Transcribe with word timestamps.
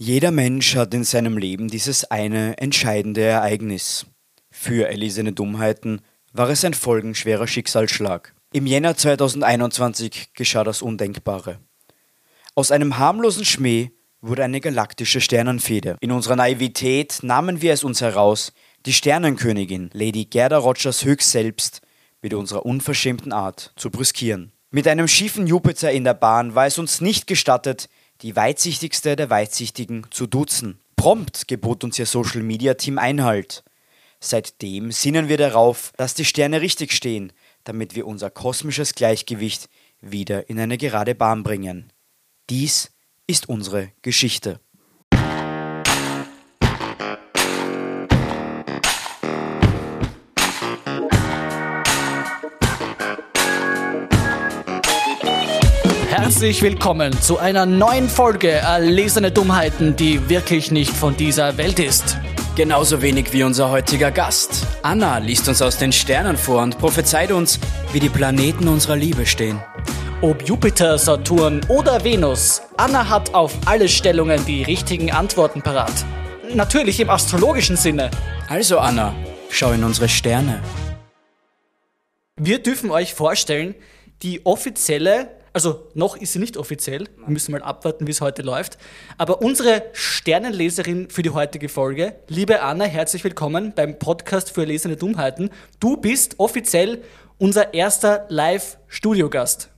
Jeder 0.00 0.30
Mensch 0.30 0.76
hat 0.76 0.94
in 0.94 1.02
seinem 1.02 1.36
Leben 1.36 1.66
dieses 1.66 2.08
eine 2.08 2.56
entscheidende 2.58 3.22
Ereignis. 3.22 4.06
Für 4.48 4.86
erlesene 4.86 5.32
Dummheiten 5.32 6.02
war 6.32 6.48
es 6.50 6.64
ein 6.64 6.74
folgenschwerer 6.74 7.48
Schicksalsschlag. 7.48 8.32
Im 8.52 8.68
Jänner 8.68 8.96
2021 8.96 10.34
geschah 10.34 10.62
das 10.62 10.82
Undenkbare. 10.82 11.58
Aus 12.54 12.70
einem 12.70 12.98
harmlosen 12.98 13.44
Schmäh 13.44 13.90
wurde 14.20 14.44
eine 14.44 14.60
galaktische 14.60 15.20
Sternenfehde. 15.20 15.96
In 16.00 16.12
unserer 16.12 16.36
Naivität 16.36 17.18
nahmen 17.22 17.60
wir 17.60 17.72
es 17.72 17.82
uns 17.82 18.00
heraus, 18.00 18.52
die 18.86 18.92
Sternenkönigin, 18.92 19.90
Lady 19.92 20.26
Gerda 20.26 20.58
Rogers 20.58 21.04
höchst 21.04 21.32
selbst, 21.32 21.80
mit 22.22 22.34
unserer 22.34 22.64
unverschämten 22.64 23.32
Art 23.32 23.72
zu 23.74 23.90
brüskieren. 23.90 24.52
Mit 24.70 24.86
einem 24.86 25.08
schiefen 25.08 25.48
Jupiter 25.48 25.90
in 25.90 26.04
der 26.04 26.14
Bahn 26.14 26.54
war 26.54 26.66
es 26.66 26.78
uns 26.78 27.00
nicht 27.00 27.26
gestattet, 27.26 27.88
die 28.22 28.36
weitsichtigste 28.36 29.16
der 29.16 29.30
Weitsichtigen 29.30 30.06
zu 30.10 30.26
duzen. 30.26 30.80
Prompt 30.96 31.46
gebot 31.48 31.84
uns 31.84 31.98
ihr 31.98 32.06
Social 32.06 32.42
Media 32.42 32.74
Team 32.74 32.98
Einhalt. 32.98 33.64
Seitdem 34.20 34.90
sinnen 34.90 35.28
wir 35.28 35.36
darauf, 35.36 35.92
dass 35.96 36.14
die 36.14 36.24
Sterne 36.24 36.60
richtig 36.60 36.92
stehen, 36.92 37.32
damit 37.64 37.94
wir 37.94 38.06
unser 38.06 38.30
kosmisches 38.30 38.94
Gleichgewicht 38.94 39.68
wieder 40.00 40.48
in 40.50 40.58
eine 40.58 40.78
gerade 40.78 41.14
Bahn 41.14 41.44
bringen. 41.44 41.92
Dies 42.50 42.90
ist 43.26 43.48
unsere 43.48 43.92
Geschichte. 44.02 44.60
Herzlich 56.38 56.62
willkommen 56.62 57.20
zu 57.20 57.38
einer 57.38 57.66
neuen 57.66 58.08
Folge 58.08 58.48
Erlesene 58.50 59.32
Dummheiten, 59.32 59.96
die 59.96 60.28
wirklich 60.28 60.70
nicht 60.70 60.92
von 60.92 61.16
dieser 61.16 61.56
Welt 61.56 61.80
ist. 61.80 62.16
Genauso 62.54 63.02
wenig 63.02 63.32
wie 63.32 63.42
unser 63.42 63.70
heutiger 63.70 64.12
Gast. 64.12 64.64
Anna 64.84 65.18
liest 65.18 65.48
uns 65.48 65.60
aus 65.62 65.78
den 65.78 65.90
Sternen 65.90 66.36
vor 66.36 66.62
und 66.62 66.78
prophezeit 66.78 67.32
uns, 67.32 67.58
wie 67.90 67.98
die 67.98 68.08
Planeten 68.08 68.68
unserer 68.68 68.94
Liebe 68.94 69.26
stehen. 69.26 69.60
Ob 70.22 70.46
Jupiter, 70.46 70.96
Saturn 70.96 71.60
oder 71.68 72.04
Venus, 72.04 72.62
Anna 72.76 73.08
hat 73.08 73.34
auf 73.34 73.52
alle 73.66 73.88
Stellungen 73.88 74.46
die 74.46 74.62
richtigen 74.62 75.10
Antworten 75.10 75.62
parat. 75.62 76.04
Natürlich 76.54 77.00
im 77.00 77.10
astrologischen 77.10 77.76
Sinne. 77.76 78.12
Also 78.48 78.78
Anna, 78.78 79.12
schau 79.50 79.72
in 79.72 79.82
unsere 79.82 80.08
Sterne. 80.08 80.62
Wir 82.36 82.62
dürfen 82.62 82.92
euch 82.92 83.12
vorstellen, 83.12 83.74
die 84.22 84.46
offizielle 84.46 85.37
also 85.58 85.90
noch 85.94 86.16
ist 86.16 86.34
sie 86.34 86.38
nicht 86.38 86.56
offiziell. 86.56 87.08
Wir 87.16 87.30
müssen 87.30 87.50
mal 87.50 87.62
abwarten, 87.62 88.06
wie 88.06 88.12
es 88.12 88.20
heute 88.20 88.42
läuft. 88.42 88.78
Aber 89.16 89.42
unsere 89.42 89.82
Sternenleserin 89.92 91.10
für 91.10 91.22
die 91.22 91.30
heutige 91.30 91.68
Folge, 91.68 92.14
liebe 92.28 92.62
Anna, 92.62 92.84
herzlich 92.84 93.24
willkommen 93.24 93.72
beim 93.74 93.98
Podcast 93.98 94.52
für 94.52 94.60
erlesene 94.60 94.94
Dummheiten. 94.94 95.50
Du 95.80 95.96
bist 95.96 96.38
offiziell 96.38 97.02
unser 97.38 97.74
erster 97.74 98.26
Live-Studiogast. 98.28 99.70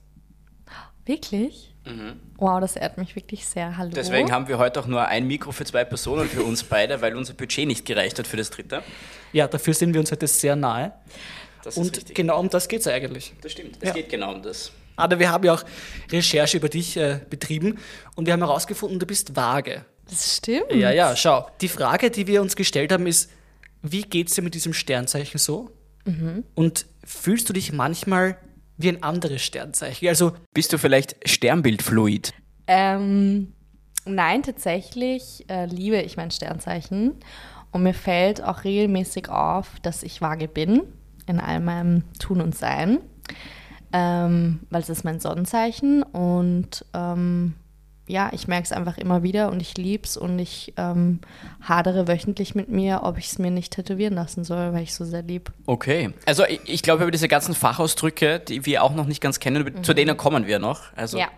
Wirklich? 1.05 1.73
Mhm. 1.87 2.19
Wow, 2.37 2.61
das 2.61 2.75
ehrt 2.75 2.99
mich 2.99 3.15
wirklich 3.15 3.47
sehr. 3.47 3.75
Hallo. 3.75 3.89
Deswegen 3.89 4.31
haben 4.31 4.47
wir 4.47 4.59
heute 4.59 4.81
auch 4.81 4.85
nur 4.85 5.07
ein 5.07 5.25
Mikro 5.25 5.51
für 5.51 5.65
zwei 5.65 5.83
Personen 5.83 6.29
für 6.29 6.43
uns 6.43 6.61
beide, 6.63 7.01
weil 7.01 7.15
unser 7.15 7.33
Budget 7.33 7.65
nicht 7.65 7.87
gereicht 7.87 8.19
hat 8.19 8.27
für 8.27 8.37
das 8.37 8.51
dritte. 8.51 8.83
Ja, 9.33 9.47
dafür 9.47 9.73
sind 9.73 9.95
wir 9.95 9.99
uns 9.99 10.11
heute 10.11 10.27
sehr 10.27 10.55
nahe. 10.55 10.93
Und 11.73 11.97
richtig. 11.97 12.15
genau 12.15 12.39
um 12.39 12.51
das 12.51 12.67
geht 12.67 12.81
es 12.81 12.87
eigentlich. 12.87 13.33
Das 13.41 13.53
stimmt, 13.53 13.77
es 13.81 13.87
ja. 13.87 13.93
geht 13.95 14.09
genau 14.09 14.35
um 14.35 14.43
das. 14.43 14.71
Aber 14.95 15.19
wir 15.19 15.31
haben 15.31 15.43
ja 15.43 15.53
auch 15.53 15.63
Recherche 16.11 16.57
über 16.57 16.69
dich 16.69 16.97
äh, 16.97 17.19
betrieben 17.29 17.79
und 18.15 18.25
wir 18.25 18.33
haben 18.33 18.41
herausgefunden, 18.41 18.99
du 18.99 19.05
bist 19.05 19.35
vage. 19.35 19.85
Das 20.09 20.37
stimmt. 20.37 20.71
Ja, 20.73 20.91
ja, 20.91 21.15
schau. 21.15 21.47
Die 21.61 21.69
Frage, 21.69 22.11
die 22.11 22.27
wir 22.27 22.41
uns 22.41 22.55
gestellt 22.55 22.91
haben, 22.91 23.07
ist, 23.07 23.31
wie 23.81 24.01
geht 24.01 24.27
es 24.27 24.35
dir 24.35 24.41
mit 24.41 24.53
diesem 24.53 24.73
Sternzeichen 24.73 25.37
so? 25.39 25.71
Mhm. 26.05 26.43
Und 26.53 26.85
fühlst 27.03 27.47
du 27.49 27.53
dich 27.53 27.71
manchmal 27.71 28.37
wie 28.77 28.89
ein 28.89 29.03
anderes 29.03 29.41
Sternzeichen? 29.41 30.07
Also 30.07 30.33
bist 30.53 30.73
du 30.73 30.77
vielleicht 30.77 31.15
Sternbildfluid? 31.27 32.33
Ähm, 32.67 33.53
nein, 34.05 34.43
tatsächlich 34.43 35.45
äh, 35.49 35.65
liebe 35.65 36.01
ich 36.01 36.17
mein 36.17 36.31
Sternzeichen 36.31 37.15
und 37.71 37.83
mir 37.83 37.93
fällt 37.93 38.43
auch 38.43 38.63
regelmäßig 38.63 39.29
auf, 39.29 39.79
dass 39.81 40.03
ich 40.03 40.21
vage 40.21 40.47
bin 40.47 40.83
in 41.27 41.39
all 41.39 41.59
meinem 41.59 42.03
Tun 42.19 42.41
und 42.41 42.55
Sein 42.55 42.99
ähm, 43.93 44.59
weil 44.69 44.81
es 44.81 44.89
ist 44.89 45.03
mein 45.03 45.19
Sonnenzeichen 45.19 46.03
und 46.03 46.85
ähm, 46.93 47.53
ja, 48.07 48.29
ich 48.33 48.47
merke 48.47 48.65
es 48.65 48.71
einfach 48.71 48.97
immer 48.97 49.23
wieder 49.23 49.49
und 49.51 49.61
ich 49.61 49.77
liebe 49.77 50.03
es 50.03 50.17
und 50.17 50.37
ich 50.37 50.73
ähm, 50.77 51.19
hadere 51.61 52.07
wöchentlich 52.07 52.55
mit 52.55 52.69
mir, 52.69 53.01
ob 53.03 53.17
ich 53.17 53.27
es 53.27 53.39
mir 53.39 53.51
nicht 53.51 53.73
tätowieren 53.73 54.13
lassen 54.13 54.43
soll, 54.43 54.73
weil 54.73 54.83
ich 54.83 54.93
so 54.93 55.05
sehr 55.05 55.21
lieb. 55.21 55.51
Okay, 55.65 56.13
also 56.25 56.45
ich, 56.45 56.59
ich 56.65 56.81
glaube 56.81 57.03
über 57.03 57.11
diese 57.11 57.27
ganzen 57.27 57.55
Fachausdrücke, 57.55 58.39
die 58.39 58.65
wir 58.65 58.83
auch 58.83 58.93
noch 58.93 59.05
nicht 59.05 59.21
ganz 59.21 59.39
kennen, 59.39 59.63
mhm. 59.63 59.83
zu 59.83 59.93
denen 59.93 60.17
kommen 60.17 60.45
wir 60.45 60.59
noch. 60.59 60.93
Also 60.95 61.19
ja. 61.19 61.29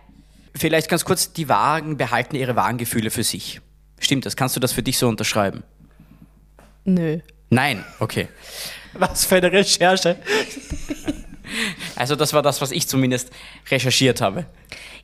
vielleicht 0.54 0.88
ganz 0.88 1.04
kurz, 1.04 1.32
die 1.32 1.48
Wagen 1.48 1.96
behalten 1.96 2.34
ihre 2.34 2.56
wahren 2.56 2.78
Gefühle 2.78 3.10
für 3.10 3.22
sich. 3.22 3.60
Stimmt 4.00 4.26
das? 4.26 4.36
Kannst 4.36 4.56
du 4.56 4.60
das 4.60 4.72
für 4.72 4.82
dich 4.82 4.98
so 4.98 5.08
unterschreiben? 5.08 5.62
Nö. 6.84 7.20
Nein, 7.50 7.84
okay. 8.00 8.28
Was 8.94 9.24
für 9.24 9.36
eine 9.36 9.52
Recherche. 9.52 10.16
Also 11.96 12.16
das 12.16 12.32
war 12.32 12.42
das, 12.42 12.60
was 12.60 12.70
ich 12.70 12.88
zumindest 12.88 13.30
recherchiert 13.70 14.20
habe. 14.20 14.46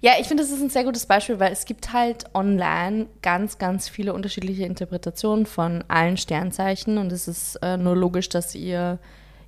Ja, 0.01 0.13
ich 0.19 0.27
finde, 0.27 0.43
das 0.43 0.51
ist 0.51 0.63
ein 0.63 0.71
sehr 0.71 0.85
gutes 0.85 1.07
Beispiel, 1.07 1.39
weil 1.39 1.53
es 1.53 1.67
gibt 1.67 1.93
halt 1.93 2.25
online 2.35 3.07
ganz, 3.23 3.59
ganz 3.59 3.89
viele 3.89 4.15
unterschiedliche 4.15 4.65
Interpretationen 4.65 5.47
von 5.47 5.85
allen 5.89 6.17
Sternzeichen 6.17 6.97
und 6.99 7.13
es 7.13 7.29
ist 7.29 7.57
äh, 7.57 7.77
nur 7.77 7.97
logisch, 7.97 8.29
dass 8.29 8.55
ihr 8.55 8.99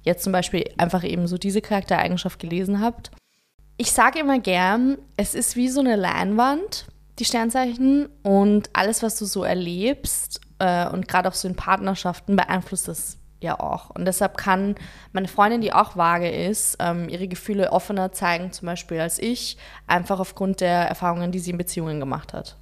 jetzt 0.03 0.25
zum 0.25 0.32
Beispiel 0.32 0.70
einfach 0.76 1.04
eben 1.04 1.26
so 1.26 1.38
diese 1.38 1.62
Charaktereigenschaft 1.62 2.38
gelesen 2.38 2.80
habt. 2.80 3.10
Ich 3.78 3.92
sage 3.92 4.20
immer 4.20 4.38
gern, 4.38 4.98
es 5.16 5.34
ist 5.34 5.56
wie 5.56 5.69
so 5.69 5.80
eine 5.80 5.97
Leinwand, 5.97 6.86
die 7.19 7.24
Sternzeichen 7.24 8.09
und 8.22 8.69
alles, 8.72 9.03
was 9.03 9.16
du 9.16 9.24
so 9.24 9.44
erlebst 9.44 10.41
äh, 10.59 10.86
und 10.88 11.09
gerade 11.09 11.28
auch 11.28 11.34
so 11.34 11.48
in 11.48 11.56
Partnerschaften 11.56 12.36
beeinflusst 12.36 12.88
das 12.88 13.19
ja 13.42 13.60
auch. 13.60 13.91
Und 13.91 14.04
deshalb 14.04 14.36
kann 14.36 14.76
meine 15.12 15.28
Freundin, 15.28 15.60
die 15.60 15.72
auch 15.72 15.97
vage 15.97 16.30
ist, 16.30 16.76
ähm, 16.80 17.08
ihre 17.08 17.28
Gefühle 17.28 17.72
offener 17.72 18.12
zeigen, 18.12 18.53
zum 18.53 18.66
Beispiel 18.66 19.00
als 19.00 19.19
ich, 19.19 19.56
einfach 19.86 20.20
aufgrund 20.20 20.60
der 20.60 20.88
Erfahrungen, 20.88 21.32
die 21.32 21.38
sie 21.38 21.50
in 21.50 21.58
Beziehungen 21.58 22.00
gemacht 22.00 22.32
hat. 22.32 22.56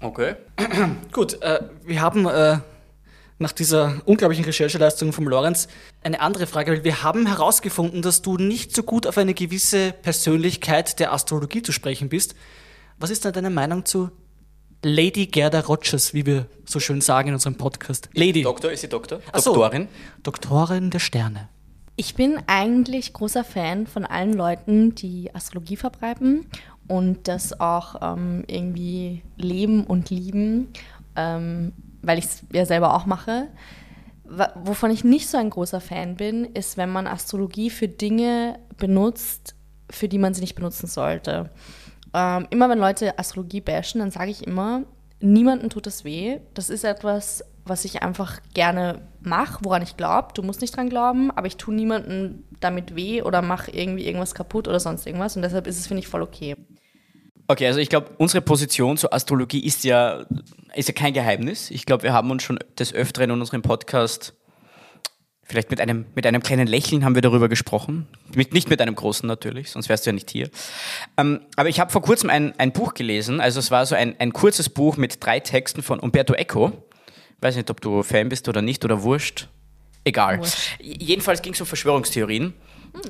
Okay. 0.00 0.36
Gut, 1.12 1.40
äh, 1.42 1.60
wir 1.84 2.00
haben 2.00 2.26
äh, 2.26 2.58
nach 3.38 3.52
dieser 3.52 4.00
unglaublichen 4.04 4.44
Rechercheleistung 4.44 5.12
von 5.12 5.24
Lorenz 5.24 5.68
eine 6.02 6.20
andere 6.20 6.46
Frage, 6.46 6.84
wir 6.84 7.02
haben 7.02 7.26
herausgefunden, 7.26 8.02
dass 8.02 8.22
du 8.22 8.36
nicht 8.36 8.74
so 8.74 8.82
gut 8.82 9.06
auf 9.06 9.18
eine 9.18 9.34
gewisse 9.34 9.92
Persönlichkeit 9.92 10.98
der 10.98 11.12
Astrologie 11.12 11.62
zu 11.62 11.72
sprechen 11.72 12.08
bist. 12.08 12.34
Was 12.98 13.10
ist 13.10 13.24
da 13.24 13.30
deine 13.30 13.50
Meinung 13.50 13.84
zu 13.84 14.10
Lady 14.84 15.26
Gerda 15.26 15.60
Rogers, 15.60 16.14
wie 16.14 16.24
wir 16.24 16.46
so 16.64 16.78
schön 16.78 17.00
sagen 17.00 17.28
in 17.28 17.34
unserem 17.34 17.56
Podcast. 17.56 18.08
Lady. 18.14 18.42
Doktor, 18.42 18.70
ist 18.70 18.82
sie 18.82 18.88
Doktor? 18.88 19.20
So, 19.34 19.52
Doktorin? 19.52 19.88
Doktorin 20.22 20.90
der 20.90 21.00
Sterne. 21.00 21.48
Ich 21.96 22.14
bin 22.14 22.38
eigentlich 22.46 23.12
großer 23.12 23.42
Fan 23.42 23.88
von 23.88 24.04
allen 24.04 24.32
Leuten, 24.32 24.94
die 24.94 25.34
Astrologie 25.34 25.76
verbreiten 25.76 26.46
und 26.86 27.26
das 27.26 27.58
auch 27.58 27.96
ähm, 28.00 28.44
irgendwie 28.46 29.22
leben 29.36 29.82
und 29.82 30.10
lieben, 30.10 30.68
ähm, 31.16 31.72
weil 32.02 32.18
ich 32.18 32.26
es 32.26 32.42
ja 32.52 32.64
selber 32.64 32.94
auch 32.94 33.04
mache. 33.04 33.48
Wovon 34.62 34.92
ich 34.92 35.02
nicht 35.02 35.26
so 35.28 35.38
ein 35.38 35.50
großer 35.50 35.80
Fan 35.80 36.14
bin, 36.14 36.44
ist, 36.44 36.76
wenn 36.76 36.90
man 36.90 37.08
Astrologie 37.08 37.70
für 37.70 37.88
Dinge 37.88 38.60
benutzt, 38.76 39.56
für 39.90 40.06
die 40.06 40.18
man 40.18 40.34
sie 40.34 40.42
nicht 40.42 40.54
benutzen 40.54 40.86
sollte. 40.86 41.50
Ähm, 42.18 42.48
immer 42.50 42.68
wenn 42.68 42.80
Leute 42.80 43.16
Astrologie 43.16 43.60
bashen, 43.60 44.00
dann 44.00 44.10
sage 44.10 44.32
ich 44.32 44.44
immer, 44.44 44.82
niemandem 45.20 45.70
tut 45.70 45.86
es 45.86 46.04
weh. 46.04 46.40
Das 46.52 46.68
ist 46.68 46.82
etwas, 46.82 47.44
was 47.64 47.84
ich 47.84 48.02
einfach 48.02 48.40
gerne 48.54 49.02
mache, 49.20 49.60
woran 49.62 49.82
ich 49.82 49.96
glaube. 49.96 50.30
Du 50.34 50.42
musst 50.42 50.60
nicht 50.60 50.76
dran 50.76 50.88
glauben, 50.88 51.30
aber 51.30 51.46
ich 51.46 51.56
tue 51.56 51.72
niemandem 51.72 52.42
damit 52.58 52.96
weh 52.96 53.22
oder 53.22 53.40
mache 53.40 53.70
irgendwie 53.70 54.04
irgendwas 54.04 54.34
kaputt 54.34 54.66
oder 54.66 54.80
sonst 54.80 55.06
irgendwas. 55.06 55.36
Und 55.36 55.42
deshalb 55.42 55.68
ist 55.68 55.78
es, 55.78 55.86
finde 55.86 56.00
ich, 56.00 56.08
voll 56.08 56.22
okay. 56.22 56.56
Okay, 57.46 57.68
also 57.68 57.78
ich 57.78 57.88
glaube, 57.88 58.10
unsere 58.18 58.42
Position 58.42 58.96
zur 58.96 59.14
Astrologie 59.14 59.64
ist 59.64 59.84
ja, 59.84 60.26
ist 60.74 60.88
ja 60.88 60.94
kein 60.94 61.12
Geheimnis. 61.12 61.70
Ich 61.70 61.86
glaube, 61.86 62.02
wir 62.02 62.12
haben 62.12 62.32
uns 62.32 62.42
schon 62.42 62.58
des 62.76 62.92
Öfteren 62.92 63.30
in 63.30 63.40
unserem 63.40 63.62
Podcast 63.62 64.34
Vielleicht 65.48 65.70
mit 65.70 65.80
einem, 65.80 66.04
mit 66.14 66.26
einem 66.26 66.42
kleinen 66.42 66.66
Lächeln 66.66 67.06
haben 67.06 67.14
wir 67.14 67.22
darüber 67.22 67.48
gesprochen. 67.48 68.06
Mit, 68.34 68.52
nicht 68.52 68.68
mit 68.68 68.82
einem 68.82 68.94
großen 68.94 69.26
natürlich, 69.26 69.70
sonst 69.70 69.88
wärst 69.88 70.04
du 70.04 70.10
ja 70.10 70.12
nicht 70.12 70.30
hier. 70.30 70.50
Ähm, 71.16 71.40
aber 71.56 71.70
ich 71.70 71.80
habe 71.80 71.90
vor 71.90 72.02
kurzem 72.02 72.28
ein, 72.28 72.52
ein 72.58 72.72
Buch 72.72 72.92
gelesen. 72.92 73.40
Also 73.40 73.58
es 73.58 73.70
war 73.70 73.86
so 73.86 73.94
ein, 73.94 74.14
ein 74.18 74.34
kurzes 74.34 74.68
Buch 74.68 74.98
mit 74.98 75.24
drei 75.24 75.40
Texten 75.40 75.82
von 75.82 76.00
Umberto 76.00 76.34
Eco. 76.34 76.72
Weiß 77.40 77.56
nicht, 77.56 77.70
ob 77.70 77.80
du 77.80 78.02
Fan 78.02 78.28
bist 78.28 78.46
oder 78.46 78.60
nicht 78.60 78.84
oder 78.84 79.02
wurscht. 79.02 79.48
Egal. 80.04 80.40
Wurscht. 80.40 80.78
Jedenfalls 80.80 81.40
ging 81.40 81.54
es 81.54 81.60
um 81.62 81.66
Verschwörungstheorien. 81.66 82.52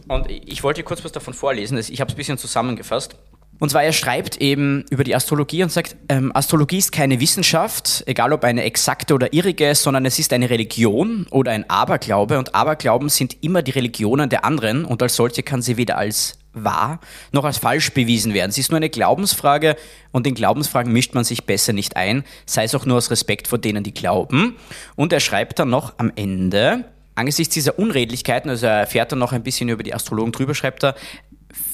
Und 0.07 0.31
ich 0.31 0.63
wollte 0.63 0.85
kurz 0.85 1.05
was 1.05 1.11
davon 1.11 1.35
vorlesen. 1.35 1.77
Ich 1.77 2.01
habe 2.01 2.09
es 2.09 2.15
ein 2.15 2.19
bisschen 2.19 2.39
zusammengefasst. 2.39 3.17
Und 3.59 3.71
zwar 3.71 3.83
er 3.83 3.93
schreibt 3.93 4.37
eben 4.39 4.85
über 4.91 5.05
die 5.05 5.15
Astrologie 5.15 5.63
und 5.63 5.73
sagt, 5.73 5.97
ähm, 6.09 6.31
Astrologie 6.35 6.79
ist 6.79 6.93
keine 6.93 7.21
Wissenschaft, 7.21 8.05
egal 8.07 8.33
ob 8.33 8.45
eine 8.45 8.63
exakte 8.63 9.15
oder 9.15 9.33
irrige, 9.33 9.75
sondern 9.75 10.07
es 10.07 10.19
ist 10.19 10.33
eine 10.33 10.49
Religion 10.49 11.27
oder 11.31 11.53
ein 11.53 11.69
Aberglaube. 11.69 12.39
Und 12.39 12.55
Aberglauben 12.55 13.09
sind 13.09 13.43
immer 13.43 13.63
die 13.63 13.73
Religionen 13.73 14.29
der 14.29 14.45
anderen 14.45 14.85
und 14.85 15.03
als 15.03 15.17
solche 15.17 15.43
kann 15.43 15.63
sie 15.63 15.77
weder 15.77 15.99
als 15.99 16.39
wahr 16.53 17.01
noch 17.33 17.45
als 17.45 17.59
falsch 17.59 17.93
bewiesen 17.93 18.35
werden. 18.35 18.53
Sie 18.53 18.61
ist 18.61 18.71
nur 18.71 18.79
eine 18.79 18.91
Glaubensfrage 18.91 19.77
und 20.13 20.27
in 20.27 20.35
Glaubensfragen 20.35 20.93
mischt 20.93 21.15
man 21.15 21.25
sich 21.25 21.45
besser 21.45 21.73
nicht 21.73 21.97
ein, 21.97 22.25
sei 22.47 22.65
es 22.65 22.75
auch 22.75 22.87
nur 22.87 22.97
aus 22.97 23.11
Respekt 23.11 23.49
vor 23.49 23.59
denen, 23.59 23.85
die 23.85 23.95
glauben. 23.95 24.57
Und 24.97 25.13
er 25.13 25.21
schreibt 25.21 25.59
dann 25.59 25.71
noch 25.71 25.95
am 25.99 26.13
Ende, 26.17 26.85
angesichts 27.15 27.55
dieser 27.55 27.79
Unredlichkeiten, 27.79 28.51
also 28.51 28.67
er 28.67 28.81
erfährt 28.81 29.13
dann 29.13 29.19
noch 29.19 29.33
ein 29.33 29.43
bisschen 29.43 29.69
über 29.69 29.83
die 29.83 29.95
Astrologen 29.95 30.33
drüber, 30.33 30.55
schreibt 30.55 30.85
er, 30.85 30.95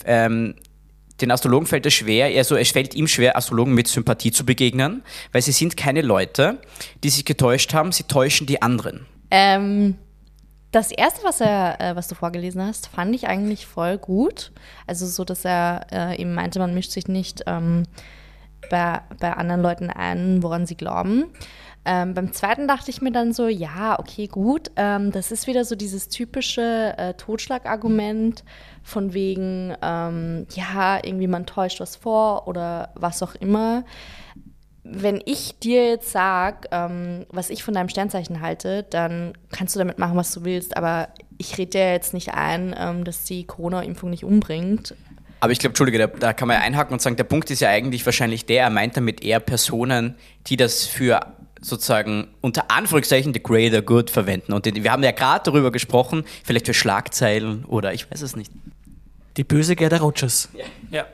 ähm, 0.04 0.54
den 1.20 1.30
Astrologen 1.30 1.66
fällt 1.66 1.86
es 1.86 1.94
schwer, 1.94 2.26
also 2.36 2.56
es 2.56 2.72
fällt 2.72 2.94
ihm 2.94 3.06
schwer, 3.06 3.36
Astrologen 3.36 3.74
mit 3.74 3.86
Sympathie 3.86 4.32
zu 4.32 4.44
begegnen, 4.44 5.02
weil 5.32 5.42
sie 5.42 5.52
sind 5.52 5.76
keine 5.76 6.02
Leute, 6.02 6.58
die 7.02 7.10
sich 7.10 7.24
getäuscht 7.24 7.72
haben, 7.72 7.92
sie 7.92 8.04
täuschen 8.04 8.46
die 8.46 8.62
anderen. 8.62 9.06
Ähm, 9.30 9.96
das 10.72 10.90
erste, 10.90 11.22
was 11.24 11.40
er, 11.40 11.80
äh, 11.80 11.96
was 11.96 12.08
du 12.08 12.16
vorgelesen 12.16 12.60
hast, 12.60 12.88
fand 12.88 13.14
ich 13.14 13.28
eigentlich 13.28 13.64
voll 13.64 13.96
gut. 13.96 14.50
Also 14.88 15.06
so, 15.06 15.24
dass 15.24 15.44
er 15.44 15.86
äh, 15.92 16.20
eben 16.20 16.34
meinte, 16.34 16.58
man 16.58 16.74
mischt 16.74 16.90
sich 16.90 17.06
nicht 17.06 17.44
ähm, 17.46 17.84
bei, 18.70 19.00
bei 19.20 19.32
anderen 19.34 19.62
Leuten 19.62 19.90
ein, 19.90 20.42
woran 20.42 20.66
sie 20.66 20.76
glauben. 20.76 21.26
Ähm, 21.84 22.14
beim 22.14 22.32
zweiten 22.32 22.66
dachte 22.66 22.90
ich 22.90 23.02
mir 23.02 23.12
dann 23.12 23.32
so, 23.32 23.46
ja, 23.46 23.98
okay, 23.98 24.26
gut. 24.26 24.70
Ähm, 24.76 25.12
das 25.12 25.30
ist 25.30 25.46
wieder 25.46 25.64
so 25.64 25.76
dieses 25.76 26.08
typische 26.08 26.94
äh, 26.96 27.14
Totschlagargument 27.14 28.42
von 28.84 29.14
wegen, 29.14 29.74
ähm, 29.82 30.46
ja, 30.54 31.02
irgendwie 31.02 31.26
man 31.26 31.46
täuscht 31.46 31.80
was 31.80 31.96
vor 31.96 32.46
oder 32.46 32.90
was 32.94 33.22
auch 33.22 33.34
immer. 33.34 33.84
Wenn 34.84 35.22
ich 35.24 35.58
dir 35.58 35.88
jetzt 35.88 36.12
sage, 36.12 36.68
ähm, 36.70 37.24
was 37.30 37.48
ich 37.48 37.64
von 37.64 37.72
deinem 37.72 37.88
Sternzeichen 37.88 38.42
halte, 38.42 38.82
dann 38.82 39.32
kannst 39.50 39.74
du 39.74 39.78
damit 39.78 39.98
machen, 39.98 40.16
was 40.16 40.30
du 40.32 40.44
willst. 40.44 40.76
Aber 40.76 41.08
ich 41.38 41.56
rede 41.56 41.70
dir 41.70 41.92
jetzt 41.92 42.12
nicht 42.12 42.34
ein, 42.34 42.74
ähm, 42.78 43.04
dass 43.04 43.24
die 43.24 43.44
Corona-Impfung 43.44 44.10
nicht 44.10 44.24
umbringt. 44.24 44.94
Aber 45.40 45.52
ich 45.52 45.58
glaube, 45.58 45.70
Entschuldige, 45.70 45.98
da, 45.98 46.06
da, 46.06 46.32
kann 46.34 46.48
man 46.48 46.58
ja 46.58 46.62
einhaken 46.62 46.92
und 46.92 47.00
sagen, 47.00 47.16
der 47.16 47.24
Punkt 47.24 47.50
ist 47.50 47.60
ja 47.60 47.70
eigentlich 47.70 48.04
wahrscheinlich 48.04 48.44
der, 48.44 48.64
er 48.64 48.70
meint 48.70 48.96
damit 48.98 49.24
eher 49.24 49.40
Personen, 49.40 50.14
die 50.46 50.56
das 50.56 50.84
für 50.84 51.20
sozusagen 51.62 52.28
unter 52.42 52.70
Anführungszeichen 52.70 53.32
the 53.32 53.42
greater 53.42 53.80
good 53.80 54.10
verwenden. 54.10 54.52
Und 54.52 54.66
wir 54.66 54.92
haben 54.92 55.02
ja 55.02 55.12
gerade 55.12 55.44
darüber 55.44 55.72
gesprochen, 55.72 56.24
vielleicht 56.44 56.66
für 56.66 56.74
Schlagzeilen 56.74 57.64
oder 57.64 57.94
ich 57.94 58.10
weiß 58.10 58.20
es 58.20 58.36
nicht. 58.36 58.52
Die 59.36 59.44
böse 59.44 59.76
Gerda 59.76 59.98
Rogers. 59.98 60.48
Ja. 60.54 60.64
ja. 60.90 61.06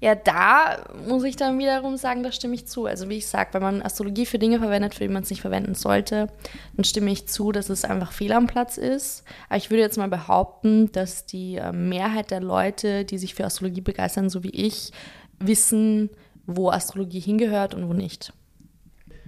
Ja, 0.00 0.14
da 0.14 0.84
muss 1.08 1.24
ich 1.24 1.34
dann 1.34 1.58
wiederum 1.58 1.96
sagen, 1.96 2.22
da 2.22 2.30
stimme 2.30 2.54
ich 2.54 2.66
zu. 2.66 2.86
Also 2.86 3.08
wie 3.08 3.16
ich 3.16 3.26
sage, 3.26 3.54
wenn 3.54 3.62
man 3.62 3.82
Astrologie 3.82 4.26
für 4.26 4.38
Dinge 4.38 4.60
verwendet, 4.60 4.94
für 4.94 5.02
die 5.02 5.12
man 5.12 5.24
es 5.24 5.30
nicht 5.30 5.40
verwenden 5.40 5.74
sollte, 5.74 6.28
dann 6.76 6.84
stimme 6.84 7.10
ich 7.10 7.26
zu, 7.26 7.50
dass 7.50 7.68
es 7.68 7.84
einfach 7.84 8.12
fehl 8.12 8.32
am 8.32 8.46
Platz 8.46 8.76
ist. 8.76 9.24
Aber 9.48 9.56
ich 9.56 9.70
würde 9.70 9.82
jetzt 9.82 9.98
mal 9.98 10.08
behaupten, 10.08 10.92
dass 10.92 11.26
die 11.26 11.56
äh, 11.56 11.72
Mehrheit 11.72 12.30
der 12.30 12.40
Leute, 12.40 13.04
die 13.04 13.18
sich 13.18 13.34
für 13.34 13.44
Astrologie 13.44 13.80
begeistern, 13.80 14.30
so 14.30 14.44
wie 14.44 14.50
ich, 14.50 14.92
wissen, 15.40 16.10
wo 16.46 16.70
Astrologie 16.70 17.20
hingehört 17.20 17.74
und 17.74 17.88
wo 17.88 17.92
nicht. 17.92 18.32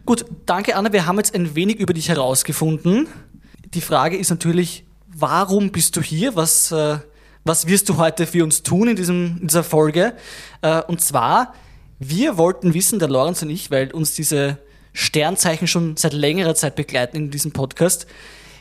Gut, 0.06 0.24
danke 0.46 0.76
Anna. 0.76 0.92
Wir 0.92 1.04
haben 1.04 1.16
jetzt 1.16 1.34
ein 1.34 1.56
wenig 1.56 1.80
über 1.80 1.94
dich 1.94 2.08
herausgefunden. 2.08 3.08
Die 3.74 3.80
Frage 3.80 4.16
ist 4.16 4.30
natürlich, 4.30 4.84
warum 5.08 5.72
bist 5.72 5.96
du 5.96 6.00
hier? 6.00 6.36
Was, 6.36 6.70
äh, 6.70 6.98
was 7.44 7.66
wirst 7.66 7.88
du 7.88 7.96
heute 7.96 8.26
für 8.26 8.44
uns 8.44 8.62
tun 8.62 8.88
in, 8.88 8.96
diesem, 8.96 9.38
in 9.40 9.48
dieser 9.48 9.64
Folge? 9.64 10.14
Äh, 10.62 10.82
und 10.82 11.00
zwar, 11.00 11.54
wir 11.98 12.36
wollten 12.36 12.74
wissen, 12.74 12.98
der 12.98 13.08
Lorenz 13.08 13.42
und 13.42 13.50
ich, 13.50 13.70
weil 13.70 13.90
uns 13.92 14.14
diese 14.14 14.58
Sternzeichen 14.92 15.66
schon 15.66 15.96
seit 15.96 16.12
längerer 16.12 16.54
Zeit 16.54 16.76
begleiten 16.76 17.16
in 17.16 17.30
diesem 17.30 17.52
Podcast, 17.52 18.06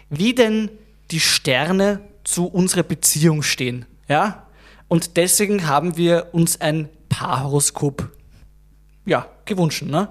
wie 0.09 0.33
denn 0.33 0.69
die 1.11 1.19
Sterne 1.19 2.01
zu 2.23 2.45
unserer 2.45 2.83
Beziehung 2.83 3.41
stehen. 3.41 3.85
Ja? 4.07 4.47
Und 4.87 5.17
deswegen 5.17 5.67
haben 5.67 5.97
wir 5.97 6.29
uns 6.31 6.61
ein 6.61 6.89
Paarhoroskop 7.09 8.09
ja, 9.05 9.27
gewünscht. 9.45 9.83
Ne? 9.83 10.09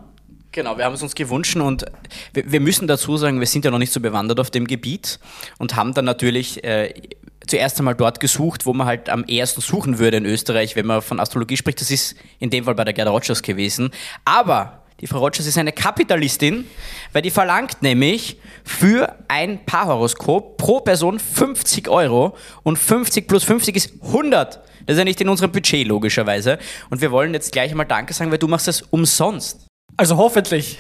Genau, 0.58 0.76
wir 0.76 0.87
haben 0.87 0.94
es 0.94 1.05
uns 1.05 1.14
gewünscht 1.14 1.55
und 1.55 1.84
wir, 2.32 2.50
wir, 2.50 2.58
müssen 2.58 2.88
dazu 2.88 3.16
sagen, 3.16 3.38
wir 3.38 3.46
sind 3.46 3.64
ja 3.64 3.70
noch 3.70 3.78
nicht 3.78 3.93
so 3.93 4.00
bewandert 4.00 4.40
auf 4.40 4.50
dem 4.50 4.66
Gebiet 4.66 5.20
und 5.58 5.76
haben 5.76 5.94
dann 5.94 6.05
natürlich 6.05 6.64
äh, 6.64 6.93
zuerst 7.46 7.78
einmal 7.78 7.94
dort 7.94 8.19
gesucht, 8.19 8.66
wo 8.66 8.72
man 8.72 8.88
halt 8.88 9.08
am 9.08 9.22
ersten 9.22 9.60
suchen 9.60 10.00
würde 10.00 10.16
in 10.16 10.26
Österreich, 10.26 10.75
wenn 10.75 10.84
man 10.84 11.00
von 11.00 11.20
Astrologie 11.20 11.56
spricht. 11.56 11.81
Das 11.81 11.93
ist 11.93 12.16
in 12.40 12.50
dem 12.50 12.64
Fall 12.64 12.75
bei 12.75 12.82
der 12.82 12.93
Gerda 12.93 13.12
Rogers 13.12 13.40
gewesen. 13.40 13.90
Aber 14.25 14.82
die 15.00 15.06
Frau 15.06 15.20
Rogers 15.20 15.46
ist 15.46 15.56
eine 15.58 15.70
Kapitalistin, 15.70 16.64
weil 17.12 17.22
die 17.22 17.31
verlangt 17.31 17.81
nämlich 17.81 18.40
für 18.64 19.14
ein 19.28 19.64
Paarhoroskop 19.64 20.56
pro 20.56 20.81
Person 20.81 21.20
50 21.20 21.88
Euro 21.88 22.37
und 22.64 22.81
50 22.81 23.28
plus 23.28 23.44
50 23.44 23.76
ist 23.76 23.93
100. 24.02 24.56
Das 24.56 24.94
ist 24.94 24.99
ja 24.99 25.05
nicht 25.05 25.20
in 25.20 25.28
unserem 25.28 25.52
Budget 25.52 25.87
logischerweise. 25.87 26.58
Und 26.90 27.00
wir 27.00 27.12
wollen 27.12 27.32
jetzt 27.32 27.52
gleich 27.52 27.70
einmal 27.70 27.87
Danke 27.87 28.12
sagen, 28.12 28.32
weil 28.32 28.38
du 28.38 28.49
machst 28.49 28.66
das 28.66 28.82
umsonst. 28.82 29.68
Also 29.98 30.16
hoffentlich. 30.16 30.78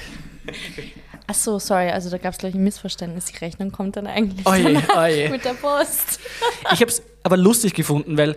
Ach 1.26 1.34
so, 1.34 1.58
sorry, 1.58 1.90
also 1.90 2.08
da 2.08 2.18
gab 2.18 2.32
es 2.32 2.38
gleich 2.38 2.54
ein 2.54 2.62
Missverständnis. 2.62 3.26
Die 3.26 3.36
Rechnung 3.36 3.72
kommt 3.72 3.96
dann 3.96 4.06
eigentlich 4.06 4.46
oje, 4.46 4.80
oje. 4.96 5.28
mit 5.28 5.44
der 5.44 5.54
Post. 5.54 6.20
Ich 6.72 6.80
habe 6.80 6.90
es 6.90 7.02
aber 7.24 7.36
lustig 7.36 7.74
gefunden, 7.74 8.16
weil 8.16 8.36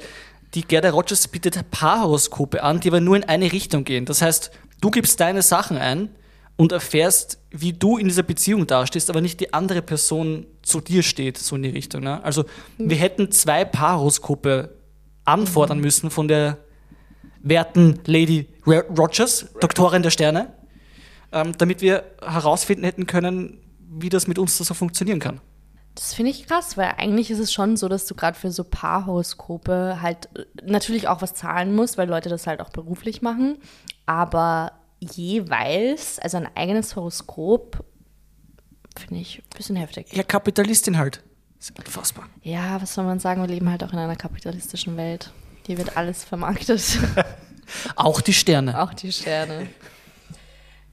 die 0.56 0.64
Gerda 0.64 0.90
Rogers 0.90 1.28
bietet 1.28 1.70
Paarhoroskope 1.70 2.64
an, 2.64 2.80
die 2.80 2.90
aber 2.90 3.00
nur 3.00 3.16
in 3.16 3.24
eine 3.24 3.52
Richtung 3.52 3.84
gehen. 3.84 4.06
Das 4.06 4.22
heißt, 4.22 4.52
du 4.82 4.90
gibst 4.90 5.20
deine 5.20 5.44
Sachen 5.44 5.78
ein 5.78 6.10
und 6.58 6.72
erfährst, 6.72 7.38
wie 7.52 7.74
du 7.74 7.98
in 7.98 8.08
dieser 8.08 8.24
Beziehung 8.24 8.66
dastehst, 8.66 9.10
aber 9.12 9.22
nicht 9.22 9.40
die 9.40 9.54
andere 9.54 9.84
Person 9.84 10.48
zu 10.64 10.82
dir 10.82 11.04
steht, 11.04 11.38
so 11.38 11.56
in 11.56 11.64
die 11.64 11.70
Richtung. 11.70 12.02
Ne? 12.02 12.24
Also 12.24 12.46
wir 12.80 12.98
hätten 12.98 13.32
zwei 13.32 13.66
Paarhoroskope 13.66 14.76
anfordern 15.26 15.80
müssen 15.80 16.10
von 16.10 16.28
der 16.28 16.58
werten 17.44 18.00
Lady 18.06 18.50
Rogers, 18.66 19.46
Doktorin 19.60 20.02
der 20.02 20.10
Sterne 20.10 20.54
ähm, 21.32 21.58
damit 21.58 21.82
wir 21.82 22.04
herausfinden 22.22 22.84
hätten 22.84 23.08
können, 23.08 23.60
wie 23.90 24.10
das 24.10 24.28
mit 24.28 24.40
uns 24.40 24.58
so 24.58 24.74
funktionieren 24.74 25.20
kann. 25.20 25.42
Das 25.96 26.14
finde 26.14 26.32
ich 26.32 26.48
krass, 26.48 26.78
weil 26.78 26.94
eigentlich 26.98 27.32
ist 27.32 27.40
es 27.40 27.52
schon 27.52 27.76
so, 27.76 27.90
dass 27.90 28.06
du 28.06 28.16
gerade 28.16 28.38
für 28.38 28.52
so 28.52 28.64
Paarhoroskope 28.64 30.02
halt 30.02 30.30
äh, 30.36 30.46
natürlich 30.64 31.08
auch 31.08 31.22
was 31.22 31.34
zahlen 31.34 31.76
musst, 31.76 31.98
weil 31.98 32.08
Leute 32.08 32.30
das 32.30 32.48
halt 32.48 32.62
auch 32.62 32.70
beruflich 32.70 33.22
machen. 33.22 33.58
Aber 34.06 34.72
jeweils, 35.00 36.20
also 36.20 36.38
ein 36.38 36.48
eigenes 36.56 36.96
Horoskop, 36.96 37.84
finde 38.98 39.22
ich 39.22 39.40
ein 39.40 39.58
bisschen 39.58 39.76
heftig. 39.76 40.14
Ja, 40.14 40.24
Kapitalistin 40.24 40.98
halt. 40.98 41.22
ist 41.60 41.78
unfassbar. 41.78 42.26
Ja, 42.42 42.82
was 42.82 42.94
soll 42.94 43.04
man 43.04 43.20
sagen? 43.20 43.42
Wir 43.42 43.50
leben 43.50 43.70
halt 43.70 43.84
auch 43.84 43.92
in 43.92 44.00
einer 44.00 44.16
kapitalistischen 44.16 44.96
Welt. 44.96 45.32
Hier 45.66 45.78
wird 45.78 45.98
alles 45.98 46.24
vermarktet. 46.24 47.00
auch 47.96 48.22
die 48.22 48.34
Sterne. 48.34 48.82
Auch 48.82 48.94
die 48.94 49.12
Sterne. 49.12 49.68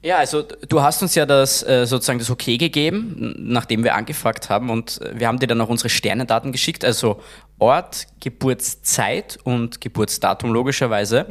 Ja, 0.01 0.17
also 0.17 0.43
du 0.43 0.81
hast 0.81 1.01
uns 1.01 1.15
ja 1.15 1.25
das 1.25 1.61
äh, 1.63 1.85
sozusagen 1.85 2.19
das 2.19 2.29
Okay 2.29 2.57
gegeben, 2.57 3.35
nachdem 3.37 3.83
wir 3.83 3.95
angefragt 3.95 4.49
haben 4.49 4.69
und 4.69 5.01
äh, 5.01 5.19
wir 5.19 5.27
haben 5.27 5.39
dir 5.39 5.47
dann 5.47 5.59
auch 5.59 5.67
unsere 5.67 5.89
Sternendaten 5.89 6.53
geschickt, 6.53 6.85
also 6.85 7.21
Ort, 7.57 8.07
Geburtszeit 8.21 9.37
und 9.43 9.81
Geburtsdatum 9.81 10.53
logischerweise. 10.53 11.25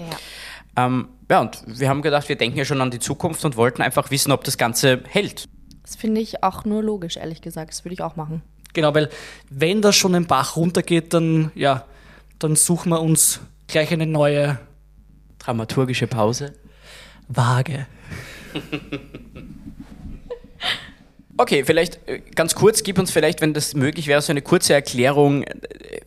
Ja. 0.76 0.84
Ähm, 0.86 1.08
ja, 1.30 1.40
und 1.40 1.62
wir 1.66 1.88
haben 1.88 2.02
gedacht, 2.02 2.28
wir 2.28 2.36
denken 2.36 2.58
ja 2.58 2.66
schon 2.66 2.80
an 2.82 2.90
die 2.90 2.98
Zukunft 2.98 3.44
und 3.46 3.56
wollten 3.56 3.80
einfach 3.80 4.10
wissen, 4.10 4.32
ob 4.32 4.44
das 4.44 4.58
Ganze 4.58 5.02
hält. 5.08 5.48
Das 5.82 5.96
finde 5.96 6.20
ich 6.20 6.42
auch 6.42 6.66
nur 6.66 6.82
logisch, 6.82 7.16
ehrlich 7.16 7.40
gesagt. 7.40 7.70
Das 7.70 7.84
würde 7.86 7.94
ich 7.94 8.02
auch 8.02 8.16
machen. 8.16 8.42
Genau, 8.74 8.94
weil 8.94 9.08
wenn 9.48 9.80
das 9.80 9.96
schon 9.96 10.12
den 10.12 10.26
Bach 10.26 10.56
runtergeht, 10.56 11.14
dann 11.14 11.50
ja, 11.54 11.86
dann 12.38 12.54
suchen 12.54 12.90
wir 12.90 13.00
uns 13.00 13.40
gleich 13.66 13.90
eine 13.92 14.06
neue 14.06 14.58
dramaturgische 15.38 16.06
Pause. 16.06 16.52
Waage. 17.28 17.86
Okay, 21.40 21.62
vielleicht 21.64 22.00
äh, 22.08 22.20
ganz 22.34 22.56
kurz, 22.56 22.82
gib 22.82 22.98
uns 22.98 23.12
vielleicht, 23.12 23.40
wenn 23.40 23.54
das 23.54 23.74
möglich 23.74 24.08
wäre, 24.08 24.20
so 24.20 24.32
eine 24.32 24.42
kurze 24.42 24.74
Erklärung, 24.74 25.44
äh, 25.44 25.54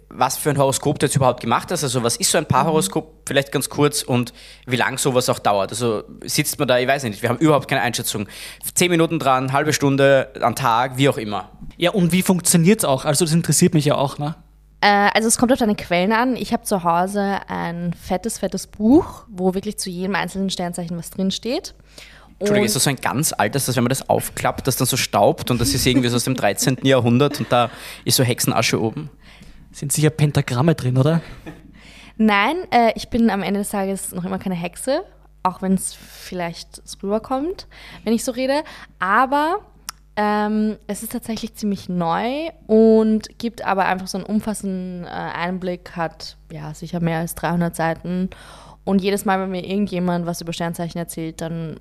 was 0.09 0.35
für 0.35 0.49
ein 0.49 0.57
Horoskop 0.57 0.99
du 0.99 1.05
jetzt 1.05 1.15
überhaupt 1.15 1.39
gemacht 1.39 1.71
hast. 1.71 1.85
Also 1.85 2.03
was 2.03 2.17
ist 2.17 2.31
so 2.31 2.37
ein 2.37 2.45
Paarhoroskop, 2.45 3.23
vielleicht 3.25 3.53
ganz 3.53 3.69
kurz 3.69 4.03
und 4.03 4.33
wie 4.65 4.75
lang 4.75 4.97
sowas 4.97 5.29
auch 5.29 5.39
dauert. 5.39 5.71
Also 5.71 6.03
sitzt 6.25 6.59
man 6.59 6.67
da, 6.67 6.79
ich 6.79 6.87
weiß 6.87 7.03
nicht, 7.03 7.21
wir 7.21 7.29
haben 7.29 7.39
überhaupt 7.39 7.69
keine 7.69 7.81
Einschätzung. 7.81 8.27
Zehn 8.75 8.91
Minuten 8.91 9.19
dran, 9.19 9.53
halbe 9.53 9.71
Stunde 9.71 10.27
am 10.41 10.53
Tag, 10.53 10.97
wie 10.97 11.07
auch 11.07 11.17
immer. 11.17 11.49
Ja, 11.77 11.91
und 11.91 12.11
wie 12.11 12.23
funktioniert 12.23 12.79
es 12.79 12.85
auch? 12.85 13.05
Also 13.05 13.23
das 13.23 13.33
interessiert 13.33 13.73
mich 13.73 13.85
ja 13.85 13.95
auch, 13.95 14.17
ne? 14.17 14.35
Äh, 14.81 15.11
also 15.13 15.29
es 15.29 15.37
kommt 15.37 15.53
auf 15.53 15.59
deine 15.59 15.75
Quellen 15.75 16.11
an. 16.11 16.35
Ich 16.35 16.51
habe 16.51 16.63
zu 16.63 16.83
Hause 16.83 17.39
ein 17.47 17.93
fettes, 17.93 18.39
fettes 18.39 18.67
Buch, 18.67 19.23
wo 19.29 19.53
wirklich 19.53 19.79
zu 19.79 19.89
jedem 19.89 20.15
einzelnen 20.15 20.49
Sternzeichen 20.49 20.97
was 20.97 21.09
drinsteht. 21.09 21.73
Entschuldigung, 22.41 22.65
ist 22.65 22.75
das 22.75 22.83
so 22.83 22.89
ein 22.89 22.95
ganz 22.97 23.33
altes, 23.37 23.65
dass 23.65 23.75
wenn 23.75 23.83
man 23.83 23.89
das 23.89 24.09
aufklappt, 24.09 24.67
das 24.67 24.75
dann 24.75 24.87
so 24.87 24.97
staubt 24.97 25.51
und 25.51 25.61
das 25.61 25.73
ist 25.73 25.85
irgendwie 25.85 26.09
so 26.09 26.15
aus 26.15 26.23
dem 26.23 26.35
13. 26.35 26.79
Jahrhundert 26.83 27.39
und 27.39 27.51
da 27.51 27.69
ist 28.03 28.17
so 28.17 28.23
Hexenasche 28.23 28.81
oben? 28.81 29.09
Sind 29.71 29.91
sicher 29.93 30.09
Pentagramme 30.09 30.75
drin, 30.75 30.97
oder? 30.97 31.21
Nein, 32.17 32.57
äh, 32.71 32.91
ich 32.95 33.09
bin 33.09 33.29
am 33.29 33.41
Ende 33.41 33.61
des 33.61 33.69
Tages 33.69 34.11
noch 34.11 34.25
immer 34.25 34.37
keine 34.37 34.55
Hexe, 34.55 35.03
auch 35.43 35.61
wenn 35.61 35.73
es 35.73 35.93
vielleicht 35.93 36.81
rüberkommt, 37.01 37.67
wenn 38.03 38.13
ich 38.13 38.23
so 38.23 38.31
rede. 38.31 38.63
Aber 38.99 39.59
ähm, 40.15 40.77
es 40.87 41.03
ist 41.03 41.13
tatsächlich 41.13 41.55
ziemlich 41.55 41.89
neu 41.89 42.49
und 42.67 43.39
gibt 43.39 43.63
aber 43.65 43.85
einfach 43.85 44.07
so 44.07 44.17
einen 44.17 44.25
umfassenden 44.25 45.05
äh, 45.05 45.09
Einblick, 45.09 45.95
hat 45.95 46.37
ja 46.51 46.73
sicher 46.73 46.99
mehr 46.99 47.19
als 47.19 47.35
300 47.35 47.75
Seiten. 47.75 48.29
Und 48.83 49.01
jedes 49.01 49.25
Mal, 49.25 49.39
wenn 49.39 49.51
mir 49.51 49.65
irgendjemand 49.65 50.25
was 50.25 50.41
über 50.41 50.53
Sternzeichen 50.53 50.99
erzählt, 50.99 51.39
dann 51.39 51.79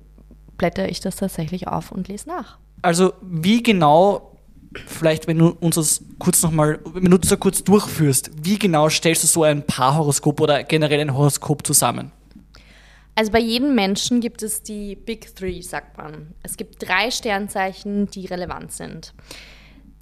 blätter 0.61 0.87
ich 0.87 0.99
das 0.99 1.15
tatsächlich 1.15 1.67
auf 1.67 1.91
und 1.91 2.07
lese 2.07 2.29
nach. 2.29 2.59
Also 2.83 3.13
wie 3.23 3.63
genau, 3.63 4.37
vielleicht 4.85 5.27
wenn 5.27 5.39
du 5.39 5.57
uns 5.59 5.73
das 5.73 6.03
kurz 6.19 6.43
nochmal, 6.43 6.79
wenn 6.93 7.09
du 7.09 7.17
das 7.17 7.37
kurz 7.39 7.63
durchführst, 7.63 8.29
wie 8.43 8.59
genau 8.59 8.87
stellst 8.87 9.23
du 9.23 9.27
so 9.27 9.41
ein 9.43 9.65
Paarhoroskop 9.65 10.39
oder 10.39 10.63
generell 10.63 10.99
ein 10.99 11.15
Horoskop 11.15 11.65
zusammen? 11.65 12.11
Also 13.15 13.31
bei 13.31 13.39
jedem 13.39 13.73
Menschen 13.73 14.21
gibt 14.21 14.43
es 14.43 14.61
die 14.61 14.95
Big 14.95 15.35
Three, 15.35 15.61
sagt 15.61 15.97
man. 15.97 16.35
Es 16.43 16.57
gibt 16.57 16.87
drei 16.87 17.09
Sternzeichen, 17.09 18.05
die 18.11 18.27
relevant 18.27 18.71
sind. 18.71 19.15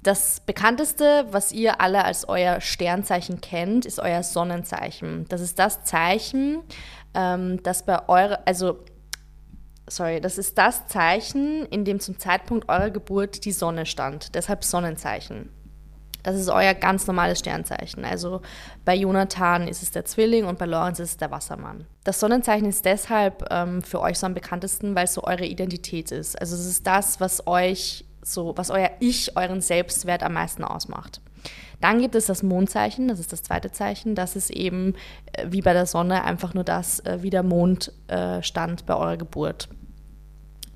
Das 0.02 0.40
bekannteste, 0.40 1.26
was 1.30 1.52
ihr 1.52 1.80
alle 1.80 2.04
als 2.04 2.28
euer 2.28 2.60
Sternzeichen 2.60 3.40
kennt, 3.40 3.86
ist 3.86 3.98
euer 3.98 4.22
Sonnenzeichen. 4.22 5.24
Das 5.30 5.40
ist 5.40 5.58
das 5.58 5.84
Zeichen, 5.84 6.60
ähm, 7.14 7.62
das 7.62 7.86
bei 7.86 8.08
eurer, 8.08 8.40
also 8.44 8.78
sorry, 9.90 10.20
das 10.20 10.38
ist 10.38 10.56
das 10.58 10.86
Zeichen, 10.86 11.66
in 11.66 11.84
dem 11.84 12.00
zum 12.00 12.18
Zeitpunkt 12.18 12.68
eurer 12.68 12.90
Geburt 12.90 13.44
die 13.44 13.52
Sonne 13.52 13.86
stand. 13.86 14.34
Deshalb 14.34 14.64
Sonnenzeichen. 14.64 15.50
Das 16.22 16.36
ist 16.36 16.48
euer 16.48 16.74
ganz 16.74 17.06
normales 17.06 17.38
Sternzeichen. 17.38 18.04
Also 18.04 18.42
bei 18.84 18.94
Jonathan 18.94 19.66
ist 19.68 19.82
es 19.82 19.90
der 19.90 20.04
Zwilling 20.04 20.44
und 20.44 20.58
bei 20.58 20.66
Lorenz 20.66 20.98
ist 20.98 21.10
es 21.10 21.16
der 21.16 21.30
Wassermann. 21.30 21.86
Das 22.04 22.20
Sonnenzeichen 22.20 22.68
ist 22.68 22.84
deshalb 22.84 23.46
ähm, 23.50 23.82
für 23.82 24.00
euch 24.00 24.18
so 24.18 24.26
am 24.26 24.34
bekanntesten, 24.34 24.94
weil 24.94 25.04
es 25.04 25.14
so 25.14 25.24
eure 25.24 25.46
Identität 25.46 26.12
ist. 26.12 26.38
Also 26.38 26.56
es 26.56 26.66
ist 26.66 26.86
das, 26.86 27.20
was 27.20 27.46
euch 27.46 28.04
so, 28.22 28.52
was 28.56 28.70
euer 28.70 28.90
Ich, 29.00 29.36
euren 29.36 29.62
Selbstwert 29.62 30.22
am 30.22 30.34
meisten 30.34 30.62
ausmacht. 30.62 31.22
Dann 31.80 32.00
gibt 32.00 32.14
es 32.14 32.26
das 32.26 32.42
Mondzeichen, 32.42 33.08
das 33.08 33.18
ist 33.18 33.32
das 33.32 33.42
zweite 33.42 33.72
Zeichen. 33.72 34.14
Das 34.14 34.36
ist 34.36 34.50
eben 34.50 34.94
äh, 35.32 35.46
wie 35.48 35.62
bei 35.62 35.72
der 35.72 35.86
Sonne 35.86 36.24
einfach 36.24 36.52
nur 36.52 36.64
das, 36.64 37.00
äh, 37.00 37.22
wie 37.22 37.30
der 37.30 37.42
Mond 37.42 37.92
äh, 38.08 38.42
stand 38.42 38.84
bei 38.84 38.94
eurer 38.94 39.16
Geburt. 39.16 39.68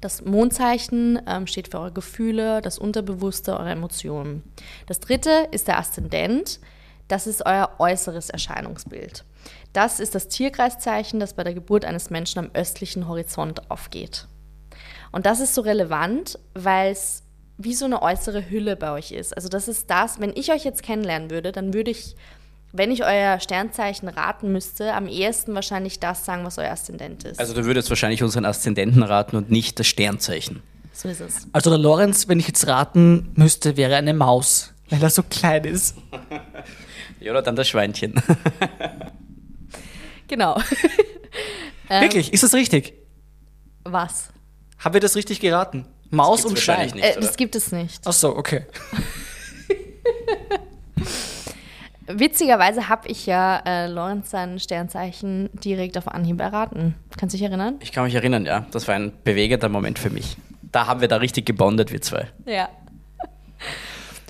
Das 0.05 0.23
Mondzeichen 0.23 1.19
ähm, 1.27 1.47
steht 1.47 1.69
für 1.69 1.79
eure 1.79 1.93
Gefühle, 1.93 2.61
das 2.61 2.79
Unterbewusste, 2.79 3.59
eure 3.59 3.71
Emotionen. 3.71 4.43
Das 4.87 5.01
dritte 5.01 5.49
ist 5.51 5.67
der 5.67 5.79
Aszendent. 5.79 6.61
Das 7.09 7.27
ist 7.27 7.47
euer 7.47 7.71
äußeres 7.79 8.29
Erscheinungsbild. 8.29 9.25
Das 9.73 10.01
ist 10.01 10.15
das 10.15 10.29
Tierkreiszeichen, 10.29 11.21
das 11.21 11.33
bei 11.33 11.43
der 11.43 11.55
Geburt 11.55 11.87
eines 11.87 12.11
Menschen 12.11 12.41
am 12.41 12.51
östlichen 12.53 13.09
Horizont 13.09 13.71
aufgeht. 13.71 14.29
Und 15.11 15.25
das 15.25 15.41
ist 15.41 15.55
so 15.55 15.63
relevant, 15.63 16.39
weil 16.53 16.93
es 16.93 17.23
wie 17.57 17.73
so 17.73 17.87
eine 17.87 18.03
äußere 18.03 18.51
Hülle 18.51 18.77
bei 18.77 18.93
euch 18.93 19.11
ist. 19.11 19.35
Also 19.35 19.49
das 19.49 19.69
ist 19.69 19.89
das, 19.89 20.21
wenn 20.21 20.37
ich 20.37 20.53
euch 20.53 20.65
jetzt 20.67 20.83
kennenlernen 20.83 21.31
würde, 21.31 21.51
dann 21.51 21.73
würde 21.73 21.91
ich 21.91 22.15
wenn 22.77 22.91
ich 22.91 23.05
euer 23.05 23.39
Sternzeichen 23.39 24.09
raten 24.09 24.51
müsste, 24.51 24.95
am 24.95 25.07
ehesten 25.07 25.55
wahrscheinlich 25.55 26.01
das 26.01 26.25
sagen, 26.25 26.45
was 26.45 26.59
euer 26.59 26.73
Aszendent 26.73 27.23
ist. 27.23 27.39
Also 27.39 27.55
du 27.55 27.65
würdest 27.65 27.89
wahrscheinlich 27.89 28.23
unseren 28.25 28.45
Aszendenten 28.45 29.05
raten 29.05 29.37
und 29.37 29.49
nicht 29.49 29.79
das 29.79 29.87
Sternzeichen. 29.87 30.61
So 30.93 31.09
ist 31.09 31.21
es. 31.21 31.47
Also 31.53 31.71
der 31.71 31.79
Lorenz, 31.79 32.27
wenn 32.27 32.41
ich 32.41 32.49
jetzt 32.49 32.67
raten 32.67 33.33
müsste, 33.37 33.77
wäre 33.77 33.95
eine 33.95 34.13
Maus, 34.13 34.73
weil 34.91 35.01
er 35.01 35.11
so 35.11 35.23
klein 35.23 35.65
ist. 35.65 35.97
Ja, 37.21 37.31
oder 37.31 37.41
dann 37.41 37.57
das 37.57 37.69
Schweinchen. 37.69 38.15
Genau. 40.29 40.59
Wirklich, 41.89 42.33
ist 42.33 42.43
das 42.43 42.55
richtig? 42.55 42.95
Was? 43.85 44.31
Haben 44.79 44.95
wir 44.95 45.01
das 45.01 45.17
richtig 45.17 45.41
geraten? 45.41 45.87
Maus 46.11 46.45
und 46.45 46.59
Schwein. 46.59 46.91
nicht. 46.91 47.05
Äh, 47.05 47.21
das 47.21 47.37
gibt 47.37 47.55
es 47.57 47.73
nicht. 47.73 48.03
Ach 48.07 48.13
so, 48.13 48.35
okay. 48.35 48.67
Witzigerweise 52.07 52.89
habe 52.89 53.09
ich 53.09 53.27
ja 53.27 53.63
äh, 53.65 53.87
Lorenz 53.87 54.31
sein 54.31 54.59
Sternzeichen 54.59 55.51
direkt 55.53 55.97
auf 55.97 56.09
Anhieb 56.09 56.41
erraten. 56.41 56.95
Kannst 57.19 57.35
du 57.35 57.39
dich 57.39 57.47
erinnern? 57.47 57.77
Ich 57.81 57.93
kann 57.93 58.05
mich 58.05 58.15
erinnern, 58.15 58.45
ja. 58.45 58.67
Das 58.71 58.89
war 58.89 58.95
ein 58.95 59.13
bewegender 59.25 59.69
Moment 59.69 59.99
für 59.99 60.11
mich. 60.11 60.37
Da 60.63 60.87
haben 60.87 61.01
wir 61.01 61.09
da 61.09 61.17
richtig 61.17 61.47
gebondet, 61.47 61.93
wir 61.93 62.03
zwei. 62.03 62.29
Ja. 62.47 62.69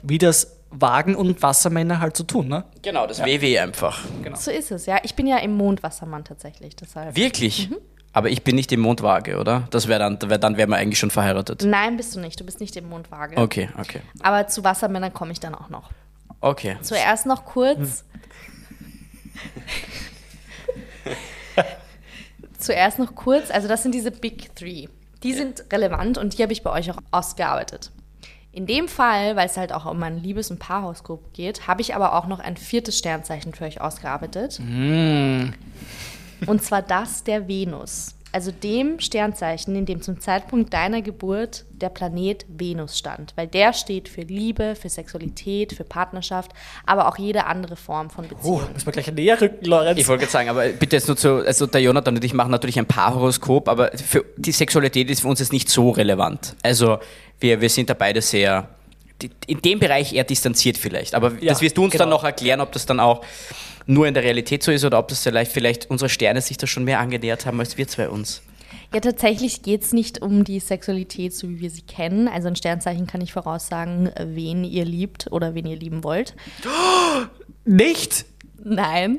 Wie 0.03 0.19
das 0.19 0.59
Wagen- 0.71 1.17
und 1.17 1.43
Wassermänner 1.43 2.01
halt 2.01 2.17
so 2.17 2.25
tun, 2.25 2.49
ne? 2.49 2.65
Genau, 2.83 3.07
das 3.07 3.25
WW 3.25 3.59
einfach. 3.59 4.05
So 4.35 4.51
ist 4.51 4.71
es, 4.71 4.87
ja. 4.87 4.99
Ich 5.03 5.15
bin 5.15 5.27
ja 5.27 5.39
im 5.39 5.57
Mondwassermann 5.57 6.25
tatsächlich, 6.25 6.77
deshalb. 6.77 7.17
Wirklich? 7.17 7.71
Aber 8.13 8.31
ich 8.31 8.45
bin 8.45 8.55
nicht 8.55 8.71
im 8.71 8.81
Mondwaage, 8.81 9.39
oder? 9.39 9.67
Das 9.71 9.89
wäre 9.89 9.99
dann, 9.99 10.19
wär, 10.31 10.39
dann 10.39 10.57
wären 10.57 10.71
wir 10.71 10.77
eigentlich 10.77 11.01
schon 11.01 11.11
verheiratet. 11.11 11.65
Nein, 11.65 11.97
bist 11.97 12.15
du 12.15 12.21
nicht. 12.21 12.39
Du 12.39 12.45
bist 12.45 12.61
nicht 12.61 12.77
im 12.77 12.89
Mondwaage. 12.89 13.37
Okay, 13.37 13.69
okay. 13.77 14.03
Aber 14.21 14.47
zu 14.47 14.63
Wassermännern 14.63 15.13
komme 15.13 15.33
ich 15.33 15.41
dann 15.41 15.55
auch 15.55 15.69
noch. 15.69 15.91
Okay. 16.45 16.77
Zuerst 16.83 17.25
noch 17.25 17.47
kurz. 17.47 18.05
Zuerst 22.59 22.99
noch 22.99 23.15
kurz, 23.15 23.51
also 23.51 23.67
das 23.67 23.83
sind 23.83 23.95
diese 23.95 24.11
Big 24.11 24.55
Three. 24.55 24.89
Die 25.23 25.33
sind 25.33 25.65
relevant 25.73 26.19
und 26.19 26.37
die 26.37 26.43
habe 26.43 26.53
ich 26.53 26.63
bei 26.63 26.71
euch 26.71 26.91
auch 26.91 26.99
ausgearbeitet. 27.13 27.93
In 28.53 28.67
dem 28.67 28.89
Fall, 28.89 29.37
weil 29.37 29.47
es 29.47 29.57
halt 29.57 29.73
auch 29.73 29.87
um 29.87 29.99
mein 29.99 30.19
Liebes- 30.19 30.51
und 30.51 30.59
Paarhoroskop 30.59 31.33
geht, 31.33 31.67
habe 31.67 31.81
ich 31.81 31.95
aber 31.95 32.13
auch 32.15 32.27
noch 32.27 32.41
ein 32.41 32.59
viertes 32.59 32.99
Sternzeichen 32.99 33.55
für 33.55 33.65
euch 33.65 33.81
ausgearbeitet. 33.81 34.61
Und 36.47 36.63
zwar 36.63 36.83
das 36.83 37.25
der 37.25 37.49
Venus. 37.49 38.14
Also 38.35 38.51
dem 38.51 38.99
Sternzeichen, 38.99 39.77
in 39.77 39.87
dem 39.87 40.03
zum 40.03 40.19
Zeitpunkt 40.21 40.73
deiner 40.75 41.03
Geburt 41.03 41.67
der 41.71 41.89
Planet 41.89 42.45
Venus 42.49 42.99
stand. 42.99 43.33
Weil 43.37 43.47
der 43.47 43.73
steht 43.73 44.09
für 44.09 44.23
Liebe, 44.23 44.75
für 44.75 44.89
Sexualität, 44.89 45.73
für 45.73 45.85
Partnerschaft, 45.85 46.51
aber 46.85 47.07
auch 47.07 47.17
jede 47.17 47.47
andere 47.47 47.77
Form 47.77 48.11
von 48.11 48.25
Oh, 48.25 48.29
Beziehung. 48.35 48.73
müssen 48.73 48.87
wir 48.87 48.93
gleich 48.93 49.13
näher 49.13 49.41
rücken, 49.41 49.65
Lorenz. 49.67 50.01
Ich 50.01 50.09
wollte 50.09 50.23
gerade 50.23 50.33
sagen, 50.33 50.49
aber 50.49 50.67
bitte 50.71 50.97
jetzt 50.97 51.07
nur 51.07 51.17
zu, 51.17 51.47
also 51.47 51.67
der 51.67 51.81
Jonathan 51.81 52.17
und 52.17 52.25
ich 52.25 52.35
machen 52.35 52.51
natürlich 52.51 52.77
ein 52.77 52.87
Paarhoroskop, 52.87 53.69
aber 53.69 53.93
für 53.97 54.25
die 54.37 54.51
Sexualität 54.51 55.09
ist 55.11 55.21
für 55.21 55.29
uns 55.29 55.39
jetzt 55.39 55.53
nicht 55.53 55.69
so 55.71 55.91
relevant. 55.91 56.57
Also 56.65 56.99
wir, 57.39 57.61
wir 57.61 57.71
sind 57.71 57.89
da 57.89 57.95
beide 57.95 58.21
sehr, 58.21 58.69
in 59.47 59.63
dem 59.63 59.79
Bereich 59.79 60.13
eher 60.13 60.25
distanziert 60.25 60.77
vielleicht. 60.77 61.15
Aber 61.15 61.35
Ja, 61.41 61.53
das 61.53 61.61
wirst 61.61 61.77
du 61.77 61.85
uns 61.85 61.93
dann 61.93 62.07
genau. 62.09 62.17
noch 62.17 62.25
erklären, 62.25 62.61
ob 62.61 62.73
das 62.73 62.85
dann 62.85 62.99
auch 62.99 63.25
nur 63.87 64.07
in 64.07 64.15
der 64.15 64.23
Realität 64.23 64.63
so 64.63 64.73
ist 64.73 64.85
oder 64.85 64.99
ob 64.99 65.09
das 65.09 65.23
vielleicht, 65.23 65.53
vielleicht 65.53 65.91
unsere 65.91 66.09
Sterne 66.09 66.41
sich 66.41 66.57
da 66.57 66.67
schon 66.67 66.85
mehr 66.85 67.01
angenähert 67.01 67.47
haben 67.47 67.61
als 67.61 67.77
wir 67.77 67.87
zwei 67.89 68.09
uns. 68.09 68.43
Ja, 68.93 69.01
tatsächlich 69.01 69.63
geht 69.63 69.83
es 69.83 69.93
nicht 69.93 70.23
um 70.23 70.45
die 70.45 70.61
Sexualität, 70.61 71.35
so 71.35 71.49
wie 71.49 71.61
wir 71.61 71.71
sie 71.71 71.83
kennen. 71.83 72.29
Also 72.29 72.49
ein 72.49 72.57
Sternzeichen 72.57 73.07
kann 73.07 73.21
ich 73.21 73.33
voraussagen, 73.33 74.11
wen 74.19 74.63
ihr 74.63 74.85
liebt 74.85 75.33
oder 75.33 75.55
wen 75.55 75.67
ihr 75.67 75.77
lieben 75.77 76.05
wollt. 76.05 76.35
Nicht? 77.65 78.25
Nein. 78.63 79.19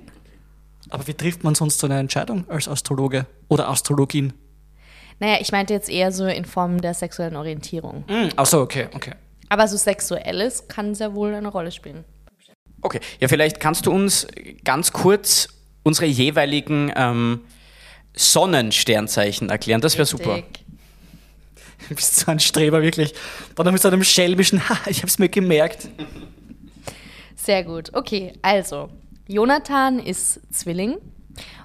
Aber 0.90 1.08
wie 1.08 1.14
trifft 1.14 1.44
man 1.44 1.56
sonst 1.56 1.80
so 1.80 1.88
eine 1.88 2.00
Entscheidung 2.00 2.46
als 2.50 2.68
Astrologe 2.68 3.26
oder 3.50 3.70
Astrologin? 3.70 4.34
Naja, 5.20 5.38
ich 5.42 5.52
meinte 5.52 5.74
jetzt 5.74 5.90
eher 5.90 6.12
so 6.12 6.26
in 6.26 6.46
Form 6.46 6.82
der 6.82 6.94
sexuellen 6.94 7.36
Orientierung. 7.36 8.04
Hm, 8.08 8.30
ach 8.36 8.46
so, 8.46 8.62
okay, 8.62 8.88
okay. 8.94 9.12
Aber 9.50 9.68
so 9.68 9.78
Sexuelles 9.78 10.68
kann 10.68 10.96
sehr 10.96 11.16
wohl 11.16 11.34
eine 11.34 11.48
Rolle 11.48 11.72
spielen. 11.72 12.04
Okay, 12.86 13.00
ja, 13.20 13.28
vielleicht 13.28 13.60
kannst 13.60 13.88
du 13.88 13.92
uns 13.92 14.28
ganz 14.64 14.94
kurz 14.94 15.48
unsere 15.82 16.06
jeweiligen 16.06 16.94
ähm, 16.96 17.42
Sonnensternzeichen 18.16 19.50
erklären. 19.50 19.82
Das 19.82 19.98
wäre 19.98 20.06
super. 20.06 20.44
Du 21.90 21.96
bist 21.96 22.16
so 22.16 22.30
ein 22.30 22.40
Streber, 22.40 22.84
wirklich. 22.84 23.16
Dann 23.56 23.74
mit 23.74 23.82
so 23.82 23.88
einem 23.88 24.04
schelmischen, 24.04 24.70
ha, 24.70 24.78
ich 24.86 25.02
hab's 25.02 25.18
mir 25.18 25.30
gemerkt. 25.30 25.90
Sehr 27.36 27.64
gut. 27.64 27.90
Okay, 27.94 28.34
also 28.44 28.90
Jonathan 29.28 29.98
ist 29.98 30.42
Zwilling 30.54 30.98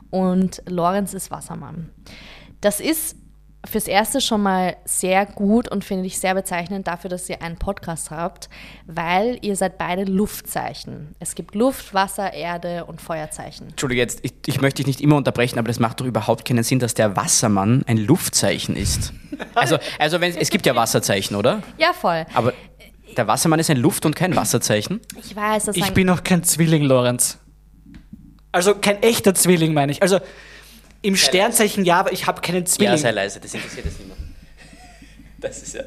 und 0.08 0.62
Lorenz 0.66 1.12
ist 1.12 1.30
Wassermann. 1.30 1.90
Das 2.62 2.80
ist 2.80 3.14
fürs 3.69 3.87
Erste 3.87 4.21
schon 4.21 4.43
mal 4.43 4.76
sehr 4.85 5.26
gut 5.26 5.69
und 5.69 5.85
finde 5.85 6.07
ich 6.07 6.19
sehr 6.19 6.35
bezeichnend 6.35 6.87
dafür, 6.87 7.11
dass 7.11 7.29
ihr 7.29 7.43
einen 7.43 7.57
Podcast 7.57 8.11
habt, 8.11 8.49
weil 8.87 9.38
ihr 9.43 9.55
seid 9.55 9.76
beide 9.76 10.05
Luftzeichen. 10.05 11.14
Es 11.19 11.35
gibt 11.35 11.55
Luft, 11.55 11.93
Wasser, 11.93 12.33
Erde 12.33 12.87
und 12.87 13.00
Feuerzeichen. 13.00 13.69
Entschuldige, 13.69 14.00
jetzt, 14.00 14.21
ich, 14.23 14.33
ich 14.47 14.61
möchte 14.61 14.76
dich 14.76 14.87
nicht 14.87 15.00
immer 15.00 15.17
unterbrechen, 15.17 15.59
aber 15.59 15.69
das 15.69 15.79
macht 15.79 16.00
doch 16.00 16.07
überhaupt 16.07 16.47
keinen 16.47 16.64
Sinn, 16.64 16.79
dass 16.79 16.95
der 16.95 17.17
Wassermann 17.17 17.85
ein 17.87 17.99
Luftzeichen 17.99 18.76
ist. 18.76 19.12
Also, 19.55 19.79
also 19.99 20.21
wenn, 20.21 20.37
es 20.37 20.50
gibt 20.50 20.67
ja 20.67 20.75
Wasserzeichen, 20.75 21.37
oder? 21.37 21.62
Ja, 21.79 21.93
voll. 21.93 22.26
Aber 22.35 22.52
der 23.17 23.26
Wassermann 23.26 23.59
ist 23.59 23.71
ein 23.71 23.79
Luft- 23.79 24.07
und 24.07 24.14
kein 24.14 24.37
Wasserzeichen. 24.37 25.00
Ich 25.19 25.35
weiß, 25.35 25.67
das 25.67 25.76
Ich 25.76 25.93
bin 25.93 26.07
noch 26.07 26.25
kein 26.25 26.45
Zwilling, 26.45 26.83
Lorenz. 26.83 27.38
Also 28.52 28.75
kein 28.75 29.02
echter 29.02 29.35
Zwilling, 29.35 29.73
meine 29.75 29.93
ich. 29.93 30.02
Also 30.02 30.19
im 31.02 31.16
Sternzeichen 31.16 31.85
ja, 31.85 32.00
aber 32.00 32.12
ich 32.12 32.26
habe 32.26 32.40
keinen 32.40 32.66
Zwilling. 32.66 33.00
leise, 33.14 33.40
das 33.40 33.54
interessiert 33.54 33.87
jetzt 33.87 34.00
niemand. 34.00 34.21
Das 35.40 35.62
ist 35.62 35.75
ja. 35.75 35.85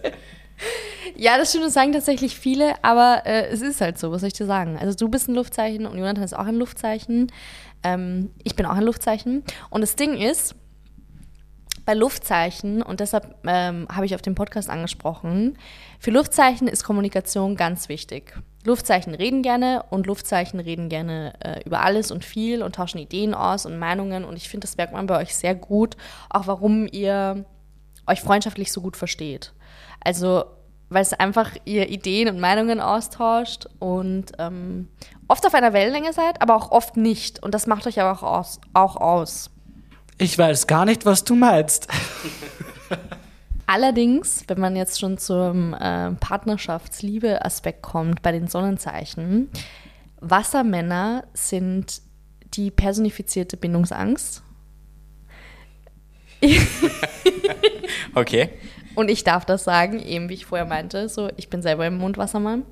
Ja, 1.16 1.38
das 1.38 1.50
stimmt, 1.50 1.66
das 1.66 1.74
sagen 1.74 1.92
tatsächlich 1.92 2.38
viele, 2.38 2.74
aber 2.84 3.22
äh, 3.26 3.48
es 3.48 3.62
ist 3.62 3.82
halt 3.82 4.00
so, 4.00 4.12
was 4.12 4.22
soll 4.22 4.30
ich 4.30 4.34
dir 4.34 4.48
sagen? 4.48 4.78
Also 4.80 4.98
du 4.98 5.10
bist 5.10 5.28
ein 5.28 5.36
Luftzeichen 5.36 5.86
und 5.86 5.98
Jonathan 5.98 6.24
ist 6.24 6.34
auch 6.36 6.48
ein 6.48 6.56
Luftzeichen. 6.56 7.32
Ähm, 7.84 8.32
ich 8.44 8.56
bin 8.56 8.66
auch 8.66 8.76
ein 8.76 8.84
Luftzeichen. 8.84 9.44
Und 9.70 9.82
das 9.82 9.96
Ding 9.96 10.18
ist, 10.18 10.56
bei 11.86 11.94
Luftzeichen, 11.94 12.82
und 12.82 13.00
deshalb 13.00 13.36
ähm, 13.46 13.88
habe 13.92 14.06
ich 14.06 14.16
auf 14.16 14.22
dem 14.22 14.36
Podcast 14.36 14.70
angesprochen, 14.70 15.58
für 16.00 16.12
Luftzeichen 16.12 16.68
ist 16.68 16.84
Kommunikation 16.84 17.56
ganz 17.56 17.90
wichtig. 17.90 18.38
Luftzeichen 18.66 19.14
reden 19.14 19.42
gerne 19.42 19.84
und 19.90 20.08
Luftzeichen 20.08 20.60
reden 20.60 20.88
gerne 20.88 21.34
äh, 21.40 21.62
über 21.66 21.82
alles 21.82 22.12
und 22.12 22.24
viel 22.24 22.64
und 22.64 22.76
tauschen 22.76 23.00
Ideen 23.00 23.34
aus 23.34 23.66
und 23.66 23.78
Meinungen. 23.78 24.24
Und 24.24 24.38
ich 24.38 24.48
finde, 24.48 24.66
das 24.66 24.78
merkt 24.78 24.94
man 24.94 25.08
bei 25.08 25.18
euch 25.18 25.36
sehr 25.36 25.56
gut, 25.56 25.98
auch 26.30 26.48
warum 26.48 26.88
ihr 26.90 27.46
euch 28.08 28.22
freundschaftlich 28.22 28.72
so 28.72 28.82
gut 28.82 28.96
versteht. 28.96 29.54
Also, 30.04 30.46
weil 30.90 31.02
es 31.02 31.14
einfach 31.14 31.52
ihr 31.66 31.90
Ideen 31.90 32.30
und 32.30 32.40
Meinungen 32.40 32.80
austauscht 32.80 33.68
und 33.80 34.32
ähm, 34.38 34.88
oft 35.28 35.46
auf 35.46 35.54
einer 35.54 35.74
Wellenlänge 35.74 36.14
seid, 36.14 36.42
aber 36.42 36.56
auch 36.56 36.72
oft 36.72 36.98
nicht. 36.98 37.42
Und 37.42 37.54
das 37.54 37.68
macht 37.68 37.88
euch 37.88 38.00
aber 38.00 38.12
auch 38.18 38.24
aus. 38.24 38.62
Auch 38.74 38.96
aus. 38.96 39.50
Ich 40.24 40.38
weiß 40.38 40.68
gar 40.68 40.86
nicht, 40.86 41.06
was 41.06 41.26
du 41.26 41.36
meinst. 41.36 41.90
Allerdings, 43.68 44.46
wenn 44.48 44.58
man 44.58 44.78
jetzt 44.78 44.98
schon 45.02 45.18
zum 45.18 45.74
äh, 45.74 46.12
Partnerschafts-Liebe-Aspekt 46.12 47.82
kommt 47.82 48.22
bei 48.22 48.32
den 48.32 48.48
Sonnenzeichen, 48.48 49.50
Wassermänner 50.22 51.26
sind 51.34 52.02
die 52.54 52.72
personifizierte 52.72 53.58
Bindungsangst. 53.58 54.42
Okay. 58.16 58.50
Und 58.96 59.10
ich 59.10 59.24
darf 59.24 59.44
das 59.44 59.64
sagen, 59.64 60.00
eben 60.00 60.30
wie 60.30 60.36
ich 60.36 60.46
vorher 60.46 60.68
meinte, 60.68 61.10
so 61.10 61.30
ich 61.36 61.50
bin 61.50 61.64
selber 61.64 61.88
im 61.88 61.98
Mondwassermann. 61.98 62.64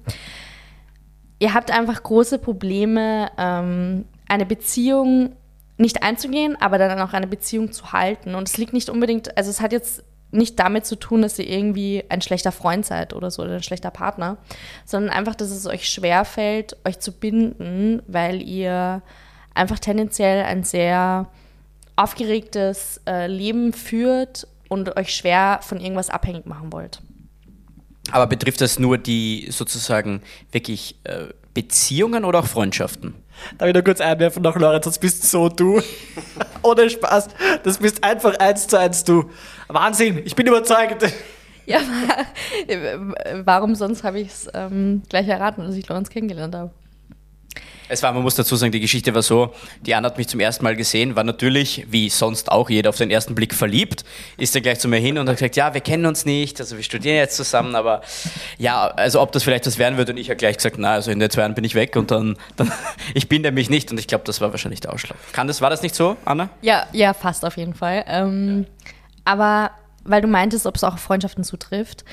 Ihr 1.39 1.53
habt 1.55 1.71
einfach 1.71 2.03
große 2.03 2.37
Probleme, 2.37 3.31
ähm, 3.37 4.05
eine 4.27 4.45
Beziehung 4.45 5.35
nicht 5.81 6.03
einzugehen, 6.03 6.55
aber 6.61 6.77
dann 6.77 6.99
auch 6.99 7.13
eine 7.13 7.27
Beziehung 7.27 7.71
zu 7.71 7.91
halten. 7.91 8.35
Und 8.35 8.47
es 8.47 8.57
liegt 8.57 8.73
nicht 8.73 8.89
unbedingt, 8.89 9.37
also 9.37 9.49
es 9.49 9.59
hat 9.59 9.73
jetzt 9.73 10.03
nicht 10.31 10.57
damit 10.59 10.85
zu 10.85 10.95
tun, 10.95 11.21
dass 11.21 11.37
ihr 11.39 11.47
irgendwie 11.47 12.03
ein 12.07 12.21
schlechter 12.21 12.53
Freund 12.53 12.85
seid 12.85 13.13
oder 13.13 13.29
so 13.31 13.43
oder 13.43 13.55
ein 13.55 13.63
schlechter 13.63 13.91
Partner, 13.91 14.37
sondern 14.85 15.11
einfach, 15.11 15.35
dass 15.35 15.49
es 15.49 15.67
euch 15.67 15.89
schwerfällt, 15.89 16.77
euch 16.85 16.99
zu 16.99 17.11
binden, 17.11 18.01
weil 18.07 18.41
ihr 18.41 19.01
einfach 19.53 19.79
tendenziell 19.79 20.43
ein 20.43 20.63
sehr 20.63 21.27
aufgeregtes 21.97 23.01
äh, 23.05 23.27
Leben 23.27 23.73
führt 23.73 24.47
und 24.69 24.95
euch 24.95 25.13
schwer 25.13 25.59
von 25.61 25.81
irgendwas 25.81 26.09
abhängig 26.09 26.45
machen 26.45 26.71
wollt. 26.71 27.01
Aber 28.11 28.27
betrifft 28.27 28.61
das 28.61 28.79
nur 28.79 28.97
die 28.97 29.47
sozusagen 29.51 30.21
wirklich 30.51 30.95
äh, 31.03 31.25
Beziehungen 31.53 32.23
oder 32.23 32.39
auch 32.39 32.47
Freundschaften? 32.47 33.15
Darf 33.57 33.67
ich 33.67 33.73
nur 33.73 33.83
kurz 33.83 34.01
einwerfen 34.01 34.43
nach 34.43 34.55
Lorenz, 34.55 34.85
das 34.85 34.99
bist 34.99 35.29
so 35.29 35.49
du. 35.49 35.81
Ohne 36.63 36.89
Spaß. 36.89 37.29
Das 37.63 37.77
bist 37.77 38.03
einfach 38.03 38.37
eins 38.39 38.67
zu 38.67 38.77
eins 38.77 39.03
du. 39.03 39.29
Wahnsinn, 39.67 40.21
ich 40.25 40.35
bin 40.35 40.47
überzeugt. 40.47 41.03
Ja, 41.65 41.79
warum 43.43 43.75
sonst 43.75 44.03
habe 44.03 44.19
ich 44.19 44.27
es 44.27 44.49
ähm, 44.53 45.03
gleich 45.09 45.27
erraten, 45.27 45.61
als 45.61 45.75
ich 45.75 45.87
Lorenz 45.87 46.09
kennengelernt 46.09 46.55
habe? 46.55 46.71
Es 47.89 48.01
war, 48.03 48.13
man 48.13 48.23
muss 48.23 48.35
dazu 48.35 48.55
sagen, 48.55 48.71
die 48.71 48.79
Geschichte 48.79 49.13
war 49.13 49.21
so, 49.21 49.53
die 49.81 49.93
Anna 49.93 50.07
hat 50.07 50.17
mich 50.17 50.29
zum 50.29 50.39
ersten 50.39 50.63
Mal 50.63 50.77
gesehen, 50.77 51.17
war 51.17 51.25
natürlich, 51.25 51.85
wie 51.89 52.09
sonst 52.09 52.49
auch 52.49 52.69
jeder, 52.69 52.89
auf 52.89 52.95
den 52.95 53.11
ersten 53.11 53.35
Blick 53.35 53.53
verliebt, 53.53 54.05
ist 54.37 54.55
dann 54.55 54.61
gleich 54.61 54.79
zu 54.79 54.87
mir 54.87 54.99
hin 54.99 55.17
und 55.17 55.27
hat 55.27 55.35
gesagt, 55.35 55.57
ja, 55.57 55.73
wir 55.73 55.81
kennen 55.81 56.05
uns 56.05 56.25
nicht, 56.25 56.61
also 56.61 56.77
wir 56.77 56.83
studieren 56.83 57.17
jetzt 57.17 57.35
zusammen, 57.35 57.75
aber 57.75 58.01
ja, 58.57 58.87
also 58.87 59.19
ob 59.19 59.33
das 59.33 59.43
vielleicht 59.43 59.67
was 59.67 59.77
werden 59.77 59.97
würde 59.97 60.13
und 60.13 60.17
ich 60.17 60.29
habe 60.29 60.37
gleich 60.37 60.55
gesagt, 60.55 60.77
na, 60.79 60.93
also 60.93 61.11
in 61.11 61.19
der 61.19 61.29
zwei 61.29 61.41
Jahren 61.41 61.53
bin 61.53 61.65
ich 61.65 61.75
weg 61.75 61.97
und 61.97 62.11
dann, 62.11 62.37
dann 62.55 62.71
ich 63.13 63.27
bin 63.27 63.41
nämlich 63.41 63.69
nicht 63.69 63.91
und 63.91 63.99
ich 63.99 64.07
glaube, 64.07 64.23
das 64.23 64.39
war 64.39 64.51
wahrscheinlich 64.51 64.79
der 64.79 64.93
Ausschlag. 64.93 65.17
Kann 65.33 65.47
das, 65.47 65.59
war 65.59 65.69
das 65.69 65.81
nicht 65.81 65.93
so, 65.93 66.15
Anna? 66.23 66.49
Ja, 66.61 66.87
ja, 66.93 67.13
fast 67.13 67.43
auf 67.43 67.57
jeden 67.57 67.73
Fall. 67.73 68.05
Ähm, 68.07 68.67
aber 69.25 69.71
weil 70.03 70.21
du 70.21 70.27
meintest, 70.27 70.65
ob 70.65 70.75
es 70.77 70.83
auch 70.83 70.97
Freundschaften 70.97 71.43
zutrifft, 71.43 72.05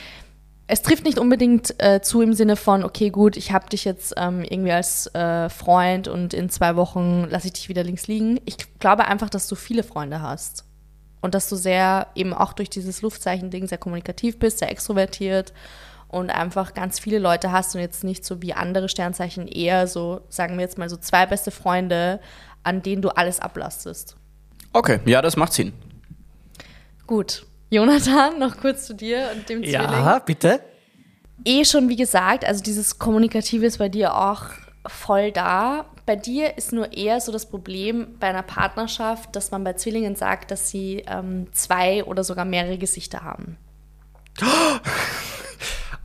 es 0.70 0.82
trifft 0.82 1.04
nicht 1.04 1.18
unbedingt 1.18 1.74
äh, 1.82 2.02
zu 2.02 2.20
im 2.20 2.34
Sinne 2.34 2.54
von, 2.54 2.84
okay, 2.84 3.08
gut, 3.08 3.38
ich 3.38 3.52
habe 3.52 3.68
dich 3.70 3.86
jetzt 3.86 4.14
ähm, 4.18 4.44
irgendwie 4.44 4.72
als 4.72 5.12
äh, 5.14 5.48
Freund 5.48 6.08
und 6.08 6.34
in 6.34 6.50
zwei 6.50 6.76
Wochen 6.76 7.26
lasse 7.30 7.46
ich 7.46 7.54
dich 7.54 7.68
wieder 7.70 7.82
links 7.82 8.06
liegen. 8.06 8.38
Ich 8.44 8.56
glaube 8.78 9.06
einfach, 9.06 9.30
dass 9.30 9.48
du 9.48 9.54
viele 9.54 9.82
Freunde 9.82 10.20
hast. 10.20 10.64
Und 11.20 11.34
dass 11.34 11.48
du 11.48 11.56
sehr, 11.56 12.06
eben 12.14 12.32
auch 12.32 12.52
durch 12.52 12.70
dieses 12.70 13.02
Luftzeichen-Ding, 13.02 13.66
sehr 13.66 13.78
kommunikativ 13.78 14.38
bist, 14.38 14.58
sehr 14.58 14.70
extrovertiert 14.70 15.52
und 16.06 16.30
einfach 16.30 16.74
ganz 16.74 17.00
viele 17.00 17.18
Leute 17.18 17.50
hast 17.50 17.74
und 17.74 17.80
jetzt 17.80 18.04
nicht 18.04 18.24
so 18.24 18.40
wie 18.40 18.52
andere 18.52 18.88
Sternzeichen 18.88 19.48
eher 19.48 19.86
so, 19.88 20.20
sagen 20.28 20.54
wir 20.56 20.60
jetzt 20.60 20.78
mal 20.78 20.88
so 20.88 20.96
zwei 20.96 21.26
beste 21.26 21.50
Freunde, 21.50 22.20
an 22.62 22.82
denen 22.82 23.02
du 23.02 23.08
alles 23.08 23.40
ablastest. 23.40 24.16
Okay, 24.72 25.00
ja, 25.06 25.22
das 25.22 25.36
macht 25.36 25.54
Sinn. 25.54 25.72
Gut. 27.06 27.46
Jonathan, 27.70 28.38
noch 28.38 28.56
kurz 28.56 28.86
zu 28.86 28.94
dir 28.94 29.30
und 29.34 29.48
dem 29.48 29.58
Zwilling. 29.62 29.72
Ja, 29.72 30.18
bitte. 30.20 30.60
eh 31.44 31.64
schon, 31.64 31.88
wie 31.88 31.96
gesagt, 31.96 32.44
also 32.44 32.62
dieses 32.62 32.98
Kommunikative 32.98 33.66
ist 33.66 33.78
bei 33.78 33.88
dir 33.88 34.14
auch 34.16 34.44
voll 34.86 35.32
da. 35.32 35.84
Bei 36.06 36.16
dir 36.16 36.56
ist 36.56 36.72
nur 36.72 36.92
eher 36.94 37.20
so 37.20 37.30
das 37.30 37.46
Problem 37.46 38.16
bei 38.18 38.28
einer 38.28 38.42
Partnerschaft, 38.42 39.36
dass 39.36 39.50
man 39.50 39.62
bei 39.64 39.74
Zwillingen 39.74 40.16
sagt, 40.16 40.50
dass 40.50 40.70
sie 40.70 41.04
ähm, 41.06 41.48
zwei 41.52 42.02
oder 42.04 42.24
sogar 42.24 42.44
mehrere 42.46 42.78
Gesichter 42.78 43.22
haben. 43.22 43.58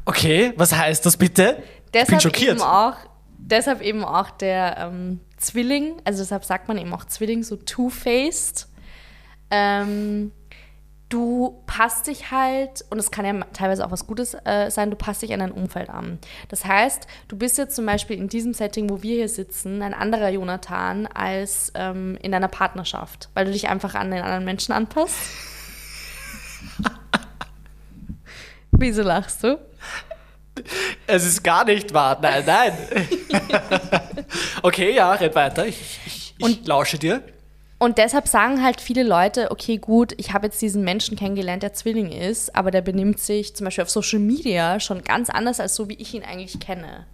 Okay, 0.06 0.52
was 0.58 0.73
heißt 0.76 1.06
das 1.06 1.15
bitte? 1.15 1.60
ich 1.60 1.91
bin 1.91 1.91
Deshalb 1.93 2.21
schockiert. 2.23 2.58
eben 2.58 2.62
auch, 2.62 2.95
deshalb 3.38 3.82
eben 3.82 4.04
auch 4.04 4.32
der 4.32 4.76
ähm, 4.78 5.21
Zwilling, 5.38 5.93
also 6.04 6.21
deshalb 6.21 6.43
sagt 6.43 6.67
man 6.67 6.78
eben 6.78 6.93
auch 6.93 7.06
Zwilling, 7.06 7.43
so 7.43 7.56
two-faced. 7.56 8.67
Ähm, 9.49 10.34
du 11.13 11.62
passt 11.67 12.08
dich 12.08 12.32
halt, 12.32 12.84
und 12.89 12.97
es 12.97 13.12
kann 13.12 13.23
ja 13.23 13.45
teilweise 13.54 13.86
auch 13.86 13.91
was 13.91 14.08
Gutes 14.08 14.36
äh, 14.45 14.71
sein, 14.71 14.89
du 14.89 14.95
passt 14.95 15.21
dich 15.21 15.32
an 15.32 15.41
dein 15.41 15.52
Umfeld 15.52 15.91
an. 15.91 16.17
Das 16.49 16.65
heißt, 16.65 17.06
du 17.28 17.38
bist 17.38 17.60
jetzt 17.60 17.76
zum 17.76 17.86
Beispiel 17.86 18.17
in 18.17 18.30
diesem 18.30 18.56
Setting, 18.56 18.89
wo 18.89 19.04
wir 19.04 19.15
hier 19.17 19.30
sitzen, 19.30 19.84
ein 19.84 19.93
anderer 19.93 20.30
Jonathan 20.30 21.06
als 21.06 21.71
ähm, 21.76 22.17
in 22.23 22.32
deiner 22.32 22.47
Partnerschaft, 22.47 23.30
weil 23.36 23.45
du 23.45 23.52
dich 23.52 23.69
einfach 23.69 23.93
an 23.93 24.10
den 24.10 24.23
anderen 24.23 24.43
Menschen 24.43 24.71
anpasst. 24.73 25.15
Wieso 28.71 29.04
lachst 29.04 29.43
du? 29.43 29.60
Es 31.06 31.26
ist 31.26 31.43
gar 31.43 31.63
nicht 31.63 31.93
wahr. 31.93 32.17
Nein, 32.21 32.43
nein. 32.45 32.73
okay, 34.63 34.95
ja, 34.95 35.12
red 35.13 35.36
weiter. 35.36 35.67
Ich, 35.67 35.99
ich, 36.08 36.36
ich 36.39 36.43
Und- 36.43 36.67
lausche 36.67 36.97
dir. 36.97 37.21
Und 37.84 37.98
deshalb 37.98 38.30
sagen 38.30 38.63
halt 38.63 38.80
viele 38.80 39.04
Leute, 39.04 39.52
okay, 39.52 39.78
gut, 39.78 40.13
ich 40.15 40.32
habe 40.32 40.46
jetzt 40.46 40.62
diesen 40.62 40.86
Menschen 40.86 41.17
kennengelernt, 41.17 41.63
der 41.63 41.74
Zwilling 41.74 42.13
ist, 42.13 42.56
aber 42.56 42.72
der 42.72 42.80
benimmt 42.80 43.19
sich 43.19 43.58
zum 43.58 43.65
Beispiel 43.65 43.82
auf 43.82 43.89
Social 43.89 44.19
Media 44.19 44.80
schon 44.80 45.04
ganz 45.04 45.30
anders 45.30 45.60
als 45.60 45.76
so, 45.76 45.89
wie 45.89 45.96
ich 45.96 46.13
ihn 46.13 46.24
eigentlich 46.24 46.62
kenne. 46.62 47.06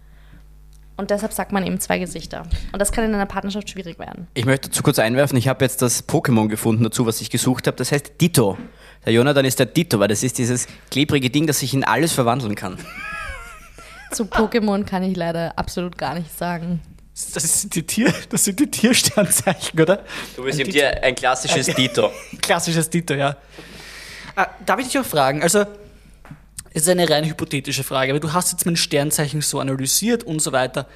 Und 0.96 1.10
deshalb 1.10 1.32
sagt 1.32 1.50
man 1.50 1.66
eben 1.66 1.80
zwei 1.80 1.98
Gesichter. 1.98 2.46
Und 2.72 2.78
das 2.78 2.92
kann 2.92 3.04
in 3.04 3.12
einer 3.12 3.26
Partnerschaft 3.26 3.68
schwierig 3.68 3.98
werden. 3.98 4.28
Ich 4.34 4.44
möchte 4.44 4.68
dazu 4.68 4.84
kurz 4.84 5.00
einwerfen, 5.00 5.36
ich 5.36 5.48
habe 5.48 5.64
jetzt 5.64 5.82
das 5.82 6.06
Pokémon 6.06 6.46
gefunden 6.46 6.84
dazu, 6.84 7.04
was 7.04 7.20
ich 7.20 7.30
gesucht 7.30 7.66
habe. 7.66 7.76
Das 7.76 7.90
heißt 7.90 8.20
Ditto. 8.20 8.56
Der 9.04 9.12
Jonathan 9.12 9.44
ist 9.44 9.58
der 9.58 9.66
Ditto, 9.66 9.98
weil 9.98 10.06
das 10.06 10.22
ist 10.22 10.38
dieses 10.38 10.68
klebrige 10.92 11.30
Ding, 11.30 11.48
das 11.48 11.58
sich 11.58 11.74
in 11.74 11.82
alles 11.82 12.12
verwandeln 12.12 12.54
kann. 12.54 12.78
Zu 14.12 14.22
Pokémon 14.22 14.84
kann 14.84 15.02
ich 15.02 15.16
leider 15.16 15.58
absolut 15.58 15.98
gar 15.98 16.14
nichts 16.14 16.38
sagen. 16.38 16.80
Das 17.34 17.60
sind 17.60 17.74
die, 17.74 17.82
Tier, 17.82 18.14
das 18.30 18.44
sind 18.44 18.60
die 18.60 18.70
Tiersternzeichen, 18.70 19.78
oder? 19.80 20.04
Du 20.36 20.44
bist 20.44 20.58
Ein 20.58 20.66
eben 20.66 20.72
Ditto. 20.72 20.86
dir 20.86 21.02
ein 21.02 21.14
klassisches 21.14 21.66
Ditto. 21.66 22.10
Klassisches 22.40 22.88
Dito, 22.88 23.12
ja. 23.14 23.36
Ah, 24.36 24.46
darf 24.64 24.80
ich 24.80 24.86
dich 24.86 24.98
auch 24.98 25.04
fragen? 25.04 25.42
Also, 25.42 25.60
es 26.72 26.82
ist 26.82 26.88
eine 26.88 27.08
rein 27.10 27.24
hypothetische 27.24 27.84
Frage, 27.84 28.12
aber 28.12 28.20
du 28.20 28.32
hast 28.32 28.52
jetzt 28.52 28.64
mein 28.64 28.76
Sternzeichen 28.76 29.42
so 29.42 29.60
analysiert 29.60 30.24
und 30.24 30.40
so 30.40 30.52
weiter. 30.52 30.88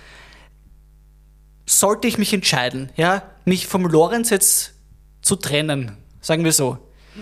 Sollte 1.67 2.09
ich 2.09 2.17
mich 2.17 2.33
entscheiden, 2.33 2.91
ja, 2.97 3.23
mich 3.45 3.67
vom 3.67 3.85
Lorenz 3.87 4.31
jetzt 4.31 4.75
zu 5.21 5.37
trennen, 5.37 5.97
sagen 6.21 6.45
wir 6.45 6.53
so, 6.53 6.79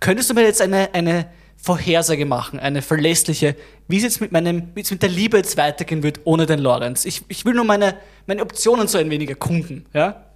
könntest 0.00 0.30
du 0.30 0.34
mir 0.34 0.42
jetzt 0.42 0.60
eine, 0.60 0.92
eine 0.94 1.28
Vorhersage 1.64 2.26
machen, 2.26 2.60
eine 2.60 2.82
verlässliche, 2.82 3.56
wie 3.88 3.96
es 3.96 4.02
jetzt 4.02 4.20
mit, 4.20 4.32
meinem, 4.32 4.68
wie 4.74 4.82
es 4.82 4.90
mit 4.90 5.00
der 5.00 5.08
Liebe 5.08 5.38
jetzt 5.38 5.56
weitergehen 5.56 6.02
wird 6.02 6.20
ohne 6.24 6.44
den 6.44 6.58
Lorenz? 6.58 7.06
Ich, 7.06 7.22
ich 7.28 7.46
will 7.46 7.54
nur 7.54 7.64
meine, 7.64 7.96
meine 8.26 8.42
Optionen 8.42 8.86
so 8.86 8.98
ein 8.98 9.08
wenig 9.08 9.30
erkunden, 9.30 9.86
ja? 9.94 10.26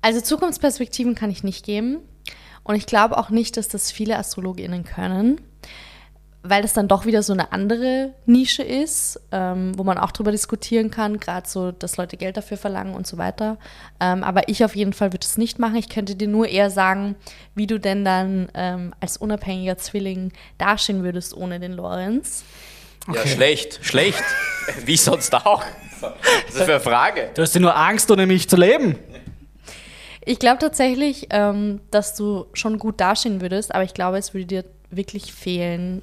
Also 0.00 0.22
Zukunftsperspektiven 0.22 1.14
kann 1.14 1.30
ich 1.30 1.44
nicht 1.44 1.66
geben. 1.66 1.98
Und 2.64 2.76
ich 2.76 2.86
glaube 2.86 3.18
auch 3.18 3.28
nicht, 3.28 3.58
dass 3.58 3.68
das 3.68 3.92
viele 3.92 4.16
AstrologInnen 4.16 4.84
können. 4.84 5.38
Weil 6.42 6.62
das 6.62 6.72
dann 6.72 6.88
doch 6.88 7.04
wieder 7.04 7.22
so 7.22 7.32
eine 7.32 7.52
andere 7.52 8.14
Nische 8.24 8.62
ist, 8.62 9.20
ähm, 9.32 9.76
wo 9.76 9.84
man 9.84 9.98
auch 9.98 10.12
drüber 10.12 10.30
diskutieren 10.30 10.90
kann, 10.90 11.18
gerade 11.18 11.48
so, 11.48 11.72
dass 11.72 11.96
Leute 11.96 12.16
Geld 12.16 12.36
dafür 12.36 12.56
verlangen 12.56 12.94
und 12.94 13.06
so 13.06 13.18
weiter. 13.18 13.58
Ähm, 14.00 14.22
aber 14.22 14.48
ich 14.48 14.64
auf 14.64 14.76
jeden 14.76 14.92
Fall 14.92 15.12
würde 15.12 15.26
es 15.26 15.36
nicht 15.36 15.58
machen. 15.58 15.76
Ich 15.76 15.88
könnte 15.88 16.14
dir 16.14 16.28
nur 16.28 16.48
eher 16.48 16.70
sagen, 16.70 17.16
wie 17.54 17.66
du 17.66 17.80
denn 17.80 18.04
dann 18.04 18.48
ähm, 18.54 18.94
als 19.00 19.16
unabhängiger 19.16 19.78
Zwilling 19.78 20.32
dastehen 20.58 21.02
würdest 21.02 21.36
ohne 21.36 21.58
den 21.58 21.72
Lorenz. 21.72 22.44
Ja, 23.12 23.26
schlecht, 23.26 23.80
schlecht. 23.82 24.22
Wie 24.84 24.98
sonst 24.98 25.34
auch. 25.34 25.64
Was 26.00 26.12
ist 26.48 26.58
das 26.58 26.64
für 26.64 26.72
eine 26.72 26.80
Frage? 26.80 27.30
Du 27.34 27.42
hast 27.42 27.54
ja 27.54 27.60
nur 27.60 27.74
Angst, 27.74 28.10
ohne 28.10 28.26
mich 28.26 28.48
zu 28.48 28.56
leben. 28.56 28.98
Ich 30.24 30.38
glaube 30.38 30.58
tatsächlich, 30.58 31.28
ähm, 31.30 31.80
dass 31.90 32.14
du 32.14 32.46
schon 32.52 32.78
gut 32.78 33.00
dastehen 33.00 33.40
würdest, 33.40 33.74
aber 33.74 33.84
ich 33.84 33.94
glaube, 33.94 34.18
es 34.18 34.34
würde 34.34 34.46
dir 34.46 34.64
wirklich 34.90 35.32
fehlen, 35.32 36.02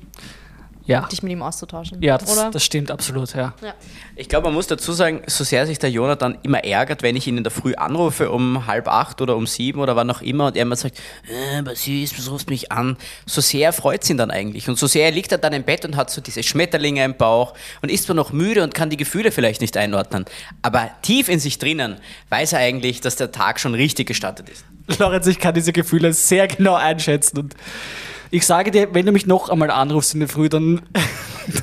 Ja. 0.87 1.07
dich 1.07 1.23
mit 1.23 1.31
ihm 1.31 1.41
auszutauschen. 1.41 1.99
Ja, 2.03 2.19
das, 2.19 2.31
oder? 2.31 2.51
das 2.51 2.63
stimmt 2.63 2.91
absolut, 2.91 3.33
ja. 3.33 3.55
ja. 3.63 3.73
Ich 4.15 4.29
glaube, 4.29 4.45
man 4.45 4.53
muss 4.53 4.67
dazu 4.67 4.91
sagen, 4.93 5.23
so 5.25 5.43
sehr 5.43 5.65
sich 5.65 5.79
der 5.79 5.89
Jonathan 5.89 6.37
immer 6.43 6.63
ärgert, 6.63 7.01
wenn 7.01 7.15
ich 7.15 7.25
ihn 7.25 7.37
in 7.39 7.43
der 7.43 7.51
Früh 7.51 7.73
anrufe 7.73 8.29
um 8.29 8.67
halb 8.67 8.87
acht 8.87 9.19
oder 9.19 9.35
um 9.35 9.47
sieben 9.47 9.79
oder 9.79 9.95
wann 9.95 10.11
auch 10.11 10.21
immer 10.21 10.45
und 10.45 10.55
er 10.55 10.61
immer 10.61 10.75
sagt, 10.75 10.99
äh, 11.27 11.57
aber 11.57 11.75
süß, 11.75 12.15
was 12.19 12.29
rufst 12.29 12.51
mich 12.51 12.71
an? 12.71 12.97
So 13.25 13.41
sehr 13.41 13.73
freut 13.73 14.03
es 14.03 14.09
ihn 14.11 14.17
dann 14.17 14.29
eigentlich 14.29 14.69
und 14.69 14.77
so 14.77 14.85
sehr 14.85 15.09
liegt 15.09 15.31
er 15.31 15.39
dann 15.39 15.53
im 15.53 15.63
Bett 15.63 15.85
und 15.85 15.95
hat 15.95 16.11
so 16.11 16.21
diese 16.21 16.43
Schmetterlinge 16.43 17.03
im 17.03 17.17
Bauch 17.17 17.55
und 17.81 17.89
ist 17.89 18.03
zwar 18.03 18.15
noch 18.15 18.31
müde 18.31 18.61
und 18.61 18.75
kann 18.75 18.91
die 18.91 18.97
Gefühle 18.97 19.31
vielleicht 19.31 19.61
nicht 19.61 19.75
einordnen, 19.77 20.25
aber 20.61 20.91
tief 21.01 21.29
in 21.29 21.39
sich 21.39 21.57
drinnen 21.57 21.95
weiß 22.29 22.53
er 22.53 22.59
eigentlich, 22.59 23.01
dass 23.01 23.15
der 23.15 23.31
Tag 23.31 23.59
schon 23.59 23.73
richtig 23.73 24.07
gestartet 24.07 24.49
ist. 24.49 24.65
Lorenz, 24.99 25.25
ich 25.25 25.39
kann 25.39 25.55
diese 25.55 25.73
Gefühle 25.73 26.13
sehr 26.13 26.47
genau 26.47 26.75
einschätzen 26.75 27.39
und 27.39 27.55
ich 28.31 28.45
sage 28.45 28.71
dir, 28.71 28.93
wenn 28.93 29.05
du 29.05 29.11
mich 29.11 29.25
noch 29.25 29.49
einmal 29.49 29.71
anrufst 29.71 30.13
in 30.13 30.19
der 30.21 30.29
Früh, 30.29 30.49
dann, 30.49 30.81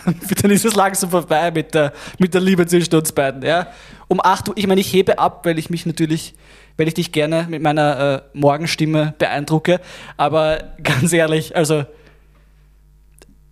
dann, 0.04 0.20
dann 0.40 0.50
ist 0.50 0.64
es 0.64 0.74
langsam 0.74 1.10
vorbei 1.10 1.50
mit 1.50 1.74
der, 1.74 1.92
mit 2.18 2.34
der 2.34 2.40
Liebe 2.40 2.66
zwischen 2.66 2.94
uns 2.94 3.12
beiden. 3.12 3.42
Ja? 3.42 3.68
Um 4.08 4.20
8 4.22 4.50
Uhr, 4.50 4.54
ich 4.56 4.66
meine, 4.66 4.80
ich 4.80 4.92
hebe 4.92 5.18
ab, 5.18 5.44
weil 5.44 5.58
ich 5.58 5.70
mich 5.70 5.86
natürlich, 5.86 6.34
weil 6.76 6.88
ich 6.88 6.94
dich 6.94 7.12
gerne 7.12 7.46
mit 7.48 7.62
meiner 7.62 8.24
äh, 8.34 8.38
Morgenstimme 8.38 9.14
beeindrucke, 9.18 9.80
aber 10.16 10.74
ganz 10.82 11.12
ehrlich, 11.12 11.56
also 11.56 11.84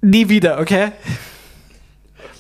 nie 0.01 0.29
wieder, 0.29 0.61
okay? 0.61 0.93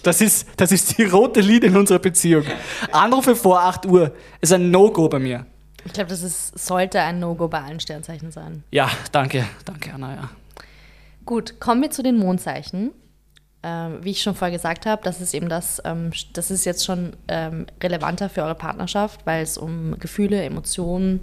Das 0.02 0.20
ist, 0.20 0.48
das 0.56 0.72
ist 0.72 0.96
die 0.96 1.04
rote 1.04 1.40
Linie 1.40 1.68
in 1.68 1.76
unserer 1.76 1.98
Beziehung. 1.98 2.44
Anrufe 2.90 3.36
vor 3.36 3.60
8 3.60 3.86
Uhr 3.86 4.12
ist 4.40 4.52
ein 4.52 4.70
No-Go 4.70 5.08
bei 5.08 5.18
mir. 5.18 5.44
Ich 5.84 5.92
glaube, 5.92 6.10
das 6.10 6.22
ist, 6.22 6.58
sollte 6.58 7.00
ein 7.00 7.20
No-Go 7.20 7.48
bei 7.48 7.60
allen 7.60 7.80
Sternzeichen 7.80 8.30
sein. 8.30 8.64
Ja, 8.70 8.90
danke, 9.12 9.46
danke, 9.64 9.92
Anna, 9.92 10.14
ja. 10.14 10.30
Gut, 11.30 11.60
kommen 11.60 11.80
wir 11.80 11.92
zu 11.92 12.02
den 12.02 12.18
Mondzeichen. 12.18 12.90
Ähm, 13.62 13.98
wie 14.02 14.10
ich 14.10 14.20
schon 14.20 14.34
vorher 14.34 14.50
gesagt 14.50 14.84
habe, 14.84 15.00
das 15.04 15.20
ist 15.20 15.32
eben 15.32 15.48
das, 15.48 15.80
ähm, 15.84 16.10
das 16.32 16.50
ist 16.50 16.64
jetzt 16.64 16.84
schon 16.84 17.12
ähm, 17.28 17.66
relevanter 17.80 18.28
für 18.28 18.42
eure 18.42 18.56
Partnerschaft, 18.56 19.24
weil 19.26 19.44
es 19.44 19.56
um 19.56 19.96
Gefühle, 20.00 20.42
Emotionen 20.42 21.20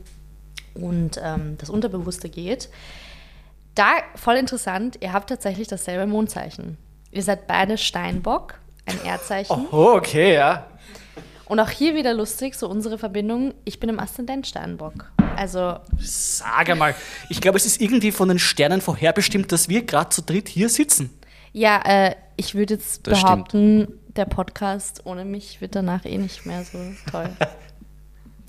und 0.76 1.20
ähm, 1.22 1.58
das 1.58 1.70
Unterbewusste 1.70 2.30
geht. 2.30 2.70
Da 3.76 3.98
voll 4.15 4.36
interessant, 4.36 4.98
ihr 5.02 5.12
habt 5.12 5.28
tatsächlich 5.28 5.67
dasselbe 5.67 6.08
Mondzeichen. 6.08 6.78
Ihr 7.12 7.24
seid 7.24 7.46
beide 7.46 7.78
Steinbock, 7.78 8.62
ein 8.86 9.04
Erdzeichen. 9.04 9.67
Oh, 9.74 9.96
okay, 9.98 10.36
ja. 10.36 10.67
Und 11.50 11.60
auch 11.60 11.70
hier 11.70 11.96
wieder 11.96 12.13
lustig, 12.13 12.56
so 12.56 12.70
unsere 12.70 12.98
Verbindung. 12.98 13.54
Ich 13.65 13.82
bin 13.82 13.89
im 13.89 14.00
Aszendent 14.00 14.48
Steinbock. 14.48 15.12
Also, 15.38 15.78
Sag 16.00 16.69
einmal, 16.69 16.95
ich 17.30 17.39
glaube, 17.41 17.58
es 17.58 17.65
ist 17.65 17.80
irgendwie 17.82 18.12
von 18.12 18.28
den 18.28 18.39
Sternen 18.39 18.82
vorherbestimmt, 18.82 19.52
dass 19.52 19.69
wir 19.69 19.86
gerade 19.86 20.10
zu 20.10 20.21
dritt 20.21 20.50
hier 20.50 20.69
sitzen. 20.69 21.10
ja, 21.54 21.82
äh, 21.86 22.15
ich 22.39 22.54
würde 22.54 22.76
jetzt 22.76 23.08
Das 23.08 23.21
behaupten, 23.21 23.88
der 24.15 24.26
Podcast 24.26 25.02
ohne 25.06 25.26
mich 25.26 25.60
wird 25.60 25.76
danach 25.76 26.06
eh 26.06 26.17
nicht 26.17 26.45
mehr 26.45 26.63
so 26.63 26.78
toll. 27.12 27.30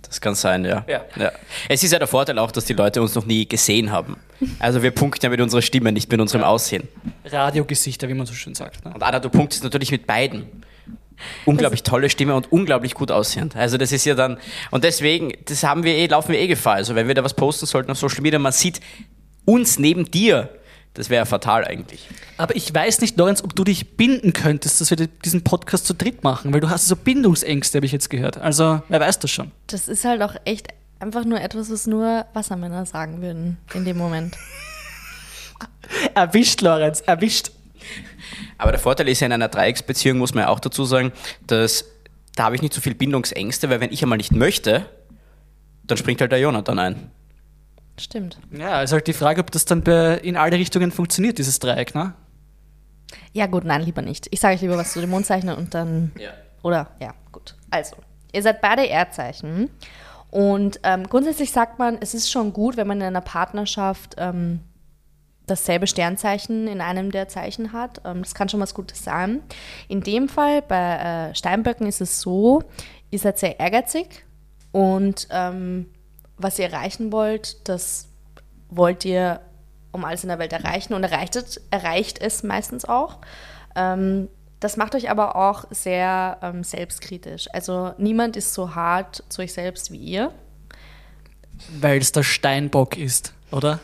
Das 0.03 0.23
kann 0.23 0.35
sein, 0.35 0.65
ja. 0.65 0.87
Ja. 0.89 1.33
Es 1.69 1.83
ist 1.83 1.93
ja 1.93 1.99
der 1.99 2.09
Vorteil 2.09 2.39
auch, 2.39 2.51
dass 2.51 2.65
die 2.65 2.73
Leute 2.73 3.03
uns 3.03 3.15
noch 3.15 3.27
nie 3.27 3.47
gesehen 3.47 3.93
haben. 3.93 4.17
Also 4.59 4.83
wir 4.83 4.91
punkten 4.91 5.27
ja 5.27 5.29
mit 5.29 5.39
unserer 5.39 5.61
Stimme, 5.61 5.93
nicht 5.93 6.11
mit 6.11 6.19
unserem 6.19 6.45
Aussehen. 6.45 6.89
Radiogesichter, 7.27 8.09
wie 8.09 8.15
man 8.15 8.25
so 8.25 8.33
schön 8.33 8.55
sagt. 8.55 8.87
Ne? 8.87 8.95
Und 8.95 9.03
Anna, 9.03 9.21
du 9.21 9.29
punktest 9.29 9.65
natürlich 9.65 9.91
mit 9.91 10.07
beiden. 10.07 10.47
Unglaublich 11.45 11.83
tolle 11.83 12.11
Stimme 12.11 12.35
und 12.35 12.53
unglaublich 12.53 12.95
gut 12.95 13.11
aussehend. 13.11 13.57
Also 13.57 13.77
das 13.77 13.93
ist 13.93 14.05
ja 14.05 14.15
dann, 14.15 14.39
und 14.71 14.85
deswegen, 14.85 15.33
das 15.47 15.63
haben 15.63 15.83
wir 15.83 15.95
eh, 15.95 16.07
laufen 16.07 16.33
wir 16.33 16.41
eh 16.41 16.47
Gefahr. 16.47 16.75
Also 16.75 16.95
wenn 16.95 17.09
wir 17.09 17.15
da 17.15 17.25
was 17.25 17.35
posten 17.35 17.67
sollten 17.67 17.91
auf 17.91 17.99
Social 17.99 18.21
Media, 18.21 18.39
man 18.39 18.53
sieht 18.53 18.81
uns 19.45 19.79
neben 19.79 20.11
dir, 20.11 20.51
das 20.95 21.11
wäre 21.11 21.27
fatal 21.27 21.65
eigentlich. 21.65 22.09
Aber 22.37 22.57
ich 22.57 22.75
weiß 22.75 23.01
nicht, 23.01 23.17
Lorenz, 23.17 23.43
ob 23.43 23.55
du 23.55 23.65
dich 23.65 23.97
binden 23.97 24.33
könntest, 24.33 24.81
dass 24.81 24.91
wir 24.91 24.97
diesen 24.97 25.45
Podcast 25.45 25.87
zu 25.87 25.95
dritt 25.95 26.25
machen, 26.25 26.53
weil 26.53 26.61
du 26.61 26.71
hast 26.71 26.89
so 26.89 26.97
Bindungsängste, 26.97 27.79
habe 27.79 27.87
ich 27.87 27.93
jetzt 27.93 28.11
gehört. 28.11 28.39
Also, 28.39 28.83
wer 28.89 29.01
weiß 29.01 29.21
das 29.21 29.31
schon. 29.31 29.53
Das 29.69 29.87
ist 29.87 30.05
halt 30.05 30.23
auch 30.23 30.35
echt 30.45 30.69
einfach 30.99 31.25
nur 31.25 31.41
etwas, 31.41 31.71
was 31.71 31.87
nur 31.87 32.27
Wassermänner 32.33 32.85
sagen 32.87 33.23
würden 33.23 33.59
in 33.75 33.85
dem 33.85 33.97
Moment. 33.97 34.37
Erwischt, 36.15 36.61
Lorenz, 36.63 37.01
erwischt. 37.01 37.53
Aber 38.57 38.73
der 38.73 38.81
Vorteil 38.81 39.09
ist 39.09 39.21
ja 39.21 39.27
in 39.27 39.33
einer 39.33 39.49
Dreiecksbeziehung, 39.49 40.19
muss 40.19 40.35
man 40.35 40.45
ja 40.45 40.49
auch 40.49 40.61
dazu 40.61 40.85
sagen, 40.85 41.13
dass 41.47 41.85
da 42.35 42.45
habe 42.45 42.55
ich 42.55 42.63
nicht 42.63 42.73
so 42.73 42.81
viel 42.81 42.95
Bindungsängste, 42.95 43.69
weil 43.69 43.81
wenn 43.81 43.93
ich 43.93 44.03
einmal 44.03 44.19
nicht 44.19 44.33
möchte, 44.33 44.87
dann 45.85 45.99
springt 45.99 46.21
halt 46.21 46.31
der 46.31 46.39
Jonathan 46.39 46.79
ein. 46.79 47.11
Stimmt. 47.99 48.39
Ja, 48.53 48.83
ist 48.83 48.93
halt 48.93 49.09
die 49.09 49.13
Frage, 49.13 49.41
ob 49.41 49.51
das 49.51 49.65
dann 49.65 49.83
bei, 49.83 50.19
in 50.19 50.37
alle 50.37 50.57
Richtungen 50.57 50.93
funktioniert, 50.93 51.39
dieses 51.39 51.59
Dreieck, 51.59 51.97
ne? 51.97 52.15
Ja, 53.33 53.47
gut, 53.47 53.65
nein, 53.65 53.83
lieber 53.83 54.03
nicht. 54.03 54.29
Ich 54.31 54.39
sage 54.39 54.55
euch 54.55 54.61
lieber 54.61 54.77
was 54.77 54.93
zu 54.93 55.01
den 55.01 55.11
Mondzeichen 55.11 55.49
und 55.49 55.75
dann. 55.75 56.13
Ja. 56.19 56.31
Oder? 56.63 56.91
Ja, 57.01 57.15
gut. 57.33 57.57
Also, 57.71 57.97
ihr 58.33 58.43
seid 58.43 58.61
beide 58.61 58.87
Erdzeichen. 58.87 59.71
Und 60.31 60.79
ähm, 60.83 61.09
grundsätzlich 61.09 61.51
sagt 61.51 61.79
man, 61.79 61.99
es 62.01 62.15
ist 62.15 62.31
schon 62.31 62.53
gut, 62.53 62.77
wenn 62.77 62.87
man 62.87 62.99
in 62.99 63.07
einer 63.07 63.21
Partnerschaft 63.21 64.15
ähm, 64.19 64.61
dasselbe 65.51 65.87
Sternzeichen 65.87 66.69
in 66.69 66.81
einem 66.81 67.11
der 67.11 67.29
Zeichen 67.29 67.73
hat. 67.73 68.01
Ähm, 68.05 68.23
das 68.23 68.35
kann 68.35 68.49
schon 68.49 68.61
was 68.61 68.75
Gutes 68.75 69.03
sein. 69.03 69.43
In 69.89 70.03
dem 70.03 70.29
Fall 70.29 70.63
bei 70.63 71.31
äh, 71.31 71.35
Steinböcken 71.35 71.87
ist 71.87 72.01
es 72.01 72.21
so, 72.21 72.63
ihr 73.11 73.19
seid 73.19 73.39
sehr 73.39 73.59
ehrgeizig 73.59 74.25
und 74.73 75.29
ähm, 75.31 75.87
was 76.37 76.59
ihr 76.59 76.67
erreichen 76.67 77.11
wollt, 77.13 77.69
das 77.69 78.09
wollt 78.71 79.05
ihr 79.05 79.41
um 79.91 80.05
alles 80.05 80.23
in 80.23 80.29
der 80.29 80.39
Welt 80.39 80.53
erreichen 80.53 80.95
und 80.95 81.03
erreicht 81.03 81.37
es, 81.37 81.61
erreicht 81.71 82.21
es 82.21 82.43
meistens 82.43 82.85
auch. 82.85 83.19
Ähm, 83.75 84.29
das 84.61 84.77
macht 84.77 84.95
euch 84.95 85.11
aber 85.11 85.37
auch 85.37 85.65
sehr 85.71 86.39
ähm, 86.43 86.65
selbstkritisch. 86.65 87.49
Also 87.53 87.93
niemand 87.97 88.37
ist 88.37 88.55
so 88.55 88.75
hart 88.75 89.23
zu 89.29 89.43
euch 89.43 89.53
selbst 89.53 89.93
wie 89.93 89.99
ihr. 89.99 90.33
Weil 91.81 91.99
es 91.99 92.13
der 92.13 92.23
Steinbock 92.23 92.97
ist, 92.97 93.35
oder? 93.51 93.81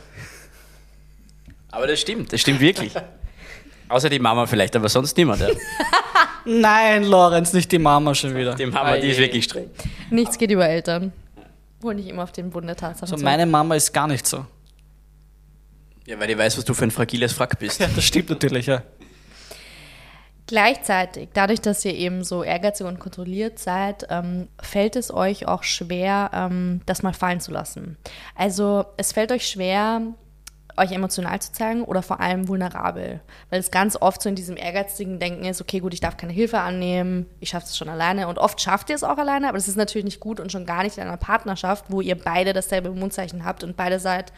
Aber 1.74 1.88
das 1.88 2.00
stimmt, 2.00 2.32
das 2.32 2.40
stimmt 2.40 2.60
wirklich. 2.60 2.92
Außer 3.88 4.08
die 4.08 4.18
Mama 4.18 4.46
vielleicht, 4.46 4.76
aber 4.76 4.88
sonst 4.88 5.16
niemand. 5.16 5.40
Ja. 5.40 5.48
Nein, 6.44 7.04
Lorenz, 7.04 7.52
nicht 7.52 7.70
die 7.72 7.78
Mama 7.78 8.14
schon 8.14 8.34
wieder. 8.34 8.54
Die 8.54 8.66
Mama, 8.66 8.96
die 8.96 9.08
ist 9.08 9.18
wirklich 9.18 9.44
streng. 9.44 9.70
Nichts 10.10 10.38
geht 10.38 10.50
über 10.50 10.68
Eltern. 10.68 11.12
Hol 11.82 11.94
nicht 11.94 12.08
immer 12.08 12.22
auf 12.22 12.32
den 12.32 12.50
Bund 12.50 12.66
der 12.66 12.76
Tatsachen 12.76 13.18
So, 13.18 13.22
meine 13.24 13.44
Mama 13.44 13.74
ist 13.74 13.92
gar 13.92 14.06
nicht 14.06 14.26
so. 14.26 14.46
Ja, 16.06 16.18
weil 16.18 16.28
die 16.28 16.38
weiß, 16.38 16.56
was 16.56 16.64
du 16.64 16.74
für 16.74 16.84
ein 16.84 16.90
fragiles 16.90 17.32
Frack 17.32 17.58
bist. 17.58 17.80
Ja, 17.80 17.88
das 17.94 18.04
stimmt 18.04 18.30
natürlich, 18.30 18.66
ja. 18.66 18.82
Gleichzeitig, 20.46 21.30
dadurch, 21.32 21.62
dass 21.62 21.84
ihr 21.87 21.94
eben 21.94 22.22
so 22.22 22.42
ehrgeizig 22.42 22.87
und 22.87 23.00
kontrolliert 23.00 23.58
seid, 23.58 24.06
ähm, 24.10 24.48
fällt 24.60 24.96
es 24.96 25.12
euch 25.12 25.48
auch 25.48 25.62
schwer, 25.62 26.30
ähm, 26.34 26.82
das 26.84 27.02
mal 27.02 27.14
fallen 27.14 27.40
zu 27.40 27.50
lassen. 27.50 27.96
Also 28.34 28.84
es 28.98 29.12
fällt 29.12 29.32
euch 29.32 29.48
schwer, 29.48 30.02
euch 30.76 30.92
emotional 30.92 31.40
zu 31.40 31.52
zeigen 31.52 31.84
oder 31.84 32.02
vor 32.02 32.20
allem 32.20 32.48
vulnerabel. 32.48 33.20
Weil 33.50 33.60
es 33.60 33.70
ganz 33.70 33.96
oft 33.96 34.22
so 34.22 34.28
in 34.28 34.34
diesem 34.34 34.56
ehrgeizigen 34.56 35.18
Denken 35.18 35.44
ist, 35.44 35.60
okay, 35.60 35.80
gut, 35.80 35.94
ich 35.94 36.00
darf 36.00 36.16
keine 36.16 36.32
Hilfe 36.32 36.58
annehmen, 36.58 37.26
ich 37.40 37.50
schaffe 37.50 37.66
es 37.66 37.76
schon 37.76 37.88
alleine. 37.88 38.28
Und 38.28 38.38
oft 38.38 38.60
schafft 38.60 38.90
ihr 38.90 38.96
es 38.96 39.04
auch 39.04 39.18
alleine, 39.18 39.48
aber 39.48 39.58
das 39.58 39.68
ist 39.68 39.76
natürlich 39.76 40.04
nicht 40.04 40.20
gut 40.20 40.40
und 40.40 40.50
schon 40.50 40.66
gar 40.66 40.82
nicht 40.82 40.98
in 40.98 41.04
einer 41.04 41.16
Partnerschaft, 41.16 41.87
wo 41.88 42.00
ihr 42.00 42.16
beide 42.16 42.52
dasselbe 42.52 42.90
Mondzeichen 42.90 43.44
habt 43.44 43.62
und 43.62 43.76
beide 43.76 44.00
seid, 44.00 44.32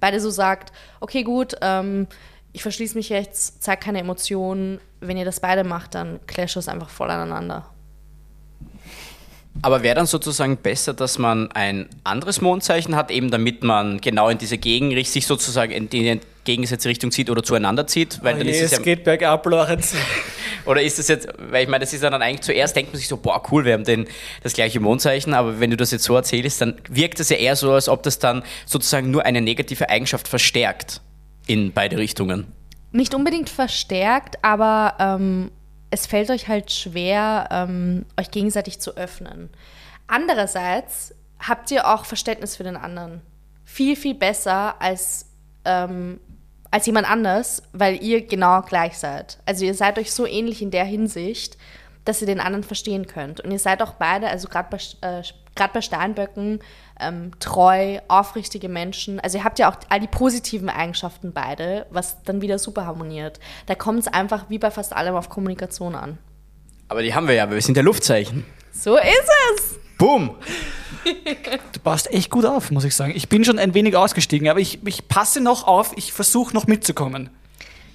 beide 0.00 0.20
so 0.20 0.30
sagt, 0.30 0.72
okay, 1.00 1.22
gut, 1.22 1.56
ähm, 1.60 2.06
ich 2.52 2.62
verschließe 2.62 2.96
mich 2.96 3.08
jetzt, 3.08 3.62
zeige 3.62 3.80
keine 3.80 4.00
Emotionen. 4.00 4.80
Wenn 5.00 5.16
ihr 5.16 5.24
das 5.24 5.40
beide 5.40 5.64
macht, 5.64 5.94
dann 5.94 6.20
clasht 6.26 6.56
es 6.56 6.68
einfach 6.68 6.90
voll 6.90 7.10
aneinander. 7.10 7.66
Aber 9.60 9.82
wäre 9.82 9.94
dann 9.94 10.06
sozusagen 10.06 10.56
besser, 10.56 10.94
dass 10.94 11.18
man 11.18 11.52
ein 11.52 11.88
anderes 12.04 12.40
Mondzeichen 12.40 12.96
hat, 12.96 13.10
eben 13.10 13.30
damit 13.30 13.62
man 13.62 14.00
genau 14.00 14.28
in 14.30 14.38
diese 14.38 14.56
Gegenrichtung, 14.56 15.12
sich 15.12 15.26
sozusagen 15.26 15.72
in 15.72 15.90
die 15.90 16.08
entgegengesetzte 16.08 16.88
Richtung 16.88 17.10
zieht 17.10 17.28
oder 17.28 17.42
zueinander 17.42 17.86
zieht? 17.86 18.20
Weil 18.22 18.38
dann 18.38 18.48
ist 18.48 18.62
es 18.62 18.70
ja, 18.70 18.78
Oh 18.78 18.82
geht 18.82 19.04
bergab, 19.04 19.44
Lorenz. 19.46 19.94
oder 20.64 20.82
ist 20.82 20.98
das 20.98 21.08
jetzt, 21.08 21.28
weil 21.50 21.64
ich 21.64 21.68
meine, 21.68 21.84
das 21.84 21.92
ist 21.92 22.02
ja 22.02 22.10
dann 22.10 22.22
eigentlich 22.22 22.40
zuerst, 22.40 22.74
denkt 22.74 22.92
man 22.92 22.98
sich 22.98 23.08
so, 23.08 23.18
boah, 23.18 23.42
cool, 23.52 23.64
wir 23.64 23.74
haben 23.74 23.84
den, 23.84 24.06
das 24.42 24.54
gleiche 24.54 24.80
Mondzeichen, 24.80 25.34
aber 25.34 25.60
wenn 25.60 25.70
du 25.70 25.76
das 25.76 25.90
jetzt 25.90 26.04
so 26.04 26.16
erzählst, 26.16 26.60
dann 26.60 26.76
wirkt 26.88 27.20
es 27.20 27.28
ja 27.28 27.36
eher 27.36 27.54
so, 27.54 27.72
als 27.72 27.88
ob 27.88 28.02
das 28.02 28.18
dann 28.18 28.42
sozusagen 28.64 29.10
nur 29.10 29.26
eine 29.26 29.42
negative 29.42 29.90
Eigenschaft 29.90 30.28
verstärkt 30.28 31.02
in 31.46 31.72
beide 31.72 31.98
Richtungen. 31.98 32.46
nicht 32.90 33.14
unbedingt 33.14 33.50
verstärkt, 33.50 34.36
aber 34.42 34.94
ähm, 34.98 35.50
es 35.92 36.06
fällt 36.06 36.30
euch 36.30 36.48
halt 36.48 36.72
schwer, 36.72 37.48
ähm, 37.50 38.06
euch 38.18 38.30
gegenseitig 38.30 38.80
zu 38.80 38.96
öffnen. 38.96 39.50
Andererseits 40.06 41.14
habt 41.38 41.70
ihr 41.70 41.86
auch 41.86 42.06
Verständnis 42.06 42.56
für 42.56 42.64
den 42.64 42.78
anderen. 42.78 43.20
Viel, 43.66 43.94
viel 43.94 44.14
besser 44.14 44.80
als, 44.80 45.26
ähm, 45.66 46.18
als 46.70 46.86
jemand 46.86 47.10
anders, 47.10 47.62
weil 47.74 48.02
ihr 48.02 48.26
genau 48.26 48.62
gleich 48.62 48.96
seid. 48.96 49.38
Also 49.44 49.66
ihr 49.66 49.74
seid 49.74 49.98
euch 49.98 50.12
so 50.12 50.26
ähnlich 50.26 50.62
in 50.62 50.70
der 50.70 50.86
Hinsicht, 50.86 51.58
dass 52.04 52.20
ihr 52.20 52.26
den 52.26 52.40
anderen 52.40 52.64
verstehen 52.64 53.06
könnt. 53.06 53.40
Und 53.40 53.50
ihr 53.50 53.58
seid 53.58 53.82
auch 53.82 53.92
beide, 53.92 54.28
also 54.28 54.48
gerade 54.48 54.68
bei, 54.70 54.78
äh, 55.06 55.22
grad 55.54 55.72
bei 55.72 55.80
Steinböcken, 55.80 56.60
ähm, 57.00 57.32
treu, 57.38 57.98
aufrichtige 58.08 58.68
Menschen. 58.68 59.20
Also 59.20 59.38
ihr 59.38 59.44
habt 59.44 59.58
ja 59.58 59.70
auch 59.70 59.76
all 59.88 60.00
die 60.00 60.06
positiven 60.06 60.68
Eigenschaften 60.68 61.32
beide, 61.32 61.86
was 61.90 62.22
dann 62.24 62.40
wieder 62.40 62.58
super 62.58 62.86
harmoniert. 62.86 63.38
Da 63.66 63.74
kommt 63.74 64.00
es 64.00 64.08
einfach 64.08 64.48
wie 64.48 64.58
bei 64.58 64.70
fast 64.70 64.92
allem 64.92 65.14
auf 65.14 65.28
Kommunikation 65.28 65.94
an. 65.94 66.18
Aber 66.88 67.02
die 67.02 67.14
haben 67.14 67.28
wir 67.28 67.34
ja, 67.34 67.50
wir 67.50 67.60
sind 67.60 67.76
ja 67.76 67.82
Luftzeichen. 67.82 68.44
So 68.72 68.96
ist 68.96 69.30
es! 69.54 69.78
Boom! 69.98 70.36
Du 71.72 71.80
passt 71.80 72.12
echt 72.12 72.30
gut 72.30 72.44
auf, 72.44 72.70
muss 72.70 72.84
ich 72.84 72.94
sagen. 72.94 73.12
Ich 73.14 73.28
bin 73.28 73.44
schon 73.44 73.58
ein 73.58 73.74
wenig 73.74 73.96
ausgestiegen, 73.96 74.48
aber 74.48 74.60
ich, 74.60 74.84
ich 74.86 75.08
passe 75.08 75.40
noch 75.40 75.66
auf, 75.66 75.92
ich 75.96 76.12
versuche 76.12 76.54
noch 76.54 76.66
mitzukommen. 76.66 77.30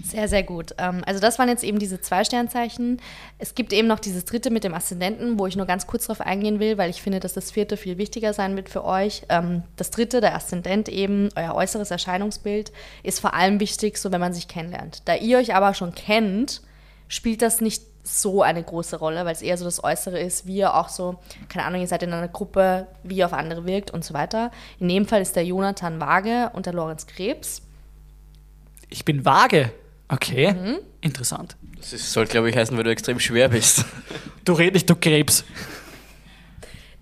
Sehr, 0.04 0.28
sehr 0.28 0.44
gut. 0.44 0.76
Ähm, 0.78 1.02
also 1.06 1.20
das 1.20 1.40
waren 1.40 1.50
jetzt 1.50 1.64
eben 1.64 1.80
diese 1.80 2.00
zwei 2.00 2.24
Sternzeichen. 2.24 3.02
Es 3.40 3.56
gibt 3.56 3.74
eben 3.74 3.88
noch 3.88 4.00
dieses 4.00 4.26
dritte 4.26 4.50
mit 4.52 4.64
dem 4.64 4.74
Aszendenten, 4.74 5.40
wo 5.40 5.48
ich 5.48 5.56
nur 5.56 5.66
ganz 5.66 5.88
kurz 5.88 6.06
drauf 6.06 6.22
eingehen 6.22 6.60
will, 6.60 6.78
weil 6.78 6.90
ich 6.90 7.02
finde, 7.02 7.20
dass 7.20 7.34
das 7.34 7.52
vierte 7.52 7.78
viel 7.78 7.98
wichtiger 7.98 8.34
sein 8.34 8.56
wird 8.56 8.70
für 8.70 8.84
euch. 8.84 9.24
Ähm, 9.30 9.64
das 9.76 9.90
dritte, 9.90 10.22
der 10.22 10.36
Aszendent 10.36 10.88
eben, 10.88 11.30
euer 11.36 11.56
äußeres 11.56 11.92
Erscheinungsbild, 11.92 12.72
ist 13.04 13.20
vor 13.20 13.34
allem 13.34 13.60
wichtig, 13.60 13.98
so 13.98 14.12
wenn 14.12 14.22
man 14.22 14.34
sich 14.34 14.48
kennenlernt. 14.48 15.02
Da 15.06 15.16
ihr 15.16 15.40
euch 15.40 15.56
aber 15.56 15.74
schon 15.74 15.96
kennt, 15.96 16.62
spielt 17.08 17.42
das 17.42 17.62
nicht 17.62 17.84
so 18.04 18.42
eine 18.42 18.64
große 18.64 18.98
Rolle, 18.98 19.26
weil 19.26 19.34
es 19.34 19.42
eher 19.42 19.58
so 19.58 19.66
das 19.66 19.84
Äußere 19.84 20.20
ist, 20.20 20.46
wie 20.46 20.58
ihr 20.58 20.76
auch 20.76 20.90
so, 20.90 21.18
keine 21.50 21.66
Ahnung, 21.66 21.82
ihr 21.82 21.88
seid 21.88 22.04
in 22.04 22.14
einer 22.14 22.28
Gruppe, 22.30 22.88
wie 23.04 23.18
ihr 23.18 23.26
auf 23.26 23.34
andere 23.34 23.66
wirkt 23.66 23.92
und 23.92 24.06
so 24.06 24.14
weiter. 24.14 24.52
In 24.80 24.88
dem 24.88 25.06
Fall 25.06 25.22
ist 25.22 25.36
der 25.36 25.46
Jonathan 25.46 26.00
Waage 26.00 26.52
und 26.54 26.66
der 26.66 26.74
Lorenz 26.74 27.06
Krebs. 27.08 27.62
Ich 28.90 29.04
bin 29.04 29.26
vage. 29.26 29.72
Okay, 30.10 30.80
interessant. 31.02 31.58
Das 31.78 31.94
ist, 31.94 32.12
soll, 32.12 32.26
glaube 32.26 32.50
ich, 32.50 32.56
heißen, 32.56 32.76
weil 32.78 32.84
du 32.84 32.92
extrem 32.92 33.20
schwer 33.20 33.50
bist. 33.50 33.86
Du 34.46 34.54
redest 34.54 34.76
nicht, 34.76 34.90
du 34.90 34.96
Krebs. 34.96 35.44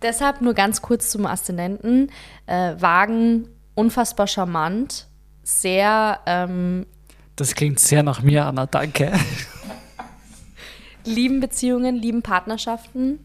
Deshalb 0.02 0.42
nur 0.42 0.56
ganz 0.56 0.82
kurz 0.82 1.12
zum 1.12 1.28
Aszendenten. 1.28 2.12
Äh, 2.48 2.74
Wagen, 2.80 3.48
unfassbar 3.76 4.26
charmant, 4.26 5.06
sehr 5.44 6.20
ähm, 6.26 6.88
Das 7.36 7.54
klingt 7.54 7.80
sehr 7.80 8.02
nach 8.02 8.24
mir, 8.24 8.46
Anna, 8.48 8.66
danke. 8.66 9.12
lieben 11.06 11.40
Beziehungen, 11.40 11.96
lieben 11.96 12.24
Partnerschaften. 12.24 13.20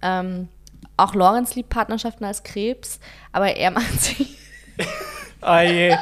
Ähm, 0.00 0.48
auch 0.96 1.14
Lorenz 1.14 1.54
liebt 1.54 1.68
Partnerschaften 1.68 2.24
als 2.24 2.42
Krebs, 2.42 3.00
aber 3.32 3.54
er 3.56 3.70
macht 3.70 4.00
sich. 4.00 4.38
Ah 5.40 5.62
je, 5.62 5.94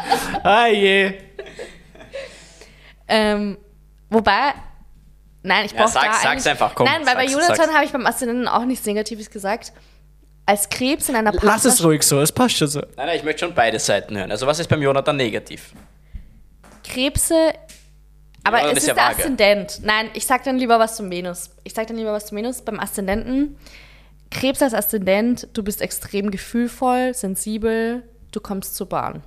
ah 0.42 0.66
je. 0.68 1.14
Ähm, 3.08 3.56
wobei, 4.10 4.54
nein, 5.42 5.66
ich 5.66 5.72
Ja, 5.72 5.78
brauche 5.82 5.92
sag's- 5.92 6.06
da 6.06 6.12
sag's 6.12 6.26
eigentlich- 6.26 6.46
einfach, 6.48 6.74
komm, 6.74 6.86
Nein, 6.86 7.06
weil 7.06 7.14
bei 7.16 7.26
Jonathan 7.26 7.74
habe 7.74 7.84
ich 7.84 7.92
beim 7.92 8.06
Aszendenten 8.06 8.48
auch 8.48 8.64
nichts 8.64 8.84
Negatives 8.86 9.30
gesagt. 9.30 9.72
Als 10.48 10.68
Krebs 10.68 11.08
in 11.08 11.16
einer 11.16 11.32
Lass 11.32 11.42
es 11.42 11.48
Partnerschaft. 11.48 11.84
ruhig 11.84 12.02
so, 12.04 12.20
es 12.20 12.30
passt 12.30 12.56
schon 12.56 12.68
so. 12.68 12.80
Nein, 12.80 13.06
nein, 13.06 13.16
ich 13.16 13.24
möchte 13.24 13.44
schon 13.46 13.54
beide 13.54 13.78
Seiten 13.80 14.16
hören. 14.16 14.30
Also 14.30 14.46
was 14.46 14.58
ist 14.60 14.68
beim 14.68 14.80
Jonathan 14.82 15.16
negativ? 15.16 15.72
Krebse. 16.84 17.52
Aber 18.44 18.58
Ja, 18.58 18.62
das 18.64 18.72
es 18.72 18.78
ist 18.78 18.82
ist 18.84 18.88
ja 18.88 18.94
der. 18.94 19.06
Aszendent. 19.08 19.80
Nein, 19.82 20.10
ich 20.14 20.24
sag 20.24 20.44
dann 20.44 20.56
lieber 20.58 20.78
was 20.78 20.96
zum 20.96 21.10
Venus. 21.10 21.50
Ich 21.64 21.74
sag 21.74 21.88
dann 21.88 21.96
lieber 21.96 22.12
was 22.12 22.26
zum 22.26 22.38
Venus. 22.38 22.62
Beim 22.62 22.78
Aszendenten. 22.78 23.56
Krebs 24.30 24.62
als 24.62 24.72
Aszendent, 24.74 25.48
du 25.52 25.64
bist 25.64 25.80
extrem 25.82 26.30
gefühlvoll, 26.30 27.12
sensibel, 27.14 28.04
du 28.30 28.40
kommst 28.40 28.76
zur 28.76 28.88
Bahn. 28.88 29.22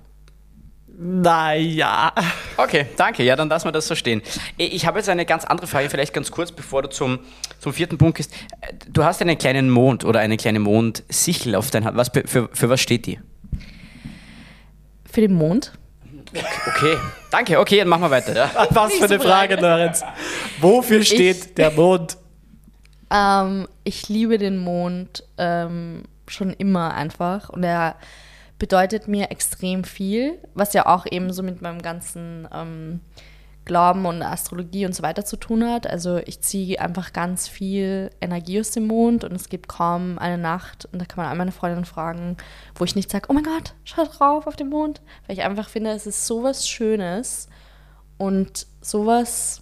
Naja. 1.02 2.12
Okay, 2.58 2.88
danke. 2.98 3.24
Ja, 3.24 3.38
dann 3.38 3.48
lassen 3.48 3.70
wir 3.70 3.72
das 3.72 3.88
so 3.88 3.96
stehen. 3.96 4.22
Ich 4.58 4.86
habe 4.86 5.00
jetzt 5.00 5.08
eine 5.08 5.26
ganz 5.26 5.46
andere 5.46 5.66
Frage, 5.66 5.90
vielleicht 5.90 6.14
ganz 6.14 6.30
kurz, 6.30 6.52
bevor 6.52 6.82
du 6.82 6.90
zum, 6.90 7.20
zum 7.60 7.72
vierten 7.72 7.98
Punkt 7.98 8.18
gehst. 8.18 8.34
Du 8.90 9.06
hast 9.06 9.22
einen 9.22 9.38
kleinen 9.38 9.70
Mond 9.70 10.04
oder 10.04 10.20
eine 10.20 10.36
kleine 10.36 10.60
Mondsichel 10.60 11.56
auf 11.56 11.72
deiner 11.72 11.86
Hand. 11.86 11.98
Was, 11.98 12.12
für, 12.26 12.50
für 12.52 12.70
was 12.70 12.82
steht 12.82 13.06
die? 13.06 13.18
Für 15.10 15.22
den 15.22 15.36
Mond. 15.36 15.72
Okay, 16.68 16.98
danke. 17.32 17.60
Okay, 17.60 17.78
dann 17.78 17.88
machen 17.88 18.02
wir 18.02 18.12
weiter. 18.12 18.36
Ja. 18.36 18.52
Was 18.72 18.94
für 18.94 19.06
eine 19.06 19.20
Frage. 19.20 19.56
Lorenz. 19.56 20.04
Wofür 20.60 21.04
steht 21.04 21.58
der 21.58 21.72
Mond? 21.72 22.18
Ähm, 23.10 23.68
ich 23.86 24.10
liebe 24.10 24.38
den 24.38 24.58
Mond 24.58 25.24
ähm, 25.38 26.04
schon 26.28 26.52
immer 26.52 26.94
einfach 26.94 27.50
und 27.50 27.64
er 27.64 27.96
bedeutet 28.60 29.08
mir 29.08 29.32
extrem 29.32 29.84
viel, 29.84 30.38
was 30.54 30.74
ja 30.74 30.86
auch 30.86 31.06
eben 31.10 31.34
so 31.34 31.41
mit 31.41 31.62
meinem 31.62 31.82
ganzen 31.82 32.48
ähm, 32.54 33.00
Glauben 33.65 34.06
und 34.06 34.22
Astrologie 34.22 34.86
und 34.86 34.95
so 34.95 35.04
weiter 35.04 35.26
zu 35.26 35.38
tun 35.38 35.63
hat. 35.63 35.88
Also 35.88 36.17
ich 36.17 36.41
ziehe 36.41 36.80
einfach 36.80 37.13
ganz 37.13 37.48
viel 37.48 38.10
Energie 38.19 38.60
aus 38.60 38.72
dem 38.72 38.88
Mond 38.88 39.24
und 39.24 39.32
es 39.34 39.48
gibt 39.48 39.67
kaum 39.67 40.17
eine 40.17 40.38
Nacht 40.38 40.89
und 40.91 41.00
da 41.00 41.06
kann 41.06 41.24
man 41.24 41.28
all 41.28 41.38
meine 41.38 41.52
Freundinnen 41.52 41.86
fragen, 41.86 42.38
wo 42.76 42.84
ich 42.84 42.95
nicht 42.95 43.12
sage, 43.12 43.28
oh 43.30 43.34
mein 43.34 43.43
Gott, 43.43 43.76
schau 43.84 44.06
drauf 44.06 44.48
auf 44.48 44.56
den 44.56 44.69
Mond, 44.69 45.02
weil 45.26 45.38
ich 45.38 45.43
einfach 45.43 45.69
finde, 45.69 45.91
es 45.91 46.08
ist 46.08 46.26
sowas 46.26 46.67
Schönes 46.67 47.48
und 48.17 48.65
sowas 48.82 49.62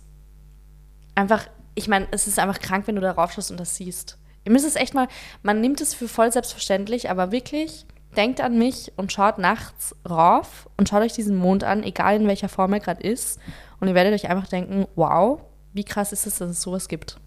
einfach, 1.15 1.47
ich 1.75 1.87
meine, 1.87 2.07
es 2.11 2.27
ist 2.27 2.39
einfach 2.39 2.59
krank, 2.59 2.87
wenn 2.87 2.95
du 2.95 3.01
da 3.01 3.11
raufschaust 3.11 3.51
und 3.51 3.59
das 3.59 3.75
siehst. 3.75 4.17
Ihr 4.45 4.53
müsst 4.53 4.65
es 4.65 4.77
echt 4.77 4.93
mal, 4.93 5.09
man 5.43 5.59
nimmt 5.59 5.81
es 5.81 5.93
für 5.93 6.07
voll 6.07 6.31
selbstverständlich, 6.31 7.09
aber 7.09 7.33
wirklich, 7.33 7.85
denkt 8.15 8.41
an 8.41 8.57
mich 8.57 8.91
und 8.95 9.11
schaut 9.11 9.37
nachts 9.37 9.95
rauf 10.09 10.69
und 10.77 10.89
schaut 10.89 11.01
euch 11.01 11.13
diesen 11.13 11.35
Mond 11.35 11.63
an, 11.63 11.83
egal 11.83 12.15
in 12.15 12.27
welcher 12.27 12.49
Form 12.49 12.73
er 12.73 12.79
gerade 12.79 13.01
ist. 13.01 13.39
Und 13.79 13.87
ihr 13.87 13.95
werdet 13.95 14.13
euch 14.13 14.29
einfach 14.29 14.47
denken, 14.47 14.87
wow, 14.95 15.41
wie 15.73 15.83
krass 15.83 16.11
ist 16.11 16.25
es, 16.25 16.37
dass 16.37 16.49
es 16.49 16.61
sowas 16.61 16.87
gibt. 16.87 17.19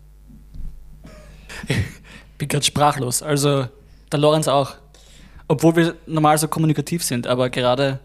Bin 2.38 2.48
gerade 2.48 2.64
sprachlos. 2.64 3.22
Also, 3.22 3.66
der 4.10 4.18
Lorenz 4.18 4.48
auch. 4.48 4.74
Obwohl 5.46 5.76
wir 5.76 5.96
normal 6.06 6.38
so 6.38 6.48
kommunikativ 6.48 7.04
sind, 7.04 7.26
aber 7.26 7.50
gerade. 7.50 8.00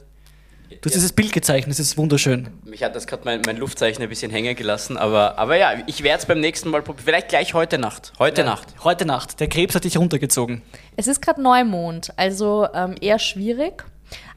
Du 0.69 0.85
hast 0.85 0.95
dieses 0.95 1.13
Bild 1.13 1.31
gezeichnet, 1.31 1.73
es 1.73 1.79
ist 1.79 1.97
wunderschön. 1.97 2.47
Mich 2.63 2.83
hat 2.83 2.95
das 2.95 3.05
gerade 3.07 3.23
mein, 3.25 3.41
mein 3.45 3.57
Luftzeichen 3.57 4.01
ein 4.01 4.09
bisschen 4.09 4.31
hängen 4.31 4.55
gelassen, 4.55 4.97
aber, 4.97 5.37
aber 5.37 5.57
ja, 5.57 5.73
ich 5.85 6.01
werde 6.01 6.19
es 6.19 6.25
beim 6.25 6.39
nächsten 6.39 6.69
Mal 6.69 6.81
probieren. 6.81 7.05
Vielleicht 7.05 7.29
gleich 7.29 7.53
heute 7.53 7.77
Nacht. 7.77 8.13
Heute 8.17 8.43
Nacht. 8.43 8.73
Heute 8.83 9.05
Nacht. 9.05 9.39
Der 9.39 9.47
Krebs 9.47 9.75
hat 9.75 9.83
dich 9.83 9.97
runtergezogen. 9.97 10.63
Es 10.95 11.07
ist 11.07 11.21
gerade 11.21 11.41
Neumond, 11.41 12.13
also 12.17 12.67
ähm, 12.73 12.95
eher 12.99 13.19
schwierig, 13.19 13.83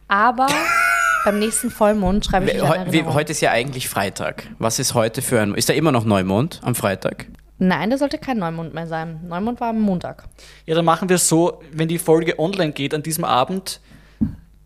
aber 0.06 0.48
beim 1.24 1.38
nächsten 1.38 1.70
Vollmond 1.70 2.26
schreibe 2.26 2.46
ich 2.50 2.54
wie, 2.54 2.58
Erinnerung. 2.58 3.14
heute 3.14 3.32
ist 3.32 3.40
ja 3.40 3.50
eigentlich 3.50 3.88
Freitag. 3.88 4.44
Was 4.58 4.78
ist 4.78 4.94
heute 4.94 5.22
für 5.22 5.40
ein. 5.40 5.54
Ist 5.54 5.68
da 5.68 5.72
immer 5.72 5.92
noch 5.92 6.04
Neumond 6.04 6.60
am 6.62 6.74
Freitag? 6.74 7.26
Nein, 7.58 7.90
da 7.90 7.98
sollte 7.98 8.18
kein 8.18 8.38
Neumond 8.38 8.74
mehr 8.74 8.86
sein. 8.86 9.20
Neumond 9.26 9.60
war 9.60 9.70
am 9.70 9.80
Montag. 9.80 10.24
Ja, 10.66 10.74
dann 10.74 10.84
machen 10.84 11.08
wir 11.08 11.16
es 11.16 11.28
so, 11.28 11.60
wenn 11.72 11.88
die 11.88 11.98
Folge 11.98 12.38
online 12.38 12.72
geht 12.72 12.94
an 12.94 13.02
diesem 13.02 13.24
Abend, 13.24 13.80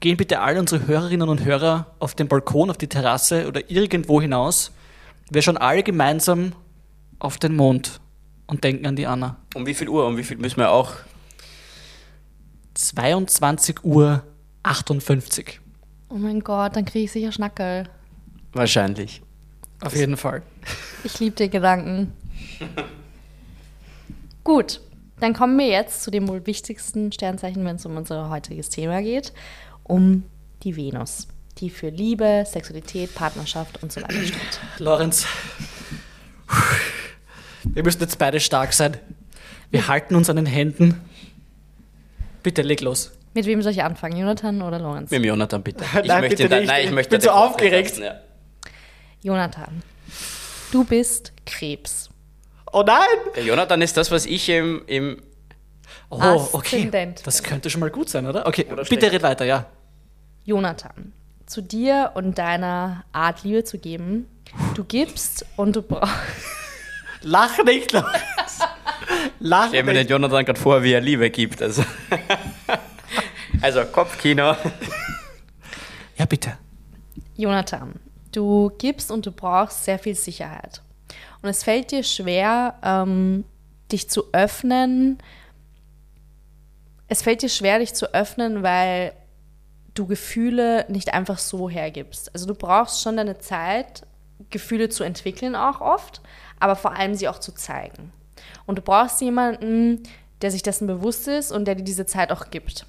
gehen 0.02 0.16
bitte 0.16 0.40
alle 0.40 0.60
unsere 0.60 0.86
Hörerinnen 0.86 1.28
und 1.28 1.44
Hörer 1.44 1.94
auf 1.98 2.14
den 2.14 2.28
Balkon, 2.28 2.68
auf 2.68 2.76
die 2.76 2.88
Terrasse 2.88 3.46
oder 3.46 3.70
irgendwo 3.70 4.20
hinaus. 4.20 4.72
Wir 5.30 5.40
schauen 5.40 5.56
alle 5.56 5.82
gemeinsam 5.82 6.52
auf 7.20 7.38
den 7.38 7.56
Mond 7.56 8.00
und 8.46 8.64
denken 8.64 8.84
an 8.84 8.96
die 8.96 9.06
Anna. 9.06 9.38
Um 9.54 9.64
wie 9.64 9.74
viel 9.74 9.88
Uhr? 9.88 10.06
Um 10.06 10.16
wie 10.16 10.24
viel 10.24 10.36
müssen 10.36 10.58
wir 10.58 10.70
auch? 10.70 10.92
22 12.74 13.84
Uhr 13.84 14.24
58. 14.64 15.60
Oh 16.08 16.16
mein 16.16 16.40
Gott, 16.40 16.76
dann 16.76 16.84
kriege 16.84 17.04
ich 17.04 17.12
sicher 17.12 17.32
Schnackel. 17.32 17.88
Wahrscheinlich. 18.52 19.22
Auf 19.82 19.96
jeden 19.96 20.16
Fall. 20.16 20.42
Ich 21.04 21.18
liebe 21.20 21.36
den 21.36 21.50
Gedanken. 21.50 22.12
Gut, 24.44 24.80
dann 25.20 25.32
kommen 25.32 25.56
wir 25.56 25.68
jetzt 25.68 26.02
zu 26.02 26.10
dem 26.10 26.28
wohl 26.28 26.44
wichtigsten 26.46 27.12
Sternzeichen, 27.12 27.64
wenn 27.64 27.76
es 27.76 27.86
um 27.86 27.96
unser 27.96 28.28
heutiges 28.30 28.68
Thema 28.68 29.00
geht, 29.02 29.32
um 29.84 30.24
die 30.62 30.76
Venus, 30.76 31.28
die 31.58 31.70
für 31.70 31.88
Liebe, 31.88 32.44
Sexualität, 32.46 33.14
Partnerschaft 33.14 33.82
und 33.82 33.92
so 33.92 34.00
weiter 34.02 34.22
steht. 34.22 34.60
Lorenz, 34.78 35.26
wir 37.64 37.82
müssen 37.82 38.00
jetzt 38.00 38.18
beide 38.18 38.40
stark 38.40 38.72
sein. 38.72 38.96
Wir 39.70 39.88
halten 39.88 40.14
uns 40.14 40.28
an 40.30 40.36
den 40.36 40.46
Händen. 40.46 41.00
Bitte 42.42 42.62
leg 42.62 42.80
los. 42.80 43.12
Mit 43.34 43.46
wem 43.46 43.62
soll 43.62 43.72
ich 43.72 43.82
anfangen, 43.82 44.16
Jonathan 44.18 44.60
oder 44.60 44.78
Lorenz? 44.78 45.10
Mit 45.10 45.20
dem 45.22 45.24
Jonathan, 45.24 45.62
bitte. 45.62 45.84
Ich 46.02 46.08
Nein, 46.08 46.20
möchte 46.20 46.36
bitte 46.36 46.48
da, 46.50 46.58
nicht. 46.58 46.66
nein, 46.68 46.80
ich 46.82 46.86
Ich 46.88 46.92
möchte 46.92 47.10
bin 47.10 47.20
so 47.20 47.30
aufgeregt. 47.30 47.90
lassen, 47.90 48.02
ja. 48.04 48.14
Jonathan, 49.22 49.82
du 50.72 50.84
bist 50.84 51.32
Krebs. 51.46 52.10
Oh 52.72 52.82
nein! 52.84 53.06
Der 53.36 53.44
Jonathan 53.44 53.80
ist 53.82 53.96
das, 53.96 54.10
was 54.10 54.26
ich 54.26 54.48
im, 54.48 54.82
im 54.86 55.22
Oh, 56.20 56.48
okay. 56.52 56.90
Das 57.24 57.42
könnte 57.42 57.70
schon 57.70 57.80
mal 57.80 57.90
gut 57.90 58.10
sein, 58.10 58.26
oder? 58.26 58.46
Okay, 58.46 58.66
Oder 58.70 58.84
bitte 58.84 59.10
red 59.10 59.22
weiter, 59.22 59.46
ja. 59.46 59.64
Jonathan, 60.44 61.12
zu 61.46 61.62
dir 61.62 62.10
und 62.14 62.36
deiner 62.36 63.04
Art 63.12 63.44
Liebe 63.44 63.64
zu 63.64 63.78
geben. 63.78 64.28
Du 64.74 64.84
gibst 64.84 65.46
und 65.56 65.74
du 65.74 65.80
brauchst. 65.82 66.12
Lach 67.22 67.64
nicht, 67.64 67.92
Lorenz. 67.92 68.60
Lach 69.38 69.68
stelle 69.68 69.84
mir 69.84 69.92
den 69.92 70.00
nicht. 70.00 70.10
Jonathan 70.10 70.44
gerade 70.44 70.60
vor, 70.60 70.82
wie 70.82 70.92
er 70.92 71.00
Liebe 71.00 71.30
gibt. 71.30 71.62
Also, 71.62 71.82
also 73.62 73.84
Kopfkino. 73.84 74.56
Ja, 76.18 76.26
bitte. 76.26 76.56
Jonathan, 77.36 77.94
du 78.30 78.70
gibst 78.78 79.10
und 79.10 79.26
du 79.26 79.32
brauchst 79.32 79.84
sehr 79.84 79.98
viel 79.98 80.14
Sicherheit. 80.14 80.82
Und 81.40 81.48
es 81.48 81.64
fällt 81.64 81.90
dir 81.90 82.04
schwer, 82.04 82.78
ähm, 82.84 83.44
dich 83.90 84.08
zu 84.08 84.32
öffnen. 84.32 85.18
Es 87.12 87.20
fällt 87.20 87.42
dir 87.42 87.50
schwer, 87.50 87.78
dich 87.78 87.92
zu 87.92 88.14
öffnen, 88.14 88.62
weil 88.62 89.12
du 89.92 90.06
Gefühle 90.06 90.86
nicht 90.88 91.12
einfach 91.12 91.36
so 91.36 91.68
hergibst. 91.68 92.34
Also 92.34 92.46
du 92.46 92.54
brauchst 92.54 93.02
schon 93.02 93.18
deine 93.18 93.36
Zeit, 93.36 94.06
Gefühle 94.48 94.88
zu 94.88 95.04
entwickeln 95.04 95.54
auch 95.54 95.82
oft, 95.82 96.22
aber 96.58 96.74
vor 96.74 96.96
allem 96.96 97.14
sie 97.14 97.28
auch 97.28 97.38
zu 97.38 97.52
zeigen. 97.52 98.14
Und 98.64 98.78
du 98.78 98.82
brauchst 98.82 99.20
jemanden, 99.20 100.04
der 100.40 100.50
sich 100.50 100.62
dessen 100.62 100.86
bewusst 100.86 101.28
ist 101.28 101.52
und 101.52 101.66
der 101.66 101.74
dir 101.74 101.84
diese 101.84 102.06
Zeit 102.06 102.32
auch 102.32 102.48
gibt. 102.48 102.86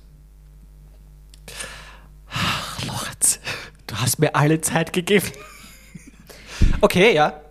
Lorenz, 2.88 3.42
du 3.88 3.96
hast 3.98 4.20
mir 4.20 4.38
alle 4.38 4.62
Zeit 4.62 4.94
gegeben. 4.94 5.28
Okay, 6.80 7.14
ja. 7.14 7.42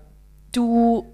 Du 0.52 1.12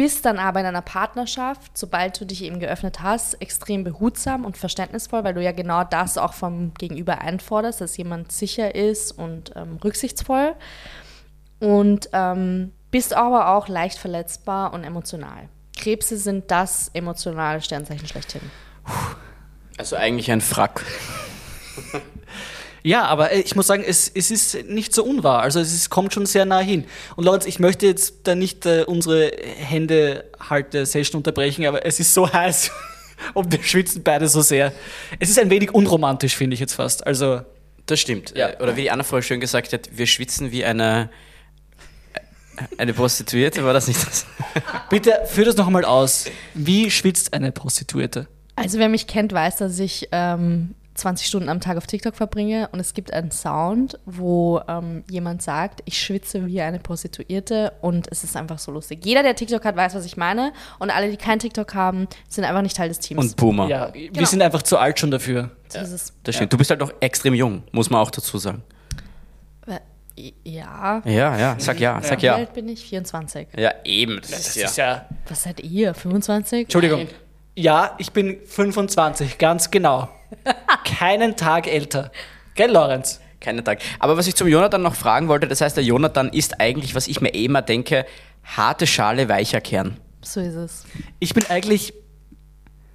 bist 0.00 0.24
dann 0.24 0.38
aber 0.38 0.60
in 0.60 0.64
einer 0.64 0.80
Partnerschaft, 0.80 1.76
sobald 1.76 2.18
du 2.18 2.24
dich 2.24 2.42
eben 2.42 2.58
geöffnet 2.58 3.02
hast, 3.02 3.34
extrem 3.42 3.84
behutsam 3.84 4.46
und 4.46 4.56
verständnisvoll, 4.56 5.24
weil 5.24 5.34
du 5.34 5.42
ja 5.42 5.52
genau 5.52 5.84
das 5.84 6.16
auch 6.16 6.32
vom 6.32 6.72
Gegenüber 6.72 7.20
einforderst, 7.20 7.82
dass 7.82 7.98
jemand 7.98 8.32
sicher 8.32 8.74
ist 8.74 9.12
und 9.12 9.52
ähm, 9.56 9.78
rücksichtsvoll. 9.84 10.54
Und 11.58 12.08
ähm, 12.14 12.72
bist 12.90 13.12
aber 13.12 13.48
auch 13.48 13.68
leicht 13.68 13.98
verletzbar 13.98 14.72
und 14.72 14.84
emotional. 14.84 15.50
Krebse 15.76 16.16
sind 16.16 16.50
das 16.50 16.90
emotionale 16.94 17.60
Sternzeichen 17.60 18.08
schlechthin. 18.08 18.50
Also 19.76 19.96
eigentlich 19.96 20.30
ein 20.30 20.40
Frack. 20.40 20.82
Ja, 22.82 23.04
aber 23.04 23.32
äh, 23.32 23.40
ich 23.40 23.54
muss 23.56 23.66
sagen, 23.66 23.84
es, 23.86 24.10
es 24.14 24.30
ist 24.30 24.64
nicht 24.68 24.94
so 24.94 25.04
unwahr. 25.04 25.42
Also 25.42 25.60
es 25.60 25.72
ist, 25.72 25.90
kommt 25.90 26.14
schon 26.14 26.26
sehr 26.26 26.44
nah 26.44 26.60
hin. 26.60 26.84
Und 27.16 27.24
Lorenz, 27.24 27.46
ich 27.46 27.58
möchte 27.58 27.86
jetzt 27.86 28.20
da 28.24 28.34
nicht 28.34 28.66
äh, 28.66 28.84
unsere 28.86 29.32
Hände-Halte-Session 29.58 31.18
unterbrechen, 31.18 31.66
aber 31.66 31.84
es 31.84 32.00
ist 32.00 32.14
so 32.14 32.32
heiß 32.32 32.70
und 33.34 33.52
wir 33.52 33.62
schwitzen 33.62 34.02
beide 34.02 34.28
so 34.28 34.40
sehr. 34.42 34.72
Es 35.18 35.28
ist 35.28 35.38
ein 35.38 35.50
wenig 35.50 35.74
unromantisch, 35.74 36.36
finde 36.36 36.54
ich 36.54 36.60
jetzt 36.60 36.74
fast. 36.74 37.06
Also 37.06 37.42
Das 37.86 38.00
stimmt. 38.00 38.36
Ja. 38.36 38.50
Äh, 38.50 38.62
Oder 38.62 38.76
wie 38.76 38.82
die 38.82 38.90
Anna 38.90 39.02
vorher 39.02 39.22
schön 39.22 39.40
gesagt 39.40 39.72
hat, 39.72 39.90
wir 39.92 40.06
schwitzen 40.06 40.52
wie 40.52 40.64
eine, 40.64 41.10
eine 42.78 42.94
Prostituierte, 42.94 43.64
war 43.64 43.72
das 43.72 43.88
nicht 43.88 44.04
das? 44.06 44.26
bitte 44.90 45.20
führ 45.26 45.44
das 45.44 45.56
noch 45.56 45.66
einmal 45.66 45.84
aus. 45.84 46.26
Wie 46.54 46.90
schwitzt 46.90 47.32
eine 47.32 47.52
Prostituierte? 47.52 48.26
Also 48.56 48.78
wer 48.78 48.88
mich 48.88 49.06
kennt, 49.06 49.32
weiß, 49.32 49.56
dass 49.56 49.78
ich 49.78 50.08
ähm, 50.12 50.74
20 51.00 51.26
Stunden 51.26 51.48
am 51.48 51.60
Tag 51.60 51.76
auf 51.76 51.86
TikTok 51.86 52.14
verbringe 52.14 52.68
und 52.72 52.80
es 52.80 52.94
gibt 52.94 53.12
einen 53.12 53.30
Sound, 53.30 53.98
wo 54.04 54.60
ähm, 54.68 55.02
jemand 55.10 55.42
sagt, 55.42 55.80
ich 55.86 55.98
schwitze 55.98 56.46
wie 56.46 56.60
eine 56.60 56.78
Prostituierte 56.78 57.72
und 57.80 58.06
es 58.10 58.22
ist 58.22 58.36
einfach 58.36 58.58
so 58.58 58.70
lustig. 58.70 59.04
Jeder, 59.04 59.22
der 59.22 59.34
TikTok 59.34 59.64
hat, 59.64 59.76
weiß, 59.76 59.94
was 59.94 60.04
ich 60.04 60.16
meine 60.16 60.52
und 60.78 60.90
alle, 60.90 61.10
die 61.10 61.16
kein 61.16 61.38
TikTok 61.38 61.74
haben, 61.74 62.06
sind 62.28 62.44
einfach 62.44 62.62
nicht 62.62 62.76
Teil 62.76 62.88
des 62.88 62.98
Teams. 62.98 63.24
Und 63.24 63.36
Boomer. 63.36 63.66
Ja, 63.68 63.92
wir 63.94 64.26
sind 64.26 64.42
einfach 64.42 64.62
zu 64.62 64.78
alt 64.78 65.00
schon 65.00 65.10
dafür. 65.10 65.50
es. 65.92 66.12
Das 66.22 66.34
stimmt. 66.34 66.52
Du 66.52 66.58
bist 66.58 66.70
halt 66.70 66.80
noch 66.80 66.92
extrem 67.00 67.34
jung, 67.34 67.62
muss 67.72 67.88
man 67.90 68.00
auch 68.00 68.10
dazu 68.10 68.38
sagen. 68.38 68.62
Äh, 69.66 70.32
Ja. 70.44 71.02
Ja, 71.06 71.38
ja, 71.38 71.56
sag 71.58 71.80
ja, 71.80 72.00
sag 72.02 72.20
Wie 72.20 72.26
ja. 72.26 72.34
alt 72.34 72.52
bin 72.52 72.68
ich? 72.68 72.84
24. 72.84 73.48
Ja, 73.56 73.72
eben. 73.84 74.18
Das, 74.20 74.30
Das 74.30 74.40
ist 74.40 74.56
ist 74.56 74.76
ja. 74.76 74.92
ja. 74.92 75.06
Was 75.28 75.44
seid 75.44 75.60
ihr? 75.60 75.94
25? 75.94 76.62
Entschuldigung. 76.62 77.08
Ja, 77.56 77.94
ich 77.98 78.12
bin 78.12 78.38
25, 78.46 79.38
ganz 79.38 79.70
genau. 79.70 80.08
Keinen 80.84 81.36
Tag 81.36 81.66
älter. 81.66 82.10
Gell, 82.54 82.70
Lorenz? 82.70 83.20
Keinen 83.40 83.64
Tag. 83.64 83.80
Aber 83.98 84.16
was 84.16 84.26
ich 84.26 84.34
zum 84.34 84.48
Jonathan 84.48 84.82
noch 84.82 84.94
fragen 84.94 85.28
wollte, 85.28 85.48
das 85.48 85.60
heißt, 85.60 85.76
der 85.76 85.84
Jonathan 85.84 86.28
ist 86.28 86.60
eigentlich, 86.60 86.94
was 86.94 87.08
ich 87.08 87.20
mir 87.20 87.32
eh 87.34 87.46
immer 87.46 87.62
denke, 87.62 88.04
harte 88.44 88.86
Schale, 88.86 89.28
weicher 89.28 89.60
Kern. 89.60 89.96
So 90.22 90.40
ist 90.40 90.54
es. 90.54 90.84
Ich 91.18 91.32
bin 91.34 91.44
eigentlich. 91.48 91.94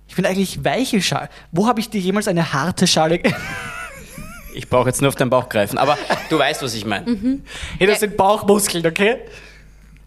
Ich 0.08 0.15
bin 0.15 0.26
eigentlich 0.26 0.63
weiche 0.63 1.02
Schale. 1.02 1.30
Wo 1.52 1.67
habe 1.67 1.80
ich 1.80 1.89
dir 1.89 2.00
jemals 2.00 2.28
eine 2.28 2.54
harte 2.54 2.88
Schale? 2.88 3.21
Ich 4.58 4.69
brauche 4.69 4.88
jetzt 4.88 5.02
nur 5.02 5.10
auf 5.10 5.15
den 5.15 5.30
Bauch 5.30 5.50
greifen, 5.50 5.78
aber 5.78 5.98
du 6.30 6.39
weißt, 6.39 6.63
was 6.63 6.74
ich 6.76 6.86
meine. 6.86 7.41
hey, 7.78 7.88
das 7.88 8.00
sind 8.00 8.15
Bauchmuskeln, 8.15 8.88
okay? 8.88 9.17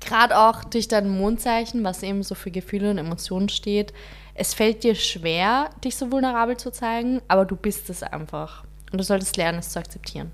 Gerade 0.01 0.39
auch 0.39 0.65
durch 0.65 0.89
dein 0.89 1.07
Mondzeichen, 1.11 1.85
was 1.85 2.03
eben 2.03 2.23
so 2.23 2.35
für 2.35 2.51
Gefühle 2.51 2.91
und 2.91 2.97
Emotionen 2.97 3.51
steht. 3.51 3.93
Es 4.41 4.55
fällt 4.55 4.85
dir 4.85 4.95
schwer, 4.95 5.71
dich 5.85 5.97
so 5.97 6.13
vulnerabel 6.13 6.57
zu 6.57 6.71
zeigen, 6.71 7.21
aber 7.27 7.45
du 7.45 7.57
bist 7.57 7.91
es 7.91 8.05
einfach. 8.05 8.63
Und 8.93 8.99
du 8.99 9.05
solltest 9.05 9.37
lernen, 9.37 9.59
es 9.59 9.71
zu 9.71 9.81
akzeptieren. 9.81 10.31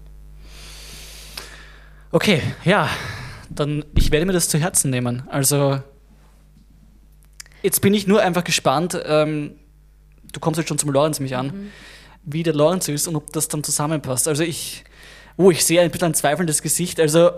Okay, 2.12 2.42
ja. 2.64 2.88
Dann, 3.48 3.82
ich 3.96 4.12
werde 4.12 4.26
mir 4.26 4.34
das 4.34 4.48
zu 4.50 4.58
Herzen 4.58 4.90
nehmen. 4.90 5.22
Also, 5.30 5.80
jetzt 7.62 7.80
bin 7.80 7.94
ich 7.94 8.06
nur 8.06 8.20
einfach 8.20 8.44
gespannt. 8.44 9.00
Ähm, 9.06 9.58
du 10.32 10.38
kommst 10.38 10.58
jetzt 10.58 10.68
schon 10.68 10.78
zum 10.78 10.90
Lorenz 10.90 11.18
mich 11.20 11.34
an, 11.34 11.70
wie 12.24 12.42
der 12.42 12.54
Lorenz 12.54 12.88
ist 12.88 13.08
und 13.08 13.16
ob 13.16 13.32
das 13.32 13.48
dann 13.48 13.64
zusammenpasst. 13.64 14.28
Also, 14.28 14.42
ich, 14.42 14.84
oh, 15.38 15.50
ich 15.50 15.64
sehe 15.64 15.80
ein 15.80 15.90
bisschen 15.90 16.08
ein 16.08 16.14
zweifelndes 16.14 16.60
Gesicht. 16.60 17.00
Also, 17.00 17.30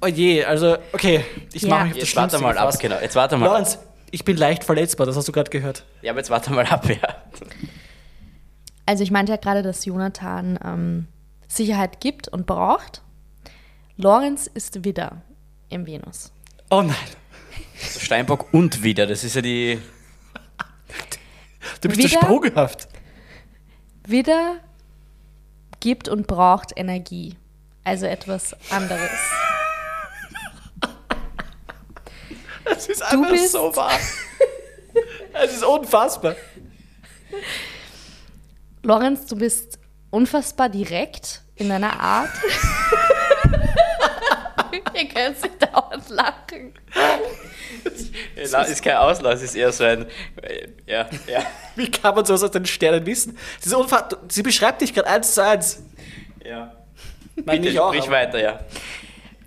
oh 0.00 0.06
je, 0.06 0.44
also, 0.44 0.76
okay, 0.92 1.24
ich 1.52 1.62
Ja. 1.62 1.68
mache 1.70 1.84
mich 1.86 1.92
auf 1.94 1.98
das 2.00 2.08
Jetzt 2.08 2.16
warte 2.16 2.38
mal 2.38 2.56
ab, 2.58 2.78
genau. 2.78 3.00
Jetzt 3.00 3.16
warte 3.16 3.36
mal 3.36 3.56
ab. 3.56 3.78
Ich 4.12 4.24
bin 4.24 4.36
leicht 4.36 4.62
verletzbar, 4.62 5.06
das 5.06 5.16
hast 5.16 5.26
du 5.26 5.32
gerade 5.32 5.50
gehört. 5.50 5.84
Ja, 6.02 6.12
aber 6.12 6.20
jetzt 6.20 6.30
warte 6.30 6.52
mal 6.52 6.66
ab, 6.66 6.88
ja. 6.88 7.16
Also 8.86 9.02
ich 9.02 9.10
meinte 9.10 9.32
ja 9.32 9.38
gerade, 9.38 9.62
dass 9.62 9.84
Jonathan 9.84 10.58
ähm, 10.62 11.08
Sicherheit 11.48 12.00
gibt 12.00 12.28
und 12.28 12.46
braucht. 12.46 13.02
Lorenz 13.96 14.46
ist 14.46 14.84
Widder 14.84 15.22
im 15.70 15.86
Venus. 15.86 16.30
Oh 16.70 16.82
nein, 16.82 16.94
So 17.90 18.00
Steinbock 18.00 18.52
und 18.52 18.82
wieder, 18.82 19.06
das 19.06 19.24
ist 19.24 19.34
ja 19.34 19.42
die. 19.42 19.80
du 21.80 21.88
bist 21.88 22.02
so 22.02 22.08
Wieder? 22.08 22.20
sprunghaft. 22.20 22.88
Widder 24.06 24.56
gibt 25.80 26.08
und 26.08 26.26
braucht 26.26 26.72
Energie. 26.76 27.36
Also 27.84 28.06
etwas 28.06 28.54
anderes. 28.70 29.10
Das 32.88 32.98
ist 32.98 33.00
Du 33.00 33.06
einfach 33.18 33.30
bist- 33.30 33.52
so 33.52 33.74
wahr. 33.76 33.98
Es 35.32 35.52
ist 35.54 35.64
unfassbar. 35.64 36.34
Lorenz, 38.82 39.26
du 39.26 39.36
bist 39.36 39.78
unfassbar 40.10 40.68
direkt 40.68 41.42
in 41.56 41.68
deiner 41.68 41.98
Art. 41.98 42.30
Ihr 44.94 45.08
könnt 45.08 45.38
sich 45.38 45.50
dauernd 45.58 46.08
lachen. 46.08 46.74
Das 48.36 48.68
ist 48.68 48.82
kein 48.82 48.96
Auslass, 48.96 49.42
ist 49.42 49.54
eher 49.54 49.72
so 49.72 49.84
ein. 49.84 50.06
äh, 50.42 50.68
Ja, 50.86 51.08
ja. 51.26 51.42
Wie 51.76 51.90
kann 51.90 52.14
man 52.14 52.24
sowas 52.24 52.42
aus 52.42 52.50
den 52.50 52.66
Sternen 52.66 53.04
wissen? 53.06 53.38
Sie, 53.60 53.68
ist 53.70 53.74
unfa- 53.74 54.08
du- 54.08 54.16
Sie 54.28 54.42
beschreibt 54.42 54.80
dich 54.82 54.92
gerade 54.94 55.08
eins 55.08 55.34
zu 55.34 55.44
eins. 55.44 55.82
ja. 56.44 56.76
Nein, 57.34 57.62
Bitte 57.62 57.68
ich 57.72 57.80
auch, 57.80 57.88
sprich 57.94 58.02
aber- 58.08 58.12
weiter, 58.16 58.38
ja. 58.42 58.60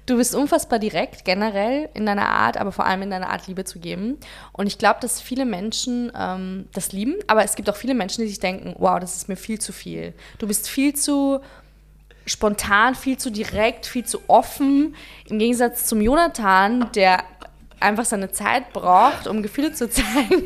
Du 0.05 0.17
bist 0.17 0.35
unfassbar 0.35 0.77
direkt 0.77 1.25
generell 1.25 1.89
in 1.95 2.05
deiner 2.05 2.29
Art, 2.29 2.57
aber 2.57 2.71
vor 2.71 2.85
allem 2.85 3.01
in 3.01 3.09
deiner 3.09 3.31
Art 3.31 3.47
Liebe 3.47 3.63
zu 3.63 3.79
geben. 3.79 4.19
Und 4.51 4.67
ich 4.67 4.77
glaube, 4.77 4.99
dass 5.01 5.19
viele 5.19 5.45
Menschen 5.45 6.11
ähm, 6.15 6.67
das 6.73 6.91
lieben, 6.91 7.15
aber 7.25 7.43
es 7.43 7.55
gibt 7.55 7.69
auch 7.69 7.75
viele 7.75 7.95
Menschen, 7.95 8.21
die 8.21 8.27
sich 8.27 8.39
denken, 8.39 8.75
wow, 8.77 8.99
das 8.99 9.15
ist 9.15 9.29
mir 9.29 9.35
viel 9.35 9.59
zu 9.59 9.73
viel. 9.73 10.13
Du 10.37 10.47
bist 10.47 10.69
viel 10.69 10.93
zu 10.93 11.39
spontan, 12.27 12.93
viel 12.93 13.17
zu 13.17 13.31
direkt, 13.31 13.87
viel 13.87 14.05
zu 14.05 14.19
offen. 14.27 14.95
Im 15.27 15.39
Gegensatz 15.39 15.85
zum 15.87 16.01
Jonathan, 16.01 16.91
der 16.93 17.23
einfach 17.79 18.05
seine 18.05 18.31
Zeit 18.31 18.73
braucht, 18.73 19.27
um 19.27 19.41
Gefühle 19.41 19.73
zu 19.73 19.89
zeigen, 19.89 20.45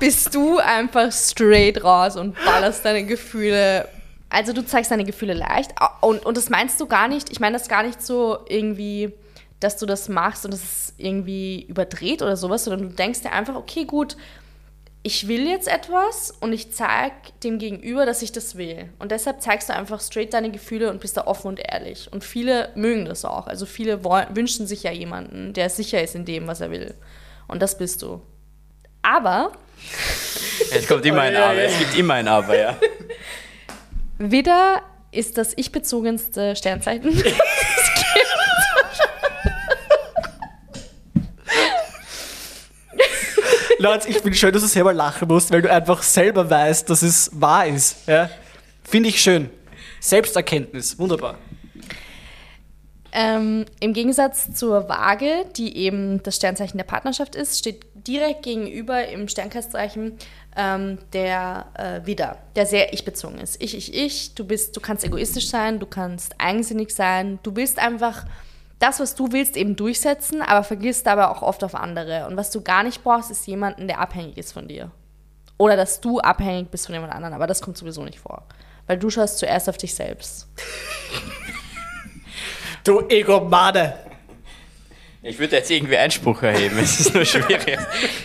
bist 0.00 0.34
du 0.34 0.58
einfach 0.58 1.12
straight 1.12 1.82
raus 1.84 2.16
und 2.16 2.34
ballerst 2.44 2.84
deine 2.84 3.04
Gefühle. 3.04 3.88
Also 4.28 4.52
du 4.52 4.64
zeigst 4.64 4.90
deine 4.90 5.04
Gefühle 5.04 5.34
leicht 5.34 5.72
und, 6.00 6.26
und 6.26 6.36
das 6.36 6.50
meinst 6.50 6.80
du 6.80 6.86
gar 6.86 7.08
nicht, 7.08 7.30
ich 7.30 7.40
meine 7.40 7.56
das 7.56 7.68
gar 7.68 7.82
nicht 7.82 8.02
so 8.02 8.38
irgendwie, 8.48 9.12
dass 9.60 9.76
du 9.76 9.86
das 9.86 10.08
machst 10.08 10.44
und 10.44 10.52
das 10.52 10.62
ist 10.62 10.94
irgendwie 10.98 11.62
überdreht 11.62 12.22
oder 12.22 12.36
sowas, 12.36 12.64
sondern 12.64 12.88
du 12.88 12.94
denkst 12.94 13.20
dir 13.22 13.32
einfach, 13.32 13.54
okay, 13.54 13.84
gut, 13.84 14.16
ich 15.06 15.28
will 15.28 15.46
jetzt 15.46 15.68
etwas 15.68 16.32
und 16.40 16.52
ich 16.52 16.72
zeige 16.72 17.14
dem 17.44 17.60
Gegenüber, 17.60 18.06
dass 18.06 18.22
ich 18.22 18.32
das 18.32 18.56
will. 18.56 18.90
Und 18.98 19.12
deshalb 19.12 19.40
zeigst 19.40 19.68
du 19.68 19.72
einfach 19.72 20.00
straight 20.00 20.34
deine 20.34 20.50
Gefühle 20.50 20.90
und 20.90 21.00
bist 21.00 21.16
da 21.16 21.28
offen 21.28 21.46
und 21.46 21.60
ehrlich. 21.60 22.12
Und 22.12 22.24
viele 22.24 22.70
mögen 22.74 23.04
das 23.04 23.24
auch. 23.24 23.46
Also 23.46 23.66
viele 23.66 24.02
wollen, 24.02 24.26
wünschen 24.34 24.66
sich 24.66 24.82
ja 24.82 24.90
jemanden, 24.90 25.52
der 25.52 25.70
sicher 25.70 26.02
ist 26.02 26.16
in 26.16 26.24
dem, 26.24 26.48
was 26.48 26.60
er 26.60 26.72
will. 26.72 26.94
Und 27.46 27.62
das 27.62 27.78
bist 27.78 28.02
du. 28.02 28.20
Aber 29.02 29.52
Es 30.72 30.88
kommt 30.88 31.06
immer 31.06 31.20
ein 31.20 31.36
Aber, 31.36 31.62
es 31.62 31.78
gibt 31.78 31.96
immer 31.96 32.14
ein 32.14 32.26
Aber, 32.26 32.58
ja. 32.58 32.76
Widder 34.18 34.82
ist 35.12 35.38
das 35.38 35.52
ich-bezogenste 35.56 36.56
Sternzeichen. 36.56 37.22
Leute, 43.78 44.08
ich 44.08 44.18
finde 44.18 44.34
schön, 44.36 44.52
dass 44.52 44.62
du 44.62 44.68
selber 44.68 44.94
lachen 44.94 45.28
musst, 45.28 45.52
weil 45.52 45.60
du 45.60 45.70
einfach 45.70 46.02
selber 46.02 46.48
weißt, 46.48 46.88
dass 46.88 47.02
es 47.02 47.30
wahr 47.34 47.66
ist. 47.66 48.08
Ja? 48.08 48.30
Finde 48.82 49.10
ich 49.10 49.20
schön. 49.20 49.50
Selbsterkenntnis, 50.00 50.98
wunderbar. 50.98 51.36
Ähm, 53.12 53.66
Im 53.80 53.92
Gegensatz 53.92 54.52
zur 54.54 54.88
Waage, 54.88 55.44
die 55.56 55.76
eben 55.76 56.22
das 56.22 56.36
Sternzeichen 56.36 56.78
der 56.78 56.84
Partnerschaft 56.84 57.34
ist, 57.34 57.58
steht 57.58 57.84
direkt 58.06 58.42
gegenüber 58.42 59.06
im 59.08 59.28
Sternkreiszeichen 59.28 60.18
ähm, 60.56 60.98
der 61.12 61.66
äh, 61.74 62.06
Widder, 62.06 62.38
der 62.54 62.66
sehr 62.66 62.92
ich-bezogen 62.92 63.38
ist. 63.38 63.60
Ich, 63.62 63.76
ich, 63.76 63.94
ich, 63.94 64.34
du 64.34 64.44
bist, 64.44 64.76
du 64.76 64.80
kannst 64.80 65.04
egoistisch 65.04 65.48
sein, 65.48 65.78
du 65.78 65.86
kannst 65.86 66.34
eigensinnig 66.38 66.94
sein, 66.94 67.38
du 67.42 67.56
willst 67.56 67.78
einfach 67.78 68.24
das, 68.78 69.00
was 69.00 69.14
du 69.14 69.32
willst, 69.32 69.56
eben 69.56 69.76
durchsetzen, 69.76 70.42
aber 70.42 70.62
vergisst 70.62 71.08
aber 71.08 71.30
auch 71.30 71.42
oft 71.42 71.64
auf 71.64 71.74
andere. 71.74 72.26
Und 72.26 72.36
was 72.36 72.50
du 72.50 72.60
gar 72.60 72.82
nicht 72.82 73.02
brauchst, 73.02 73.30
ist 73.30 73.46
jemanden, 73.46 73.86
der 73.86 74.00
abhängig 74.00 74.36
ist 74.36 74.52
von 74.52 74.68
dir. 74.68 74.90
Oder 75.58 75.76
dass 75.76 76.00
du 76.00 76.20
abhängig 76.20 76.70
bist 76.70 76.86
von 76.86 76.94
jemand 76.94 77.12
anderem, 77.12 77.34
aber 77.34 77.46
das 77.46 77.62
kommt 77.62 77.78
sowieso 77.78 78.04
nicht 78.04 78.20
vor. 78.20 78.46
Weil 78.86 78.98
du 78.98 79.08
schaust 79.10 79.38
zuerst 79.38 79.68
auf 79.68 79.78
dich 79.78 79.94
selbst. 79.94 80.46
Du 82.84 83.00
Egomane! 83.08 84.05
Ich 85.28 85.38
würde 85.40 85.56
jetzt 85.56 85.70
irgendwie 85.70 85.96
Einspruch 85.96 86.42
erheben, 86.42 86.78
es 86.78 87.00
ist 87.00 87.14
nur 87.14 87.24
schwierig. 87.24 87.78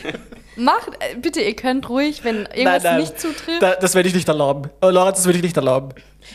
Macht, 0.55 0.91
äh, 0.99 1.15
bitte, 1.15 1.41
ihr 1.41 1.55
könnt 1.55 1.89
ruhig, 1.89 2.23
wenn 2.23 2.45
irgendwas 2.53 2.97
nicht 2.97 3.19
zutrifft. 3.19 3.61
Da, 3.61 3.75
das 3.75 3.95
werde 3.95 4.09
ich 4.09 4.13
nicht 4.13 4.27
erlauben. 4.27 4.69
Oh, 4.81 4.89
Lorenz, 4.89 5.17
das 5.17 5.25
werde 5.25 5.39
ich 5.39 5.43
nicht 5.43 5.57
erlauben. 5.57 5.89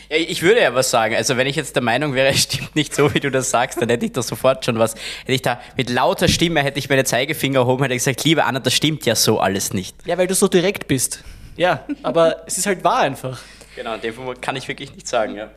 Ja, 0.09 0.17
ich 0.17 0.41
würde 0.41 0.61
ja 0.61 0.73
was 0.73 0.89
sagen. 0.89 1.15
Also 1.15 1.37
wenn 1.37 1.47
ich 1.47 1.55
jetzt 1.55 1.75
der 1.75 1.83
Meinung 1.83 2.15
wäre, 2.15 2.27
es 2.33 2.43
stimmt 2.43 2.75
nicht 2.75 2.93
so, 2.93 3.13
wie 3.13 3.21
du 3.21 3.31
das 3.31 3.49
sagst, 3.49 3.81
dann 3.81 3.87
hätte 3.87 4.05
ich 4.05 4.11
da 4.11 4.21
sofort 4.21 4.65
schon 4.65 4.77
was. 4.77 4.95
Hätte 5.21 5.33
ich 5.33 5.41
da 5.41 5.61
mit 5.77 5.89
lauter 5.89 6.27
Stimme 6.27 6.61
hätte 6.61 6.79
ich 6.79 6.89
meine 6.89 7.05
Zeigefinger 7.05 7.59
erhoben, 7.59 7.83
hätte 7.83 7.95
ich 7.95 7.99
gesagt, 7.99 8.25
liebe 8.25 8.43
Anna, 8.43 8.59
das 8.59 8.73
stimmt 8.73 9.05
ja 9.05 9.15
so 9.15 9.39
alles 9.39 9.73
nicht. 9.73 9.95
Ja, 10.05 10.17
weil 10.17 10.27
du 10.27 10.35
so 10.35 10.49
direkt 10.49 10.87
bist. 10.87 11.23
Ja, 11.55 11.85
aber 12.03 12.43
es 12.45 12.57
ist 12.57 12.65
halt 12.65 12.83
wahr 12.83 12.99
einfach. 12.99 13.39
Genau, 13.75 13.93
in 13.93 14.01
dem 14.01 14.13
Fall 14.13 14.35
kann 14.35 14.55
ich 14.57 14.67
wirklich 14.67 14.93
nicht 14.93 15.07
sagen, 15.07 15.35
ja. 15.35 15.49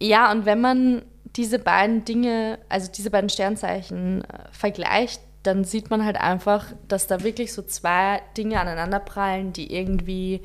Ja, 0.00 0.30
und 0.32 0.44
wenn 0.44 0.60
man 0.60 1.02
diese 1.38 1.60
beiden 1.60 2.04
Dinge, 2.04 2.58
also 2.68 2.90
diese 2.90 3.10
beiden 3.10 3.30
Sternzeichen 3.30 4.24
äh, 4.24 4.38
vergleicht, 4.50 5.22
dann 5.44 5.64
sieht 5.64 5.88
man 5.88 6.04
halt 6.04 6.20
einfach, 6.20 6.66
dass 6.88 7.06
da 7.06 7.22
wirklich 7.22 7.52
so 7.52 7.62
zwei 7.62 8.20
Dinge 8.36 8.60
aneinanderprallen, 8.60 9.52
die 9.52 9.72
irgendwie 9.72 10.42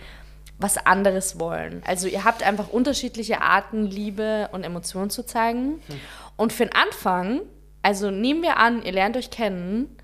was 0.59 0.77
anderes 0.77 1.39
wollen. 1.39 1.81
Also 1.85 2.07
ihr 2.07 2.23
habt 2.23 2.43
einfach 2.43 2.69
unterschiedliche 2.69 3.41
Arten, 3.41 3.87
Liebe 3.87 4.49
und 4.51 4.63
Emotionen 4.63 5.09
zu 5.09 5.25
zeigen. 5.25 5.81
Und 6.37 6.53
für 6.53 6.65
den 6.65 6.75
Anfang, 6.75 7.41
also 7.81 8.11
nehmen 8.11 8.43
wir 8.43 8.57
an, 8.57 8.83
ihr 8.83 8.91
lernt 8.91 9.17
euch 9.17 9.31
kennen, 9.31 9.97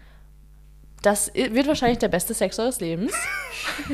das 1.04 1.34
wird 1.34 1.68
wahrscheinlich 1.68 2.00
der 2.00 2.10
beste 2.10 2.34
Sex 2.34 2.60
eures 2.60 2.82
Lebens. 2.82 3.14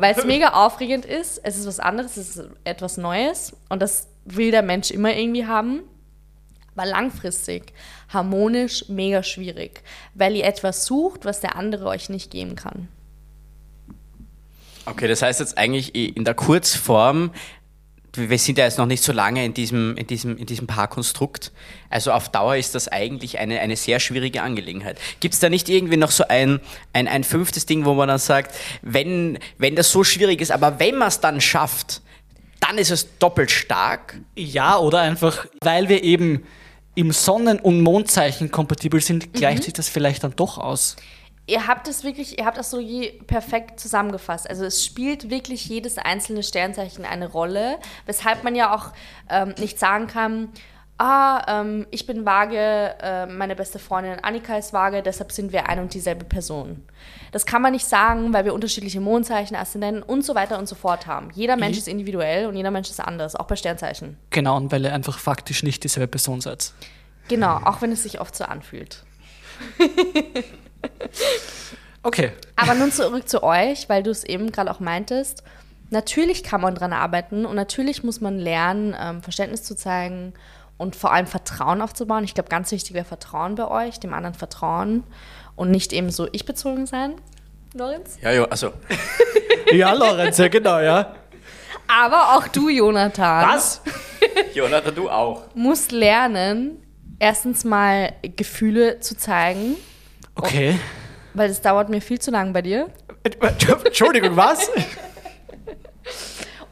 Weil 0.00 0.16
es 0.16 0.24
mega 0.24 0.48
aufregend 0.64 1.04
ist. 1.04 1.38
Es 1.44 1.56
ist 1.56 1.66
was 1.66 1.78
anderes, 1.78 2.16
es 2.16 2.36
ist 2.36 2.50
etwas 2.64 2.96
Neues. 2.96 3.54
Und 3.68 3.80
das 3.80 4.08
will 4.36 4.50
der 4.50 4.62
Mensch 4.62 4.90
immer 4.90 5.14
irgendwie 5.14 5.46
haben. 5.46 5.82
Aber 6.74 6.86
langfristig, 6.86 7.72
harmonisch, 8.08 8.84
mega 8.88 9.22
schwierig. 9.22 9.82
Weil 10.14 10.36
ihr 10.36 10.44
etwas 10.44 10.86
sucht, 10.86 11.24
was 11.24 11.40
der 11.40 11.56
andere 11.56 11.86
euch 11.86 12.08
nicht 12.08 12.30
geben 12.30 12.54
kann. 12.54 12.88
Okay, 14.86 15.08
das 15.08 15.22
heißt 15.22 15.40
jetzt 15.40 15.58
eigentlich 15.58 15.94
in 15.94 16.24
der 16.24 16.34
Kurzform, 16.34 17.32
wir 18.14 18.38
sind 18.38 18.58
ja 18.58 18.64
jetzt 18.64 18.78
noch 18.78 18.86
nicht 18.86 19.02
so 19.02 19.12
lange 19.12 19.44
in 19.44 19.54
diesem, 19.54 19.96
in 19.96 20.06
diesem, 20.06 20.36
in 20.36 20.46
diesem 20.46 20.66
Paarkonstrukt. 20.66 21.52
Also 21.90 22.12
auf 22.12 22.30
Dauer 22.30 22.56
ist 22.56 22.74
das 22.74 22.88
eigentlich 22.88 23.38
eine, 23.38 23.60
eine 23.60 23.76
sehr 23.76 24.00
schwierige 24.00 24.42
Angelegenheit. 24.42 24.98
Gibt 25.20 25.34
es 25.34 25.40
da 25.40 25.48
nicht 25.48 25.68
irgendwie 25.68 25.96
noch 25.96 26.10
so 26.10 26.24
ein, 26.28 26.60
ein, 26.92 27.06
ein 27.06 27.22
fünftes 27.22 27.66
Ding, 27.66 27.84
wo 27.84 27.94
man 27.94 28.08
dann 28.08 28.18
sagt, 28.18 28.54
wenn, 28.82 29.38
wenn 29.58 29.76
das 29.76 29.92
so 29.92 30.04
schwierig 30.04 30.40
ist, 30.40 30.50
aber 30.50 30.80
wenn 30.80 30.96
man 30.96 31.08
es 31.08 31.20
dann 31.20 31.40
schafft, 31.40 32.02
dann 32.60 32.78
ist 32.78 32.90
es 32.90 33.18
doppelt 33.18 33.50
stark? 33.50 34.20
Ja, 34.36 34.78
oder 34.78 35.00
einfach, 35.00 35.46
weil 35.62 35.88
wir 35.88 36.02
eben 36.02 36.44
im 36.94 37.12
Sonnen- 37.12 37.60
und 37.60 37.80
Mondzeichen 37.80 38.50
kompatibel 38.50 39.00
sind, 39.00 39.32
gleicht 39.32 39.62
sich 39.62 39.72
das 39.72 39.88
vielleicht 39.88 40.24
dann 40.24 40.34
doch 40.34 40.58
aus. 40.58 40.96
Ihr 41.46 41.66
habt 41.66 41.88
es 41.88 42.04
wirklich, 42.04 42.38
ihr 42.38 42.44
habt 42.44 42.58
Astrologie 42.58 43.12
perfekt 43.26 43.80
zusammengefasst. 43.80 44.50
Also 44.50 44.64
es 44.64 44.84
spielt 44.84 45.30
wirklich 45.30 45.66
jedes 45.66 45.96
einzelne 45.96 46.42
Sternzeichen 46.42 47.06
eine 47.06 47.28
Rolle, 47.28 47.78
weshalb 48.04 48.44
man 48.44 48.54
ja 48.54 48.74
auch 48.74 48.92
ähm, 49.30 49.54
nicht 49.58 49.78
sagen 49.78 50.08
kann, 50.08 50.50
ah, 50.98 51.60
ähm, 51.60 51.86
ich 51.90 52.06
bin 52.06 52.26
vage, 52.26 52.94
äh, 53.00 53.26
meine 53.26 53.56
beste 53.56 53.78
Freundin 53.78 54.18
Annika 54.22 54.56
ist 54.58 54.72
vage, 54.72 55.02
deshalb 55.02 55.32
sind 55.32 55.52
wir 55.52 55.68
ein 55.68 55.78
und 55.78 55.94
dieselbe 55.94 56.24
Person. 56.24 56.84
Das 57.32 57.46
kann 57.46 57.62
man 57.62 57.72
nicht 57.72 57.86
sagen, 57.86 58.32
weil 58.32 58.44
wir 58.44 58.54
unterschiedliche 58.54 59.00
Mondzeichen, 59.00 59.56
Aszendenten 59.56 60.02
und 60.02 60.24
so 60.24 60.34
weiter 60.34 60.58
und 60.58 60.68
so 60.68 60.74
fort 60.74 61.06
haben. 61.06 61.30
Jeder 61.34 61.56
Mensch 61.56 61.78
ist 61.78 61.88
individuell 61.88 62.46
und 62.46 62.56
jeder 62.56 62.70
Mensch 62.70 62.90
ist 62.90 63.00
anders, 63.00 63.36
auch 63.36 63.46
bei 63.46 63.56
Sternzeichen. 63.56 64.16
Genau, 64.30 64.56
und 64.56 64.72
weil 64.72 64.84
ihr 64.84 64.92
einfach 64.92 65.18
faktisch 65.18 65.62
nicht 65.62 65.84
dieselbe 65.84 66.08
Person 66.08 66.40
seid. 66.40 66.72
Genau, 67.28 67.60
auch 67.64 67.80
wenn 67.82 67.92
es 67.92 68.02
sich 68.02 68.20
oft 68.20 68.34
so 68.34 68.44
anfühlt. 68.44 69.04
Okay. 72.02 72.32
Aber 72.56 72.74
nun 72.74 72.92
zurück 72.92 73.28
zu 73.28 73.42
euch, 73.42 73.88
weil 73.88 74.02
du 74.02 74.10
es 74.10 74.24
eben 74.24 74.52
gerade 74.52 74.70
auch 74.70 74.80
meintest. 74.80 75.42
Natürlich 75.90 76.42
kann 76.42 76.60
man 76.60 76.74
dran 76.74 76.92
arbeiten 76.92 77.46
und 77.46 77.56
natürlich 77.56 78.04
muss 78.04 78.20
man 78.20 78.38
lernen, 78.38 78.94
ähm, 78.98 79.22
Verständnis 79.22 79.62
zu 79.62 79.74
zeigen 79.74 80.34
und 80.78 80.96
vor 80.96 81.12
allem 81.12 81.26
Vertrauen 81.26 81.82
aufzubauen. 81.82 82.24
Ich 82.24 82.32
glaube, 82.34 82.48
ganz 82.48 82.70
wichtig 82.72 82.94
wäre 82.94 83.04
Vertrauen 83.04 83.54
bei 83.56 83.68
euch, 83.68 84.00
dem 84.00 84.14
anderen 84.14 84.34
vertrauen 84.34 85.04
und 85.56 85.70
nicht 85.70 85.92
eben 85.92 86.10
so 86.10 86.26
ich-bezogen 86.32 86.86
sein, 86.86 87.16
Lorenz. 87.74 88.16
Ja, 88.22 88.30
ja, 88.32 88.44
also. 88.44 88.72
Ja, 89.72 89.92
Lorenz, 89.92 90.38
ja 90.38 90.48
genau, 90.48 90.78
ja. 90.80 91.14
Aber 91.88 92.36
auch 92.38 92.48
du, 92.48 92.70
Jonathan, 92.70 93.46
Was? 93.54 93.82
Jonathan, 94.54 94.94
du 94.94 95.10
auch. 95.10 95.42
musst 95.54 95.92
lernen, 95.92 96.82
erstens 97.18 97.64
mal 97.64 98.14
Gefühle 98.22 99.00
zu 99.00 99.14
zeigen, 99.14 99.76
Okay. 100.36 100.78
weil 101.34 101.50
es 101.50 101.60
dauert 101.60 101.90
mir 101.90 102.00
viel 102.00 102.18
zu 102.18 102.30
lang 102.30 102.54
bei 102.54 102.62
dir. 102.62 102.88
Entschuldigung, 103.84 104.36
was? 104.36 104.70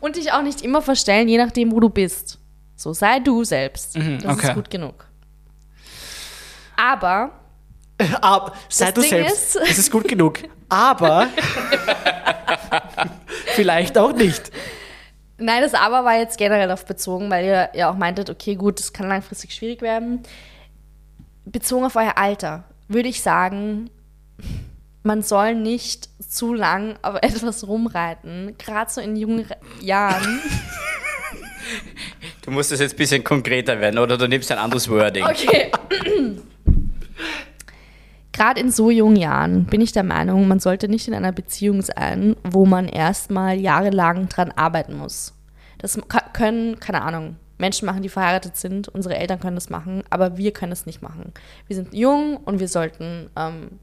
Und 0.01 0.17
dich 0.17 0.33
auch 0.33 0.43
nicht 0.43 0.63
immer 0.63 0.81
verstellen, 0.81 1.29
je 1.29 1.37
nachdem, 1.39 1.73
wo 1.73 1.81
du 1.81 1.91
bist. 1.91 2.39
So 2.77 2.93
sei 2.93 3.19
du 3.21 3.43
selbst. 3.45 3.97
Mhm, 3.97 4.19
das 4.21 4.33
okay. 4.37 4.49
ist 4.49 4.55
gut 4.55 4.71
genug. 4.71 5.07
Aber 6.77 7.31
Aber 8.21 8.53
sei 8.69 8.87
Das 8.87 8.95
du 8.95 9.01
Ding 9.01 9.11
selbst. 9.11 9.57
ist- 9.57 9.69
Das 9.71 9.79
ist 9.79 9.91
gut 9.91 10.07
genug. 10.09 10.41
Aber 10.69 11.29
vielleicht 13.55 13.97
auch 13.99 14.13
nicht. 14.13 14.51
Nein, 15.39 15.63
das 15.63 15.75
Aber 15.75 16.05
war 16.05 16.17
jetzt 16.19 16.39
generell 16.39 16.71
auf 16.71 16.85
bezogen, 16.87 17.31
weil 17.31 17.45
ihr 17.45 17.71
ja 17.75 17.91
auch 17.91 17.97
meintet, 17.97 18.31
okay, 18.31 18.55
gut, 18.57 18.79
das 18.79 18.93
kann 18.93 19.09
langfristig 19.09 19.55
schwierig 19.55 19.83
werden. 19.83 20.23
Bezogen 21.45 21.85
auf 21.85 21.97
euer 21.97 22.17
Alter 22.17 22.65
würde 22.89 23.09
ich 23.09 23.23
sagen, 23.23 23.91
man 25.03 25.23
soll 25.23 25.55
nicht 25.55 26.09
zu 26.29 26.53
lang 26.55 26.99
auf 27.03 27.17
etwas 27.23 27.67
rumreiten, 27.67 28.57
gerade 28.59 28.91
so 28.91 29.01
in 29.01 29.17
jungen 29.17 29.45
Re- 29.47 29.57
Jahren. 29.81 30.41
Du 32.43 32.51
musst 32.51 32.73
das 32.73 32.81
jetzt 32.81 32.95
ein 32.95 32.99
bisschen 32.99 33.25
konkreter 33.25 33.81
werden, 33.81 33.99
oder 33.99 34.17
du 34.17 34.29
nimmst 34.29 34.51
ein 34.53 34.59
anderes 34.59 34.89
Wording. 34.89 35.25
Okay. 35.25 35.71
Gerade 38.33 38.61
in 38.61 38.71
so 38.71 38.91
jungen 38.91 39.17
Jahren 39.17 39.65
bin 39.65 39.81
ich 39.81 39.93
der 39.93 40.03
Meinung, 40.03 40.47
man 40.47 40.61
sollte 40.61 40.89
nicht 40.89 41.09
in 41.09 41.15
einer 41.15 41.33
Beziehung 41.33 41.81
sein, 41.81 42.37
wo 42.45 42.67
man 42.67 42.87
erstmal 42.87 43.59
jahrelang 43.59 44.29
dran 44.29 44.53
arbeiten 44.53 44.95
muss. 44.95 45.33
Das 45.79 45.99
können, 46.35 46.79
keine 46.79 47.03
Ahnung, 47.03 47.37
Menschen 47.59 47.87
machen, 47.87 48.03
die 48.03 48.09
verheiratet 48.09 48.57
sind. 48.57 48.89
Unsere 48.89 49.17
Eltern 49.17 49.41
können 49.41 49.57
das 49.57 49.71
machen, 49.71 50.03
aber 50.11 50.37
wir 50.37 50.53
können 50.53 50.73
es 50.73 50.85
nicht 50.87 51.01
machen. 51.01 51.33
Wir 51.67 51.77
sind 51.77 51.95
jung 51.95 52.37
und 52.37 52.61
wir 52.61 52.69
sollten 52.69 53.31
ähm, 53.37 53.79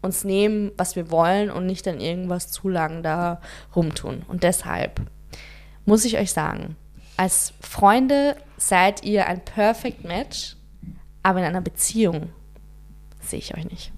uns 0.00 0.24
nehmen, 0.24 0.72
was 0.76 0.96
wir 0.96 1.10
wollen 1.10 1.50
und 1.50 1.66
nicht 1.66 1.86
dann 1.86 2.00
irgendwas 2.00 2.50
zu 2.50 2.68
lang 2.68 3.02
da 3.02 3.40
rumtun. 3.74 4.22
Und 4.26 4.42
deshalb 4.42 5.00
muss 5.84 6.04
ich 6.04 6.18
euch 6.18 6.32
sagen, 6.32 6.76
als 7.22 7.52
Freunde 7.60 8.36
seid 8.56 9.04
ihr 9.04 9.28
ein 9.28 9.44
Perfect 9.44 10.02
Match, 10.02 10.56
aber 11.22 11.38
in 11.38 11.44
einer 11.44 11.60
Beziehung 11.60 12.32
sehe 13.20 13.38
ich 13.38 13.56
euch 13.56 13.64
nicht. 13.64 13.92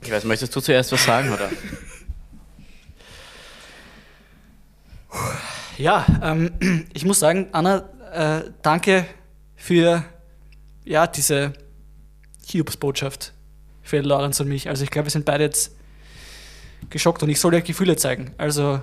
Ich 0.00 0.12
weiß, 0.12 0.22
möchtest 0.26 0.54
du 0.54 0.60
zuerst 0.60 0.92
was 0.92 1.04
sagen, 1.04 1.32
oder? 1.32 1.50
Ja, 5.76 6.06
ähm, 6.22 6.86
ich 6.94 7.04
muss 7.04 7.18
sagen, 7.18 7.48
Anna, 7.50 7.88
äh, 8.12 8.52
danke 8.62 9.06
für 9.56 10.04
ja, 10.84 11.08
diese 11.08 11.52
Hiobsbotschaft 12.46 13.32
für 13.82 14.02
Lorenz 14.02 14.38
und 14.38 14.46
mich. 14.46 14.68
Also 14.68 14.84
ich 14.84 14.90
glaube, 14.90 15.06
wir 15.06 15.10
sind 15.10 15.24
beide 15.24 15.42
jetzt 15.42 15.74
geschockt 16.90 17.24
und 17.24 17.28
ich 17.28 17.40
soll 17.40 17.54
ja 17.54 17.60
Gefühle 17.60 17.96
zeigen. 17.96 18.32
Also 18.38 18.80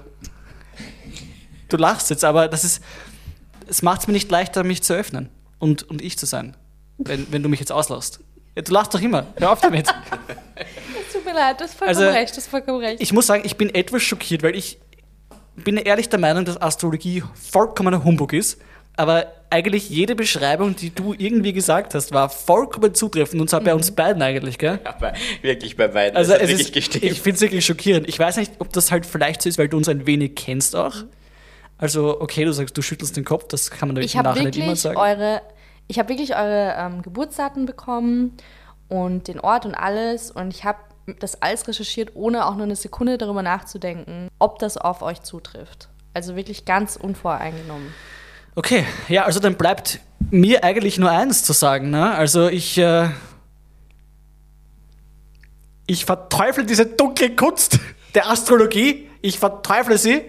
du 1.72 1.78
lachst 1.78 2.10
jetzt, 2.10 2.24
aber 2.24 2.48
das 2.48 2.64
ist, 2.64 2.84
es 3.68 3.82
macht 3.82 4.02
es 4.02 4.08
mir 4.08 4.14
nicht 4.14 4.30
leichter, 4.30 4.64
mich 4.64 4.84
zu 4.84 4.94
öffnen 4.94 5.30
und, 5.60 5.84
und 5.90 6.02
ich 6.02 6.18
zu 6.18 6.26
sein, 6.26 6.56
wenn, 6.98 7.32
wenn 7.32 7.44
du 7.44 7.50
mich 7.50 7.60
jetzt 7.60 7.72
auslässt. 7.72 8.20
Ja, 8.56 8.62
du 8.62 8.74
lachst 8.74 8.94
doch 8.94 9.02
immer. 9.02 9.28
Hör 9.38 9.52
auf 9.52 9.62
damit. 9.62 9.88
Es 10.56 11.18
tut 11.18 11.26
mir 11.26 11.34
leid, 11.34 11.60
du 11.60 11.66
hast 11.66 11.74
vollkommen 11.74 12.04
Also, 12.06 12.18
recht, 12.18 12.34
du 12.34 12.38
hast 12.38 12.48
vollkommen 12.48 12.80
recht. 12.80 13.02
Ich 13.02 13.12
muss 13.12 13.28
sagen, 13.28 13.44
ich 13.46 13.58
bin 13.58 13.74
etwas 13.76 14.02
schockiert, 14.02 14.44
weil 14.44 14.56
ich 14.56 14.80
bin 15.58 15.76
ehrlich 15.76 16.08
der 16.08 16.20
Meinung, 16.20 16.46
dass 16.46 16.62
Astrologie 16.62 17.22
vollkommener 17.34 18.06
Humbug 18.06 18.32
ist. 18.32 18.62
Aber 18.96 19.26
eigentlich 19.50 19.90
jede 19.90 20.16
Beschreibung, 20.16 20.76
die 20.76 20.90
du 20.94 21.14
irgendwie 21.18 21.54
gesagt 21.54 21.96
hast, 21.96 22.14
war 22.14 22.30
vollkommen 22.30 22.94
zutreffend 22.94 23.42
und 23.42 23.50
zwar 23.50 23.62
bei 23.62 23.74
uns 23.74 23.92
beiden 23.92 24.22
eigentlich, 24.22 24.58
gell? 24.58 24.80
Aber 24.84 25.14
wirklich 25.42 25.76
bei 25.76 25.88
beiden. 25.88 26.16
Also 26.16 26.34
das 26.34 26.44
es 26.44 26.50
wirklich 26.50 26.68
ist, 26.68 26.74
gestimmt. 26.74 27.04
ich 27.04 27.22
finde 27.22 27.36
es 27.36 27.42
wirklich 27.42 27.66
schockierend. 27.66 28.08
Ich 28.08 28.20
weiß 28.20 28.38
nicht, 28.38 28.54
ob 28.60 28.72
das 28.74 28.92
halt 28.92 29.06
vielleicht 29.06 29.42
so 29.42 29.50
ist, 29.50 29.58
weil 29.58 29.70
du 29.70 29.78
uns 29.78 29.90
ein 29.90 30.08
wenig 30.08 30.36
kennst 30.36 30.76
auch. 30.76 30.96
Also 31.82 32.22
okay, 32.22 32.46
du 32.46 32.54
sagst, 32.54 32.78
du 32.78 32.82
schüttelst 32.84 33.18
den 33.18 33.26
Kopf, 33.26 33.48
das 33.48 33.72
kann 33.72 33.90
man 33.90 33.96
natürlich 33.96 34.14
ich 34.14 34.20
im 34.20 34.24
Nachhinein 34.24 34.54
immer 34.54 34.76
sagen. 34.76 34.98
eure, 34.98 35.42
ich 35.88 35.98
habe 35.98 36.10
wirklich 36.10 36.36
eure 36.36 36.76
ähm, 36.78 37.02
Geburtsdaten 37.02 37.66
bekommen 37.66 38.38
und 38.88 39.28
den 39.28 39.40
Ort 39.40 39.66
und 39.66 39.74
alles 39.74 40.30
und 40.30 40.54
ich 40.54 40.64
habe 40.64 40.78
das 41.20 41.42
alles 41.42 41.68
recherchiert, 41.68 42.12
ohne 42.14 42.46
auch 42.46 42.54
nur 42.56 42.66
eine 42.66 42.76
Sekunde 42.76 43.18
darüber 43.18 43.42
nachzudenken, 43.42 44.28
ob 44.38 44.60
das 44.60 44.78
auf 44.78 45.02
euch 45.02 45.24
zutrifft. 45.24 45.90
Also 46.14 46.36
wirklich 46.36 46.66
ganz 46.66 46.98
unvoreingenommen. 46.98 47.92
Okay, 48.54 48.86
ja, 49.08 49.24
also 49.24 49.40
dann 49.40 49.56
bleibt 49.56 50.02
mir 50.30 50.64
eigentlich 50.64 51.00
nur 51.00 51.10
eins 51.10 51.44
zu 51.44 51.54
sagen. 51.54 51.90
Ne? 51.90 52.12
Also 52.12 52.48
ich, 52.48 52.78
äh, 52.78 53.10
ich 55.88 56.06
verteufle 56.06 56.64
diese 56.64 56.86
dunkle 56.86 57.36
Kunst 57.36 57.80
der 58.14 58.30
Astrologie. 58.30 59.10
Ich 59.22 59.40
verteufle 59.40 59.98
sie. 59.98 60.22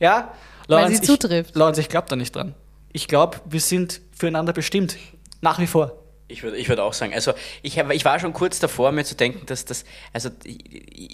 Ja, 0.00 0.32
Weil 0.68 0.88
sie 0.88 0.94
ich, 0.94 1.02
zutrifft. 1.02 1.56
Lorenz, 1.56 1.78
ich 1.78 1.88
glaube 1.88 2.06
da 2.08 2.16
nicht 2.16 2.34
dran. 2.34 2.54
Ich 2.92 3.08
glaube, 3.08 3.38
wir 3.46 3.60
sind 3.60 4.00
füreinander 4.16 4.52
bestimmt. 4.52 4.96
Nach 5.40 5.58
wie 5.58 5.66
vor. 5.66 5.92
Ich 6.30 6.42
würde 6.42 6.58
ich 6.58 6.68
würd 6.68 6.78
auch 6.80 6.92
sagen, 6.92 7.14
also 7.14 7.32
ich, 7.62 7.78
hab, 7.78 7.90
ich 7.90 8.04
war 8.04 8.18
schon 8.20 8.34
kurz 8.34 8.58
davor, 8.58 8.92
mir 8.92 9.02
zu 9.04 9.14
denken, 9.14 9.46
dass 9.46 9.64
das, 9.64 9.84
also 10.12 10.28
ich, 10.44 10.58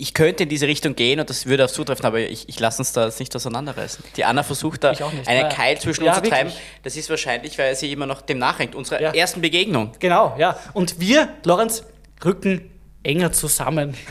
ich 0.01 0.13
könnte 0.15 0.43
in 0.43 0.49
diese 0.49 0.67
Richtung 0.67 0.97
gehen 0.97 1.21
und 1.21 1.31
das 1.31 1.47
würde 1.47 1.65
auch 1.67 1.71
zutreffen, 1.71 2.05
aber 2.05 2.19
ich, 2.19 2.49
ich 2.49 2.59
lasse 2.59 2.81
uns 2.81 2.93
da 2.93 3.05
jetzt 3.05 3.21
nicht 3.21 3.35
auseinanderreißen. 3.37 4.03
Die 4.17 4.25
Anna 4.25 4.43
versucht 4.43 4.83
da 4.83 4.91
Ich 4.91 4.99
nicht. 4.99 5.29
einen. 5.29 5.49
Keil 5.51 5.79
zwischen 5.79 6.05
Ja, 6.05 6.15
uns 6.17 6.23
zu 6.25 6.29
treiben. 6.29 6.51
Das 6.83 6.97
ist 6.97 7.09
wahrscheinlich, 7.11 7.57
weil 7.59 7.77
sie 7.77 7.93
immer 7.93 8.07
noch 8.07 8.23
dem 8.23 8.39
nachhängt, 8.39 8.75
unserer 8.75 9.01
Ja. 9.01 9.13
ersten 9.15 9.41
Begegnung. 9.41 9.93
Genau, 10.01 10.35
ja. 10.37 10.59
Und 10.73 10.99
wir, 10.99 11.29
Lorenz, 11.45 11.85
rücken 12.25 12.69
enger 13.05 13.31
zusammen. 13.33 13.95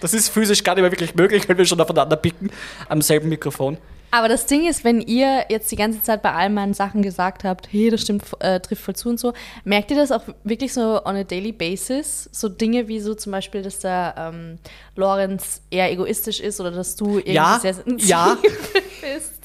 Das 0.00 0.12
ist 0.12 0.28
physisch 0.28 0.62
gar 0.62 0.74
nicht 0.74 0.82
mehr 0.82 0.90
wirklich 0.92 1.14
möglich, 1.14 1.48
weil 1.48 1.56
wir 1.56 1.64
schon 1.64 1.80
aufeinander 1.80 2.16
picken 2.16 2.50
am 2.88 3.00
selben 3.00 3.30
Mikrofon. 3.30 3.78
Aber 4.10 4.28
das 4.28 4.46
Ding 4.46 4.66
ist, 4.66 4.84
wenn 4.84 5.00
ihr 5.00 5.44
jetzt 5.48 5.70
die 5.70 5.76
ganze 5.76 6.00
Zeit 6.02 6.22
bei 6.22 6.32
all 6.32 6.50
meinen 6.50 6.74
Sachen 6.74 7.02
gesagt 7.02 7.44
habt, 7.44 7.68
hey, 7.70 7.90
das 7.90 8.02
stimmt, 8.02 8.24
äh, 8.40 8.60
trifft 8.60 8.82
voll 8.82 8.96
zu 8.96 9.08
und 9.08 9.20
so, 9.20 9.32
merkt 9.64 9.90
ihr 9.90 9.96
das 9.96 10.12
auch 10.12 10.22
wirklich 10.44 10.72
so 10.72 11.04
on 11.04 11.16
a 11.16 11.24
daily 11.24 11.52
basis? 11.52 12.28
So 12.32 12.48
Dinge 12.48 12.88
wie 12.88 13.00
so 13.00 13.14
zum 13.14 13.32
Beispiel, 13.32 13.62
dass 13.62 13.80
der 13.80 14.14
ähm, 14.16 14.58
Lorenz 14.94 15.60
eher 15.70 15.90
egoistisch 15.90 16.40
ist 16.40 16.60
oder 16.60 16.70
dass 16.70 16.96
du 16.96 17.18
irgendwie 17.18 17.32
Ja, 17.32 17.58
sehr 17.60 17.74
sensibel 17.74 18.08
ja. 18.08 18.38
bist. 19.00 19.35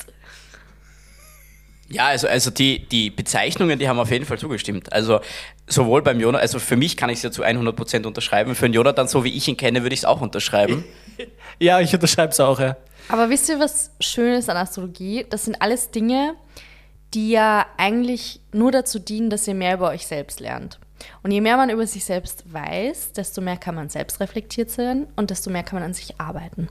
Ja, 1.91 2.07
also, 2.07 2.27
also 2.27 2.51
die, 2.51 2.87
die 2.87 3.09
Bezeichnungen, 3.09 3.77
die 3.79 3.87
haben 3.87 3.99
auf 3.99 4.11
jeden 4.11 4.25
Fall 4.25 4.39
zugestimmt. 4.39 4.91
Also 4.93 5.21
sowohl 5.67 6.01
beim 6.01 6.19
Jonathan, 6.19 6.41
also 6.41 6.59
für 6.59 6.77
mich 6.77 6.97
kann 6.97 7.09
ich 7.09 7.17
es 7.17 7.23
ja 7.23 7.31
zu 7.31 7.43
100% 7.43 8.05
unterschreiben. 8.05 8.55
Für 8.55 8.67
den 8.67 8.73
Jonathan, 8.73 9.07
so 9.07 9.23
wie 9.23 9.35
ich 9.35 9.47
ihn 9.47 9.57
kenne, 9.57 9.83
würde 9.83 9.93
ich 9.93 10.01
es 10.01 10.05
auch 10.05 10.21
unterschreiben. 10.21 10.83
Ja, 11.59 11.79
ich 11.79 11.93
unterschreibe 11.93 12.31
es 12.31 12.39
auch, 12.39 12.59
ja. 12.59 12.77
Aber 13.07 13.29
wisst 13.29 13.47
ihr, 13.47 13.59
was 13.59 13.91
schön 13.99 14.33
ist 14.33 14.49
an 14.49 14.57
Astrologie? 14.57 15.23
Das 15.29 15.45
sind 15.45 15.61
alles 15.61 15.91
Dinge, 15.91 16.33
die 17.13 17.29
ja 17.29 17.67
eigentlich 17.77 18.39
nur 18.51 18.71
dazu 18.71 18.97
dienen, 18.97 19.29
dass 19.29 19.47
ihr 19.47 19.53
mehr 19.53 19.75
über 19.75 19.89
euch 19.89 20.07
selbst 20.07 20.39
lernt. 20.39 20.79
Und 21.23 21.31
je 21.31 21.41
mehr 21.41 21.57
man 21.57 21.69
über 21.69 21.85
sich 21.85 22.05
selbst 22.05 22.51
weiß, 22.51 23.13
desto 23.13 23.41
mehr 23.41 23.57
kann 23.57 23.75
man 23.75 23.89
selbst 23.89 24.19
reflektiert 24.19 24.71
sein 24.71 25.07
und 25.15 25.29
desto 25.29 25.49
mehr 25.49 25.63
kann 25.63 25.79
man 25.79 25.89
an 25.89 25.93
sich 25.93 26.19
arbeiten. 26.19 26.69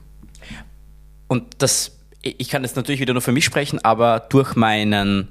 Und 1.27 1.61
das, 1.61 1.97
ich 2.21 2.49
kann 2.49 2.63
jetzt 2.63 2.75
natürlich 2.75 3.01
wieder 3.01 3.13
nur 3.13 3.21
für 3.21 3.31
mich 3.31 3.45
sprechen, 3.45 3.83
aber 3.83 4.19
durch 4.29 4.55
meinen, 4.55 5.27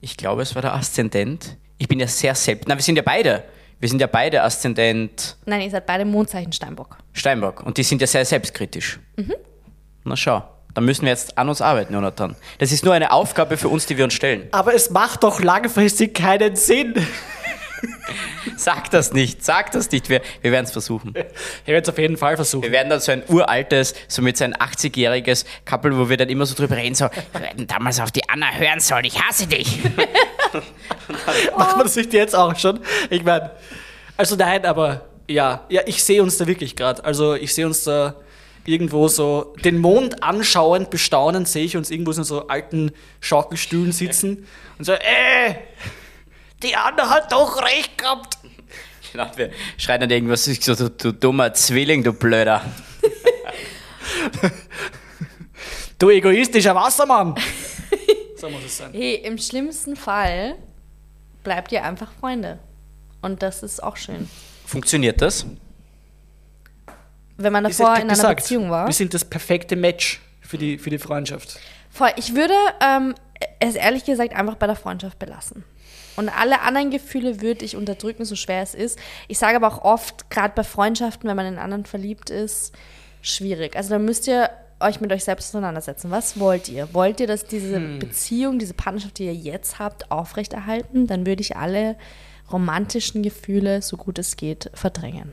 ich 0.00 0.16
glaube, 0.16 0.42
es 0.42 0.54
war 0.54 0.62
der 0.62 0.74
Aszendent. 0.74 1.56
Ich 1.78 1.88
bin 1.88 2.00
ja 2.00 2.06
sehr 2.06 2.34
selbst, 2.34 2.68
na, 2.68 2.76
wir 2.76 2.82
sind 2.82 2.96
ja 2.96 3.02
beide. 3.02 3.44
Wir 3.78 3.88
sind 3.88 4.00
ja 4.00 4.06
beide 4.06 4.42
Aszendent 4.42 5.36
Nein, 5.46 5.62
ihr 5.62 5.70
seid 5.70 5.86
beide 5.86 6.04
Mondzeichen 6.04 6.52
Steinbock. 6.52 6.98
Steinbock 7.14 7.62
und 7.62 7.78
die 7.78 7.82
sind 7.82 8.00
ja 8.00 8.06
sehr 8.06 8.24
selbstkritisch. 8.26 9.00
Na 10.04 10.16
schau, 10.16 10.42
da 10.74 10.80
müssen 10.80 11.02
wir 11.02 11.10
jetzt 11.10 11.36
an 11.38 11.48
uns 11.48 11.62
arbeiten, 11.62 11.94
Jonathan. 11.94 12.36
Das 12.58 12.72
ist 12.72 12.84
nur 12.84 12.92
eine 12.94 13.10
Aufgabe 13.10 13.56
für 13.56 13.68
uns, 13.68 13.86
die 13.86 13.96
wir 13.96 14.04
uns 14.04 14.14
stellen. 14.14 14.48
Aber 14.52 14.74
es 14.74 14.90
macht 14.90 15.22
doch 15.22 15.40
langfristig 15.40 16.14
keinen 16.14 16.56
Sinn. 16.56 16.94
Sag 18.56 18.90
das 18.90 19.12
nicht, 19.12 19.44
sag 19.44 19.72
das 19.72 19.90
nicht. 19.90 20.08
Wir, 20.08 20.20
wir 20.42 20.52
werden 20.52 20.64
es 20.64 20.72
versuchen. 20.72 21.14
Ich 21.14 21.68
werde 21.68 21.82
es 21.82 21.88
auf 21.88 21.98
jeden 21.98 22.16
Fall 22.16 22.32
Wir 22.32 22.36
versuchen. 22.36 22.70
werden 22.70 22.90
dann 22.90 23.00
so 23.00 23.12
ein 23.12 23.22
uraltes, 23.28 23.94
so 24.08 24.22
mit 24.22 24.36
so 24.36 24.44
ein 24.44 24.54
80-jähriges 24.54 25.44
Couple, 25.64 25.96
wo 25.96 26.08
wir 26.08 26.16
dann 26.16 26.28
immer 26.28 26.46
so 26.46 26.54
drüber 26.54 26.76
reden, 26.76 26.94
so, 26.94 27.08
wir 27.32 27.40
hätten 27.40 27.66
damals 27.66 28.00
auf 28.00 28.10
die 28.10 28.28
Anna 28.28 28.52
hören 28.52 28.80
sollen, 28.80 29.04
ich 29.04 29.20
hasse 29.20 29.46
dich. 29.46 29.78
Macht 31.56 31.76
man 31.76 31.84
das 31.84 31.96
nicht 31.96 32.12
jetzt 32.12 32.34
auch 32.36 32.56
schon? 32.56 32.80
Ich 33.08 33.24
meine, 33.24 33.52
also 34.16 34.36
nein, 34.36 34.64
aber 34.66 35.06
ja, 35.28 35.64
ja, 35.68 35.82
ich 35.86 36.02
sehe 36.02 36.22
uns 36.22 36.36
da 36.38 36.46
wirklich 36.46 36.76
gerade. 36.76 37.04
Also 37.04 37.34
ich 37.34 37.54
sehe 37.54 37.66
uns 37.66 37.84
da 37.84 38.16
irgendwo 38.66 39.08
so 39.08 39.54
den 39.64 39.78
Mond 39.78 40.22
anschauend, 40.22 40.90
bestaunend, 40.90 41.48
sehe 41.48 41.64
ich 41.64 41.76
uns 41.76 41.90
irgendwo 41.90 42.12
so 42.12 42.20
in 42.20 42.24
so 42.24 42.48
alten 42.48 42.92
Schaukelstühlen 43.20 43.92
sitzen 43.92 44.46
und 44.78 44.84
so, 44.84 44.92
äh, 44.92 45.54
die 46.62 46.76
Anna 46.76 47.08
hat 47.08 47.32
doch 47.32 47.62
recht 47.62 47.98
gehabt. 47.98 48.38
Genau, 49.12 49.28
wir 49.34 49.50
schreien 49.76 50.02
dann 50.02 50.10
irgendwas, 50.10 50.46
ich 50.46 50.64
so, 50.64 50.76
du, 50.76 50.88
du 50.88 51.10
dummer 51.10 51.52
Zwilling, 51.52 52.04
du 52.04 52.12
Blöder. 52.12 52.62
Du 56.00 56.08
egoistischer 56.08 56.74
Wassermann. 56.74 57.34
so 58.36 58.48
muss 58.48 58.64
es 58.64 58.78
sein. 58.78 58.90
Hey, 58.92 59.16
im 59.16 59.36
schlimmsten 59.36 59.96
Fall 59.96 60.56
bleibt 61.44 61.72
ihr 61.72 61.84
einfach 61.84 62.10
Freunde. 62.18 62.58
Und 63.20 63.42
das 63.42 63.62
ist 63.62 63.82
auch 63.82 63.98
schön. 63.98 64.28
Funktioniert 64.64 65.20
das? 65.20 65.44
Wenn 67.36 67.52
man 67.52 67.64
davor 67.64 67.96
in 67.96 68.02
einer 68.02 68.14
gesagt, 68.14 68.40
Beziehung 68.40 68.70
war. 68.70 68.86
Wir 68.86 68.94
sind 68.94 69.12
das 69.12 69.26
perfekte 69.26 69.76
Match 69.76 70.22
für 70.40 70.56
die, 70.56 70.78
für 70.78 70.88
die 70.88 70.98
Freundschaft. 70.98 71.58
Voll. 71.90 72.12
Ich 72.16 72.34
würde 72.34 72.54
ähm, 72.80 73.14
es 73.60 73.74
ehrlich 73.74 74.04
gesagt 74.04 74.34
einfach 74.34 74.56
bei 74.56 74.66
der 74.66 74.76
Freundschaft 74.76 75.18
belassen. 75.18 75.64
Und 76.16 76.28
alle 76.28 76.60
anderen 76.60 76.90
Gefühle 76.90 77.40
würde 77.40 77.64
ich 77.64 77.76
unterdrücken, 77.76 78.24
so 78.24 78.36
schwer 78.36 78.62
es 78.62 78.74
ist. 78.74 78.98
Ich 79.28 79.38
sage 79.38 79.56
aber 79.56 79.68
auch 79.68 79.82
oft, 79.82 80.28
gerade 80.30 80.52
bei 80.54 80.64
Freundschaften, 80.64 81.28
wenn 81.28 81.36
man 81.36 81.46
in 81.46 81.52
einen 81.54 81.62
anderen 81.62 81.86
verliebt 81.86 82.30
ist, 82.30 82.74
schwierig. 83.22 83.76
Also 83.76 83.90
da 83.90 83.98
müsst 83.98 84.26
ihr 84.26 84.50
euch 84.80 85.00
mit 85.00 85.12
euch 85.12 85.24
selbst 85.24 85.50
auseinandersetzen. 85.50 86.10
Was 86.10 86.38
wollt 86.40 86.68
ihr? 86.68 86.92
Wollt 86.92 87.20
ihr, 87.20 87.26
dass 87.26 87.44
diese 87.44 87.76
Hm. 87.76 87.98
Beziehung, 87.98 88.58
diese 88.58 88.74
Partnerschaft, 88.74 89.18
die 89.18 89.26
ihr 89.26 89.34
jetzt 89.34 89.78
habt, 89.78 90.10
aufrechterhalten? 90.10 91.06
Dann 91.06 91.26
würde 91.26 91.42
ich 91.42 91.56
alle 91.56 91.96
romantischen 92.50 93.22
Gefühle, 93.22 93.80
so 93.82 93.96
gut 93.96 94.18
es 94.18 94.36
geht, 94.36 94.70
verdrängen. 94.74 95.32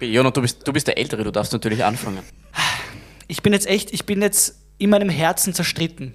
Jonathan, 0.00 0.34
du 0.34 0.40
bist, 0.42 0.68
du 0.68 0.72
bist 0.72 0.86
der 0.86 0.98
Ältere, 0.98 1.24
du 1.24 1.30
darfst 1.30 1.52
natürlich 1.52 1.82
anfangen. 1.84 2.20
Ich 3.26 3.42
bin 3.42 3.52
jetzt 3.54 3.66
echt, 3.66 3.92
ich 3.92 4.04
bin 4.04 4.20
jetzt 4.20 4.58
in 4.78 4.90
meinem 4.90 5.08
Herzen 5.08 5.54
zerstritten. 5.54 6.14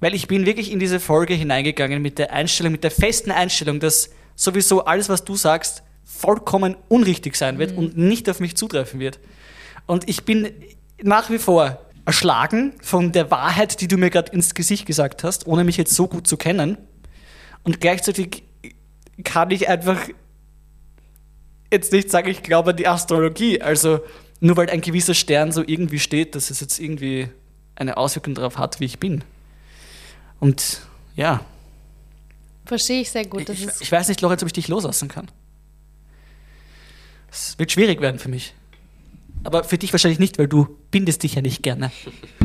Weil 0.00 0.14
ich 0.14 0.28
bin 0.28 0.46
wirklich 0.46 0.70
in 0.70 0.78
diese 0.78 1.00
Folge 1.00 1.34
hineingegangen 1.34 2.02
mit 2.02 2.18
der 2.18 2.32
Einstellung, 2.32 2.72
mit 2.72 2.84
der 2.84 2.90
festen 2.90 3.30
Einstellung, 3.30 3.80
dass 3.80 4.10
sowieso 4.34 4.84
alles, 4.84 5.08
was 5.08 5.24
du 5.24 5.36
sagst, 5.36 5.82
vollkommen 6.04 6.76
unrichtig 6.88 7.36
sein 7.36 7.58
wird 7.58 7.76
und 7.76 7.96
nicht 7.96 8.28
auf 8.28 8.40
mich 8.40 8.56
zutreffen 8.56 9.00
wird. 9.00 9.18
Und 9.86 10.08
ich 10.08 10.24
bin 10.24 10.52
nach 11.02 11.30
wie 11.30 11.38
vor 11.38 11.80
erschlagen 12.04 12.72
von 12.80 13.12
der 13.12 13.30
Wahrheit, 13.30 13.80
die 13.80 13.88
du 13.88 13.96
mir 13.96 14.10
gerade 14.10 14.32
ins 14.32 14.54
Gesicht 14.54 14.86
gesagt 14.86 15.24
hast, 15.24 15.46
ohne 15.46 15.64
mich 15.64 15.76
jetzt 15.76 15.94
so 15.94 16.06
gut 16.06 16.26
zu 16.26 16.36
kennen. 16.36 16.78
Und 17.64 17.80
gleichzeitig 17.80 18.44
kann 19.24 19.50
ich 19.50 19.68
einfach 19.68 19.98
jetzt 21.72 21.92
nicht 21.92 22.10
sagen, 22.10 22.28
ich 22.28 22.42
glaube 22.42 22.70
an 22.70 22.76
die 22.76 22.86
Astrologie. 22.86 23.60
Also 23.60 24.00
nur 24.40 24.56
weil 24.56 24.70
ein 24.70 24.80
gewisser 24.80 25.14
Stern 25.14 25.50
so 25.50 25.64
irgendwie 25.66 25.98
steht, 25.98 26.34
dass 26.34 26.50
es 26.50 26.60
jetzt 26.60 26.78
irgendwie 26.78 27.28
eine 27.76 27.96
Auswirkung 27.96 28.34
darauf 28.34 28.58
hat, 28.58 28.80
wie 28.80 28.84
ich 28.84 28.98
bin. 28.98 29.22
Und 30.40 30.82
ja, 31.14 31.40
Verstehe 32.66 33.00
ich 33.00 33.10
sehr 33.10 33.24
gut. 33.24 33.48
Das 33.48 33.56
ich, 33.56 33.64
ist 33.64 33.80
ich 33.80 33.90
weiß 33.90 34.08
nicht, 34.08 34.20
Lorenz, 34.20 34.42
ob 34.42 34.48
ich 34.48 34.52
dich 34.52 34.68
loslassen 34.68 35.08
kann. 35.08 35.30
Es 37.30 37.58
wird 37.58 37.70
schwierig 37.70 38.00
werden 38.00 38.18
für 38.18 38.28
mich. 38.28 38.54
Aber 39.44 39.62
für 39.62 39.78
dich 39.78 39.92
wahrscheinlich 39.92 40.18
nicht, 40.18 40.38
weil 40.38 40.48
du 40.48 40.76
bindest 40.90 41.22
dich 41.22 41.36
ja 41.36 41.42
nicht 41.42 41.62
gerne. 41.62 41.92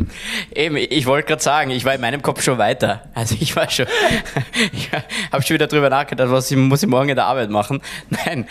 Eben, 0.56 0.76
ich 0.76 1.08
wollte 1.08 1.28
gerade 1.28 1.42
sagen, 1.42 1.72
ich 1.72 1.84
war 1.84 1.96
in 1.96 2.02
meinem 2.02 2.22
Kopf 2.22 2.44
schon 2.44 2.60
weiter. 2.60 3.10
Also 3.16 3.36
ich 3.40 3.56
war 3.56 3.70
schon, 3.72 3.88
ich 4.72 4.92
habe 5.32 5.42
schon 5.44 5.56
wieder 5.56 5.66
drüber 5.66 5.90
nachgedacht, 5.90 6.30
was 6.30 6.52
ich, 6.52 6.58
muss 6.58 6.84
ich 6.84 6.90
morgen 6.90 7.10
in 7.10 7.16
der 7.16 7.26
Arbeit 7.26 7.50
machen. 7.50 7.82
Nein, 8.10 8.48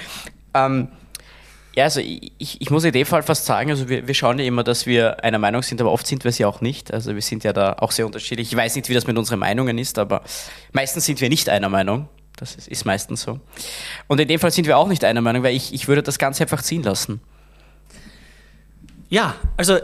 ähm, 0.54 0.88
Ja, 1.76 1.84
also 1.84 2.00
ich, 2.00 2.60
ich 2.60 2.70
muss 2.70 2.82
in 2.82 2.92
dem 2.92 3.06
Fall 3.06 3.22
fast 3.22 3.46
sagen, 3.46 3.70
also 3.70 3.88
wir, 3.88 4.06
wir 4.08 4.14
schauen 4.14 4.38
ja 4.40 4.44
immer, 4.44 4.64
dass 4.64 4.86
wir 4.86 5.22
einer 5.22 5.38
Meinung 5.38 5.62
sind, 5.62 5.80
aber 5.80 5.92
oft 5.92 6.06
sind 6.06 6.24
wir 6.24 6.30
es 6.30 6.38
ja 6.38 6.48
auch 6.48 6.60
nicht. 6.60 6.92
Also 6.92 7.14
wir 7.14 7.22
sind 7.22 7.44
ja 7.44 7.52
da 7.52 7.74
auch 7.74 7.92
sehr 7.92 8.06
unterschiedlich. 8.06 8.50
Ich 8.50 8.56
weiß 8.56 8.74
nicht, 8.74 8.88
wie 8.88 8.94
das 8.94 9.06
mit 9.06 9.16
unseren 9.16 9.38
Meinungen 9.38 9.78
ist, 9.78 9.98
aber 9.98 10.22
meistens 10.72 11.06
sind 11.06 11.20
wir 11.20 11.28
nicht 11.28 11.48
einer 11.48 11.68
Meinung. 11.68 12.08
Das 12.36 12.56
ist, 12.56 12.66
ist 12.66 12.84
meistens 12.84 13.22
so. 13.22 13.38
Und 14.08 14.18
in 14.18 14.26
dem 14.26 14.40
Fall 14.40 14.50
sind 14.50 14.66
wir 14.66 14.78
auch 14.78 14.88
nicht 14.88 15.04
einer 15.04 15.20
Meinung, 15.20 15.42
weil 15.42 15.54
ich, 15.54 15.72
ich 15.72 15.86
würde 15.86 16.02
das 16.02 16.18
Ganze 16.18 16.42
einfach 16.42 16.62
ziehen 16.62 16.82
lassen. 16.82 17.20
Ja, 19.08 19.36
also, 19.56 19.78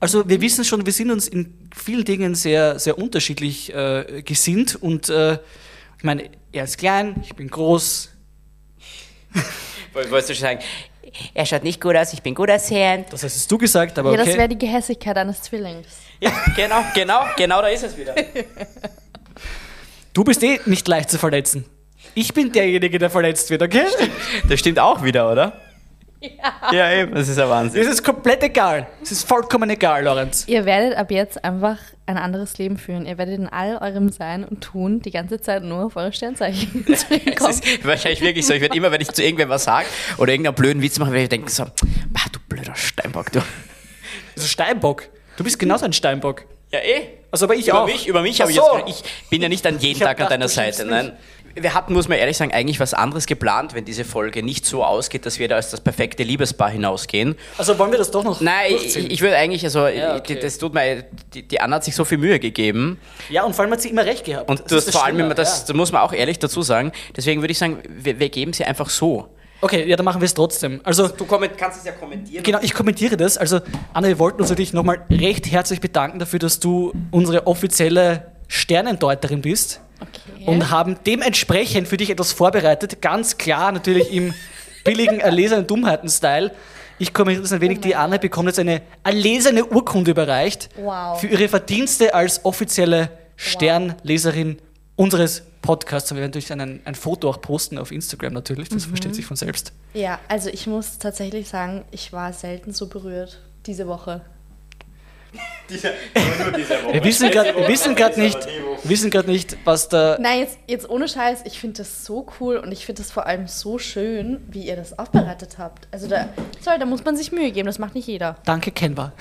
also 0.00 0.28
wir 0.28 0.40
wissen 0.40 0.64
schon, 0.64 0.84
wir 0.84 0.92
sind 0.92 1.10
uns 1.10 1.28
in 1.28 1.54
vielen 1.74 2.04
Dingen 2.04 2.34
sehr, 2.34 2.78
sehr 2.78 2.98
unterschiedlich 2.98 3.72
äh, 3.74 4.22
gesinnt 4.22 4.76
und 4.76 5.08
äh, 5.08 5.38
ich 5.96 6.04
meine, 6.04 6.30
er 6.52 6.64
ist 6.64 6.78
klein, 6.78 7.22
ich 7.22 7.34
bin 7.34 7.48
groß. 7.48 8.10
Wolltest 9.92 10.30
du 10.30 10.34
schon 10.34 10.42
sagen, 10.42 10.60
er 11.34 11.46
schaut 11.46 11.64
nicht 11.64 11.80
gut 11.80 11.96
aus, 11.96 12.12
ich 12.12 12.22
bin 12.22 12.34
gut 12.34 12.50
aussehend. 12.50 13.12
Das 13.12 13.22
hast 13.22 13.50
du 13.50 13.58
gesagt, 13.58 13.98
aber 13.98 14.12
Ja, 14.12 14.18
das 14.18 14.28
okay. 14.28 14.38
wäre 14.38 14.48
die 14.48 14.58
Gehässigkeit 14.58 15.16
eines 15.16 15.42
Zwillings. 15.42 15.86
Ja, 16.20 16.32
genau, 16.56 16.84
genau, 16.94 17.20
genau 17.36 17.62
da 17.62 17.68
ist 17.68 17.82
es 17.84 17.96
wieder. 17.96 18.14
Du 20.12 20.24
bist 20.24 20.42
eh 20.42 20.60
nicht 20.66 20.86
leicht 20.88 21.10
zu 21.10 21.18
verletzen. 21.18 21.64
Ich 22.14 22.34
bin 22.34 22.50
derjenige, 22.52 22.98
der 22.98 23.10
verletzt 23.10 23.48
wird, 23.50 23.62
okay? 23.62 23.84
Das 24.48 24.58
stimmt 24.58 24.78
auch 24.78 25.02
wieder, 25.02 25.30
oder? 25.30 25.52
Ja. 26.20 26.72
Ja, 26.72 26.92
eben, 26.92 27.14
das 27.14 27.28
ist 27.28 27.38
ein 27.38 27.48
Wahnsinn. 27.48 27.80
Es 27.80 27.88
ist 27.88 28.04
komplett 28.04 28.42
egal. 28.42 28.86
Es 29.02 29.10
ist 29.10 29.26
vollkommen 29.26 29.70
egal, 29.70 30.04
Lorenz. 30.04 30.44
Ihr 30.46 30.66
werdet 30.66 30.96
ab 30.96 31.10
jetzt 31.10 31.42
einfach 31.42 31.78
ein 32.04 32.18
anderes 32.18 32.58
Leben 32.58 32.76
führen. 32.76 33.06
Ihr 33.06 33.16
werdet 33.16 33.38
in 33.38 33.48
all 33.48 33.78
eurem 33.78 34.10
Sein 34.10 34.44
und 34.44 34.60
Tun 34.60 35.00
die 35.00 35.10
ganze 35.10 35.40
Zeit 35.40 35.62
nur 35.62 35.86
auf 35.86 35.96
eure 35.96 36.12
Sternzeichen 36.12 36.84
zurückkommen. 36.96 37.50
ist 37.50 37.86
wahrscheinlich 37.86 38.20
wirklich 38.20 38.46
so. 38.46 38.52
Ich 38.52 38.60
werde 38.60 38.76
immer, 38.76 38.92
wenn 38.92 39.00
ich 39.00 39.10
zu 39.10 39.22
irgendwem 39.22 39.48
was 39.48 39.64
sage 39.64 39.86
oder 40.18 40.32
irgendeinen 40.32 40.56
blöden 40.56 40.82
Witz 40.82 40.98
mache, 40.98 41.10
werde 41.12 41.22
ich 41.22 41.28
denken 41.30 41.48
so, 41.48 41.64
bah, 41.64 42.20
du 42.32 42.38
blöder 42.48 42.74
Steinbock, 42.74 43.32
du. 43.32 43.40
Also 44.36 44.46
Steinbock. 44.46 45.08
Du 45.36 45.44
bist 45.44 45.58
genauso 45.58 45.86
ein 45.86 45.92
Steinbock. 45.92 46.44
Ja, 46.70 46.80
eh. 46.80 47.08
Also 47.30 47.46
aber 47.46 47.54
ich 47.54 47.68
über 47.68 47.82
auch. 47.82 47.86
mich, 47.86 48.06
über 48.06 48.22
mich 48.22 48.40
habe 48.40 48.50
ich 48.50 48.58
so. 48.58 48.78
jetzt. 48.86 49.02
Ich 49.04 49.28
bin 49.30 49.40
ja 49.40 49.48
nicht 49.48 49.66
an 49.66 49.78
jeden 49.78 49.96
Ich 49.98 50.04
Tag 50.04 50.20
an 50.20 50.28
deiner 50.28 50.48
Seite. 50.48 50.84
Nein. 50.84 51.12
Wir 51.54 51.74
hatten, 51.74 51.92
muss 51.92 52.08
man 52.08 52.18
ehrlich 52.18 52.36
sagen, 52.36 52.52
eigentlich 52.52 52.78
was 52.80 52.94
anderes 52.94 53.26
geplant, 53.26 53.74
wenn 53.74 53.84
diese 53.84 54.04
Folge 54.04 54.42
nicht 54.42 54.64
so 54.66 54.84
ausgeht, 54.84 55.26
dass 55.26 55.38
wir 55.38 55.48
da 55.48 55.56
als 55.56 55.70
das 55.70 55.80
perfekte 55.80 56.22
Liebespaar 56.22 56.70
hinausgehen. 56.70 57.34
Also 57.58 57.78
wollen 57.78 57.90
wir 57.90 57.98
das 57.98 58.10
doch 58.10 58.22
noch 58.24 58.40
Nein, 58.40 58.66
ich, 58.72 58.76
durchziehen? 58.82 59.10
ich 59.10 59.20
würde 59.20 59.36
eigentlich, 59.36 59.64
also, 59.64 59.86
Ja, 59.88 60.14
ich- 60.14 60.20
okay. 60.20 60.38
das 60.40 60.58
tut 60.58 60.74
mir, 60.74 61.04
die, 61.34 61.42
die 61.46 61.60
Anna 61.60 61.76
hat 61.76 61.84
sich 61.84 61.94
so 61.96 62.04
viel 62.04 62.18
Mühe 62.18 62.38
gegeben. 62.38 62.98
Ja, 63.30 63.42
und 63.44 63.54
vor 63.54 63.64
allem 63.64 63.72
hat 63.72 63.80
sie 63.82 63.88
immer 63.90 64.04
recht 64.06 64.24
gehabt. 64.24 64.48
Und 64.48 64.60
Das 64.60 64.66
du 64.68 64.76
hast 64.76 64.86
das 64.86 64.94
vor 64.94 65.04
allem 65.04 65.18
immer, 65.18 65.34
das, 65.34 65.60
ja. 65.60 65.64
da 65.68 65.74
muss 65.74 65.90
man 65.92 66.02
auch 66.02 66.12
ehrlich 66.12 66.38
dazu 66.38 66.62
sagen. 66.62 66.92
Deswegen 67.16 67.40
würde 67.42 67.52
ich 67.52 67.58
sagen, 67.58 67.78
wir, 67.88 68.18
wir 68.20 68.28
geben 68.28 68.52
sie 68.52 68.64
einfach 68.64 68.88
so. 68.90 69.28
Okay, 69.62 69.86
ja, 69.86 69.96
dann 69.96 70.04
machen 70.06 70.20
wir 70.22 70.26
es 70.26 70.32
trotzdem. 70.32 70.80
Also, 70.84 71.08
Du 71.08 71.26
kannst 71.26 71.80
es 71.80 71.84
ja 71.84 71.92
kommentieren. 71.92 72.42
genau, 72.42 72.60
ich 72.62 72.72
kommentiere 72.72 73.16
das. 73.18 73.36
Also, 73.36 73.60
Anna, 73.92 74.08
wir 74.08 74.18
wollten 74.18 74.40
uns 74.40 74.48
natürlich 74.48 74.72
nochmal 74.72 75.04
recht 75.10 75.50
herzlich 75.50 75.80
bedanken 75.82 76.18
dafür, 76.18 76.38
dass 76.38 76.60
du 76.60 76.92
unsere 77.10 77.46
offizielle 77.46 78.32
Sternendeuterin 78.48 79.42
bist. 79.42 79.80
Okay. 80.00 80.46
Und 80.46 80.70
haben 80.70 80.96
dementsprechend 81.06 81.88
für 81.88 81.96
dich 81.96 82.10
etwas 82.10 82.32
vorbereitet. 82.32 83.02
Ganz 83.02 83.36
klar, 83.36 83.72
natürlich 83.72 84.12
im 84.12 84.34
billigen 84.84 85.20
erlesenen 85.20 85.66
Dummheiten-Style. 85.66 86.52
Ich 86.98 87.14
kommentiere 87.14 87.42
das 87.42 87.52
ein 87.52 87.60
wenig. 87.60 87.80
Die 87.80 87.94
Anna 87.94 88.18
bekommt 88.18 88.48
jetzt 88.48 88.58
eine 88.58 88.82
erlesene 89.04 89.64
Urkunde 89.64 90.10
überreicht. 90.10 90.68
Wow. 90.76 91.20
Für 91.20 91.28
ihre 91.28 91.48
Verdienste 91.48 92.14
als 92.14 92.44
offizielle 92.44 93.10
Sternleserin 93.36 94.58
unseres 94.96 95.42
Podcasts. 95.62 96.10
Wir 96.10 96.18
werden 96.18 96.30
natürlich 96.30 96.52
ein, 96.52 96.80
ein 96.84 96.94
Foto 96.94 97.30
auch 97.30 97.40
posten 97.40 97.78
auf 97.78 97.90
Instagram 97.90 98.34
natürlich. 98.34 98.68
Das 98.68 98.84
versteht 98.84 99.14
sich 99.14 99.24
von 99.24 99.36
selbst. 99.36 99.72
Ja, 99.94 100.18
also 100.28 100.50
ich 100.50 100.66
muss 100.66 100.98
tatsächlich 100.98 101.48
sagen, 101.48 101.84
ich 101.90 102.12
war 102.12 102.32
selten 102.32 102.72
so 102.72 102.86
berührt 102.86 103.40
diese 103.66 103.86
Woche. 103.86 104.22
Wir 105.68 107.04
wissen 107.04 107.30
gerade 107.30 107.56
wir 107.56 107.68
wissen 107.68 107.94
grad 107.94 108.16
nicht, 108.16 108.38
wissen 108.84 109.10
nicht, 109.26 109.56
was 109.64 109.88
da. 109.88 110.16
Nein, 110.20 110.40
jetzt, 110.40 110.58
jetzt 110.66 110.90
ohne 110.90 111.08
Scheiß, 111.08 111.42
ich 111.44 111.60
finde 111.60 111.78
das 111.78 112.04
so 112.04 112.26
cool 112.40 112.56
und 112.56 112.72
ich 112.72 112.86
finde 112.86 113.02
das 113.02 113.12
vor 113.12 113.26
allem 113.26 113.46
so 113.46 113.78
schön, 113.78 114.44
wie 114.50 114.66
ihr 114.66 114.76
das 114.76 114.98
aufbereitet 114.98 115.58
habt. 115.58 115.86
Also 115.92 116.08
da, 116.08 116.28
sorry, 116.60 116.78
da 116.78 116.86
muss 116.86 117.04
man 117.04 117.16
sich 117.16 117.30
Mühe 117.32 117.52
geben, 117.52 117.66
das 117.66 117.78
macht 117.78 117.94
nicht 117.94 118.08
jeder. 118.08 118.36
Danke, 118.44 118.72
Canva. 118.72 119.12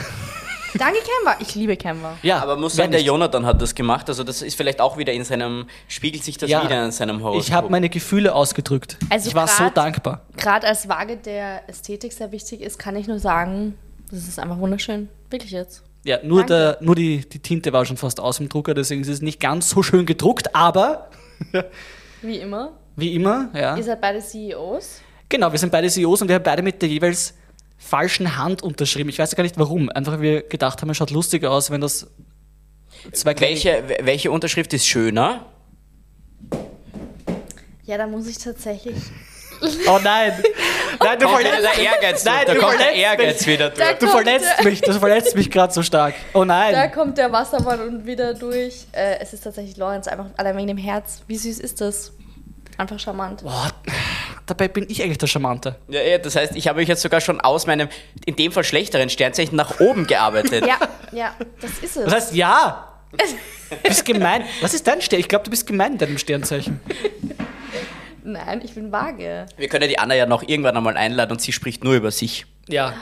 Danke 0.77 0.99
Canva, 0.99 1.37
ich 1.39 1.55
liebe 1.55 1.75
Canva. 1.77 2.17
Ja, 2.21 2.41
Aber 2.43 2.55
muss 2.55 2.75
sagen, 2.75 2.91
der? 2.91 3.01
Jonathan 3.01 3.45
hat 3.45 3.59
das 3.61 3.73
gemacht. 3.73 4.07
Also 4.07 4.23
das 4.23 4.43
ist 4.43 4.55
vielleicht 4.55 4.81
auch 4.81 4.97
wieder 4.97 5.13
in 5.13 5.23
seinem, 5.23 5.67
spiegelt 5.87 6.23
sich 6.23 6.37
das 6.37 6.49
Ja. 6.49 6.63
wieder 6.63 6.85
in 6.85 6.91
seinem 6.91 7.23
Horoskop. 7.23 7.43
Ich 7.47 7.53
habe 7.53 7.69
meine 7.69 7.89
Gefühle 7.89 8.35
ausgedrückt. 8.35 8.97
Also 9.09 9.29
ich 9.29 9.35
war 9.35 9.47
so 9.47 9.69
dankbar. 9.69 10.21
Gerade 10.37 10.67
als 10.67 10.87
Waage 10.87 11.17
der 11.17 11.67
Ästhetik 11.67 12.13
sehr 12.13 12.31
wichtig 12.31 12.61
ist, 12.61 12.77
kann 12.77 12.95
ich 12.95 13.07
nur 13.07 13.17
sagen, 13.19 13.77
das 14.11 14.27
ist 14.27 14.37
einfach 14.39 14.59
wunderschön. 14.59 15.09
Wirklich 15.31 15.51
jetzt. 15.51 15.83
Ja, 16.09 16.17
nur, 16.23 16.39
Danke. 16.39 16.53
der, 16.53 16.77
nur 16.81 16.95
die, 16.95 17.19
die 17.19 17.37
Tinte 17.37 17.71
war 17.71 17.85
schon 17.85 17.95
fast 17.95 18.19
aus 18.19 18.37
dem 18.37 18.49
Drucker, 18.49 18.73
deswegen 18.73 19.01
ist 19.01 19.09
es 19.09 19.21
nicht 19.21 19.39
ganz 19.39 19.69
so 19.69 19.83
schön 19.83 20.07
gedruckt, 20.07 20.55
aber 20.55 21.07
Wie 22.23 22.37
immer. 22.37 22.71
wie 22.95 23.13
immer, 23.13 23.51
ja. 23.53 23.77
Ihr 23.77 23.83
seid 23.83 24.01
beide 24.01 24.19
CEOs. 24.19 25.01
Genau, 25.29 25.51
wir 25.51 25.59
sind 25.59 25.71
beide 25.71 25.87
CEOs 25.87 26.23
und 26.23 26.27
wir 26.27 26.33
haben 26.37 26.43
beide 26.43 26.63
mit 26.63 26.81
der 26.81 26.89
jeweils 26.89 27.35
falschen 27.77 28.37
Hand 28.37 28.63
unterschrieben. 28.63 29.11
Ich 29.11 29.19
weiß 29.19 29.35
gar 29.35 29.43
nicht 29.43 29.59
warum. 29.59 29.91
Einfach 29.91 30.13
weil 30.13 30.21
wir 30.21 30.41
gedacht 30.41 30.81
haben, 30.81 30.89
es 30.89 30.97
schaut 30.97 31.11
lustig 31.11 31.45
aus, 31.45 31.69
wenn 31.69 31.79
das 31.79 32.07
zwei 33.11 33.39
welche, 33.39 33.83
welche 34.01 34.31
Unterschrift 34.31 34.73
ist 34.73 34.87
schöner? 34.87 35.45
Ja, 37.85 37.99
da 37.99 38.07
muss 38.07 38.27
ich 38.27 38.39
tatsächlich. 38.39 38.95
Oh 39.87 39.99
nein! 40.03 40.33
Nein, 41.01 41.17
du 41.19 41.29
verletzt 41.29 41.79
Ehrgeiz, 41.79 42.25
Nein, 42.25 42.43
da 42.45 42.53
du 42.53 42.59
kommt 42.59 42.73
der 42.73 42.79
verletzt 42.87 42.97
Ehrgeiz 43.01 43.39
mich. 43.39 43.47
wieder 43.47 43.69
Da 43.69 43.85
durch. 43.85 43.99
Du 43.99 44.07
verletzt 44.07 44.63
mich, 44.65 44.81
das 44.81 44.97
verletzt 44.97 45.35
mich 45.35 45.49
gerade 45.49 45.71
so 45.73 45.81
stark. 45.81 46.13
Oh 46.33 46.39
Da 46.39 46.45
nein! 46.45 46.91
kommt 46.91 47.17
der 47.17 47.31
Wassermann 47.31 47.79
und 47.81 48.05
wieder 48.05 48.33
durch. 48.33 48.85
Äh, 48.91 49.19
es 49.19 49.31
ist 49.33 49.43
tatsächlich 49.45 49.77
Lorenz, 49.77 50.07
einfach 50.07 50.25
allein 50.37 50.57
wegen 50.57 50.67
dem 50.67 50.77
Herz. 50.77 51.21
Wie 51.27 51.37
süß 51.37 51.59
ist 51.59 51.79
das? 51.79 52.11
Einfach 52.77 52.99
charmant. 52.99 53.43
Boah, 53.43 53.69
dabei 54.45 54.67
bin 54.67 54.85
ich 54.89 55.01
eigentlich 55.01 55.17
der 55.19 55.27
Charmante. 55.27 55.75
Ja, 55.87 56.01
ja, 56.01 56.17
das 56.17 56.35
heißt, 56.35 56.55
ich 56.55 56.67
habe 56.67 56.79
mich 56.79 56.87
jetzt 56.89 57.01
sogar 57.01 57.21
schon 57.21 57.39
aus 57.41 57.65
meinem, 57.67 57.87
in 58.25 58.35
dem 58.35 58.51
Fall 58.51 58.63
schlechteren 58.63 59.09
Sternzeichen 59.09 59.55
nach 59.55 59.79
oben 59.79 60.05
gearbeitet. 60.07 60.65
Ja, 60.67 60.77
ja, 61.11 61.33
das 61.61 61.71
ist 61.81 61.97
es. 61.97 62.05
Das 62.05 62.13
heißt, 62.13 62.33
ja! 62.35 62.85
Du 63.69 63.75
bist 63.83 64.05
gemein. 64.05 64.43
Was 64.61 64.73
ist 64.73 64.85
dein 64.85 65.01
Stern? 65.01 65.19
Ich 65.19 65.27
glaube, 65.27 65.43
du 65.45 65.49
bist 65.51 65.65
gemein 65.65 65.93
in 65.93 65.97
deinem 65.97 66.17
Sternzeichen. 66.17 66.79
Nein, 68.23 68.61
ich 68.63 68.73
bin 68.75 68.91
vage. 68.91 69.45
Wir 69.57 69.67
können 69.69 69.83
ja 69.83 69.87
die 69.87 69.99
Anna 69.99 70.15
ja 70.15 70.25
noch 70.25 70.43
irgendwann 70.43 70.75
einmal 70.77 70.97
einladen 70.97 71.31
und 71.33 71.41
sie 71.41 71.51
spricht 71.51 71.83
nur 71.83 71.93
über 71.95 72.11
sich. 72.11 72.45
Ja, 72.67 72.93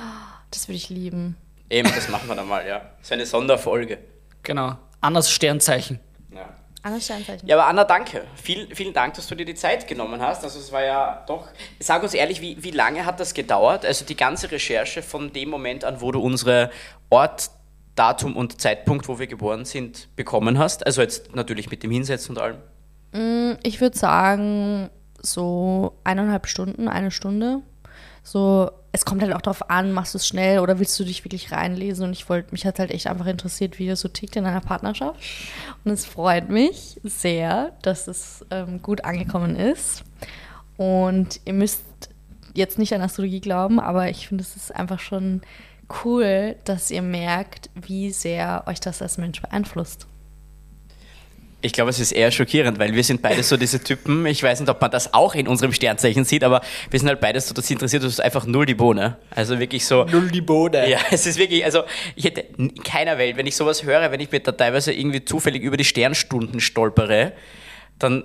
Das 0.51 0.67
würde 0.67 0.77
ich 0.77 0.89
lieben. 0.89 1.35
Eben, 1.69 1.89
das 1.93 2.07
machen 2.09 2.27
wir 2.29 2.35
dann 2.35 2.47
mal, 2.47 2.65
ja. 2.67 2.81
So 3.01 3.13
eine 3.13 3.25
Sonderfolge. 3.25 3.97
genau. 4.43 4.77
Annas 5.01 5.29
Sternzeichen. 5.29 5.99
Ja. 6.33 6.49
Anderes 6.81 7.05
Sternzeichen. 7.05 7.47
Ja, 7.47 7.55
aber 7.57 7.67
Anna, 7.67 7.83
danke. 7.83 8.23
Vielen, 8.35 8.73
vielen 8.75 8.93
Dank, 8.93 9.13
dass 9.13 9.27
du 9.27 9.35
dir 9.35 9.45
die 9.45 9.53
Zeit 9.53 9.87
genommen 9.87 10.21
hast. 10.21 10.43
Also 10.43 10.57
es 10.57 10.71
war 10.71 10.83
ja 10.83 11.23
doch. 11.27 11.47
Sag 11.79 12.01
uns 12.01 12.13
ehrlich, 12.15 12.41
wie, 12.41 12.63
wie 12.63 12.71
lange 12.71 13.05
hat 13.05 13.19
das 13.19 13.33
gedauert? 13.35 13.85
Also 13.85 14.05
die 14.05 14.15
ganze 14.17 14.49
Recherche 14.49 15.03
von 15.03 15.31
dem 15.33 15.49
Moment 15.49 15.83
an, 15.83 16.01
wo 16.01 16.11
du 16.11 16.19
unsere 16.19 16.71
Ort, 17.11 17.51
Datum 17.95 18.35
und 18.35 18.59
Zeitpunkt, 18.61 19.07
wo 19.07 19.19
wir 19.19 19.27
geboren 19.27 19.65
sind, 19.65 20.07
bekommen 20.15 20.57
hast. 20.57 20.85
Also 20.85 21.01
jetzt 21.01 21.35
natürlich 21.35 21.69
mit 21.69 21.83
dem 21.83 21.91
Hinsetzen 21.91 22.35
und 22.35 22.41
allem. 22.41 23.57
Ich 23.63 23.81
würde 23.81 23.97
sagen, 23.97 24.89
so 25.31 25.93
eineinhalb 26.03 26.47
Stunden, 26.47 26.87
eine 26.87 27.11
Stunde. 27.11 27.61
So, 28.23 28.71
es 28.91 29.05
kommt 29.05 29.21
halt 29.21 29.33
auch 29.33 29.41
darauf 29.41 29.69
an, 29.69 29.91
machst 29.91 30.13
du 30.13 30.17
es 30.17 30.27
schnell 30.27 30.59
oder 30.59 30.79
willst 30.79 30.99
du 30.99 31.03
dich 31.03 31.23
wirklich 31.23 31.51
reinlesen? 31.51 32.05
Und 32.05 32.13
ich 32.13 32.29
wollte, 32.29 32.51
mich 32.51 32.65
hat 32.65 32.79
halt 32.79 32.91
echt 32.91 33.07
einfach 33.07 33.27
interessiert, 33.27 33.79
wie 33.79 33.87
das 33.87 34.01
so 34.01 34.07
tickt 34.07 34.35
in 34.35 34.45
einer 34.45 34.61
Partnerschaft. 34.61 35.19
Und 35.85 35.91
es 35.91 36.05
freut 36.05 36.49
mich 36.49 36.99
sehr, 37.03 37.73
dass 37.83 38.07
es 38.07 38.45
ähm, 38.51 38.81
gut 38.81 39.05
angekommen 39.05 39.55
ist. 39.55 40.03
Und 40.77 41.39
ihr 41.45 41.53
müsst 41.53 41.83
jetzt 42.53 42.79
nicht 42.79 42.93
an 42.93 43.01
Astrologie 43.01 43.39
glauben, 43.39 43.79
aber 43.79 44.09
ich 44.09 44.27
finde, 44.27 44.43
es 44.43 44.55
ist 44.55 44.75
einfach 44.75 44.99
schon 44.99 45.41
cool, 46.03 46.55
dass 46.65 46.91
ihr 46.91 47.01
merkt, 47.01 47.69
wie 47.75 48.11
sehr 48.11 48.63
euch 48.67 48.79
das 48.79 49.01
als 49.01 49.17
Mensch 49.17 49.41
beeinflusst. 49.41 50.07
Ich 51.61 51.73
glaube, 51.73 51.89
es 51.89 51.99
ist 51.99 52.11
eher 52.11 52.29
schockierend, 52.29 52.77
weil 52.77 52.93
wir 52.93 53.03
sind 53.03 53.23
beide 53.23 53.41
so 53.41 53.57
diese 53.57 53.83
Typen. 53.83 54.25
Ich 54.27 54.43
weiß 54.43 54.59
nicht, 54.59 54.69
ob 54.69 54.79
man 54.79 54.91
das 54.91 55.15
auch 55.15 55.33
in 55.33 55.47
unserem 55.47 55.73
Sternzeichen 55.73 56.23
sieht, 56.23 56.43
aber 56.43 56.61
wir 56.91 56.99
sind 56.99 57.09
halt 57.09 57.19
beides 57.19 57.47
so, 57.47 57.55
das 57.55 57.69
interessiert 57.71 58.03
uns 58.03 58.19
einfach 58.19 58.45
null 58.45 58.67
die 58.67 58.75
Bohne. 58.75 59.17
Also 59.31 59.57
wirklich 59.57 59.85
so. 59.85 60.03
Null 60.05 60.29
die 60.29 60.41
Bohne. 60.41 60.87
Ja, 60.87 60.99
es 61.09 61.25
ist 61.25 61.39
wirklich, 61.39 61.65
also 61.65 61.83
ich 62.15 62.25
hätte 62.25 62.41
in 62.41 62.75
keiner 62.83 63.17
Welt, 63.17 63.37
wenn 63.37 63.47
ich 63.47 63.55
sowas 63.55 63.83
höre, 63.83 64.11
wenn 64.11 64.19
ich 64.19 64.31
mir 64.31 64.39
da 64.39 64.51
teilweise 64.51 64.93
irgendwie 64.93 65.25
zufällig 65.25 65.63
über 65.63 65.77
die 65.77 65.83
Sternstunden 65.83 66.59
stolpere, 66.59 67.33
dann, 67.97 68.23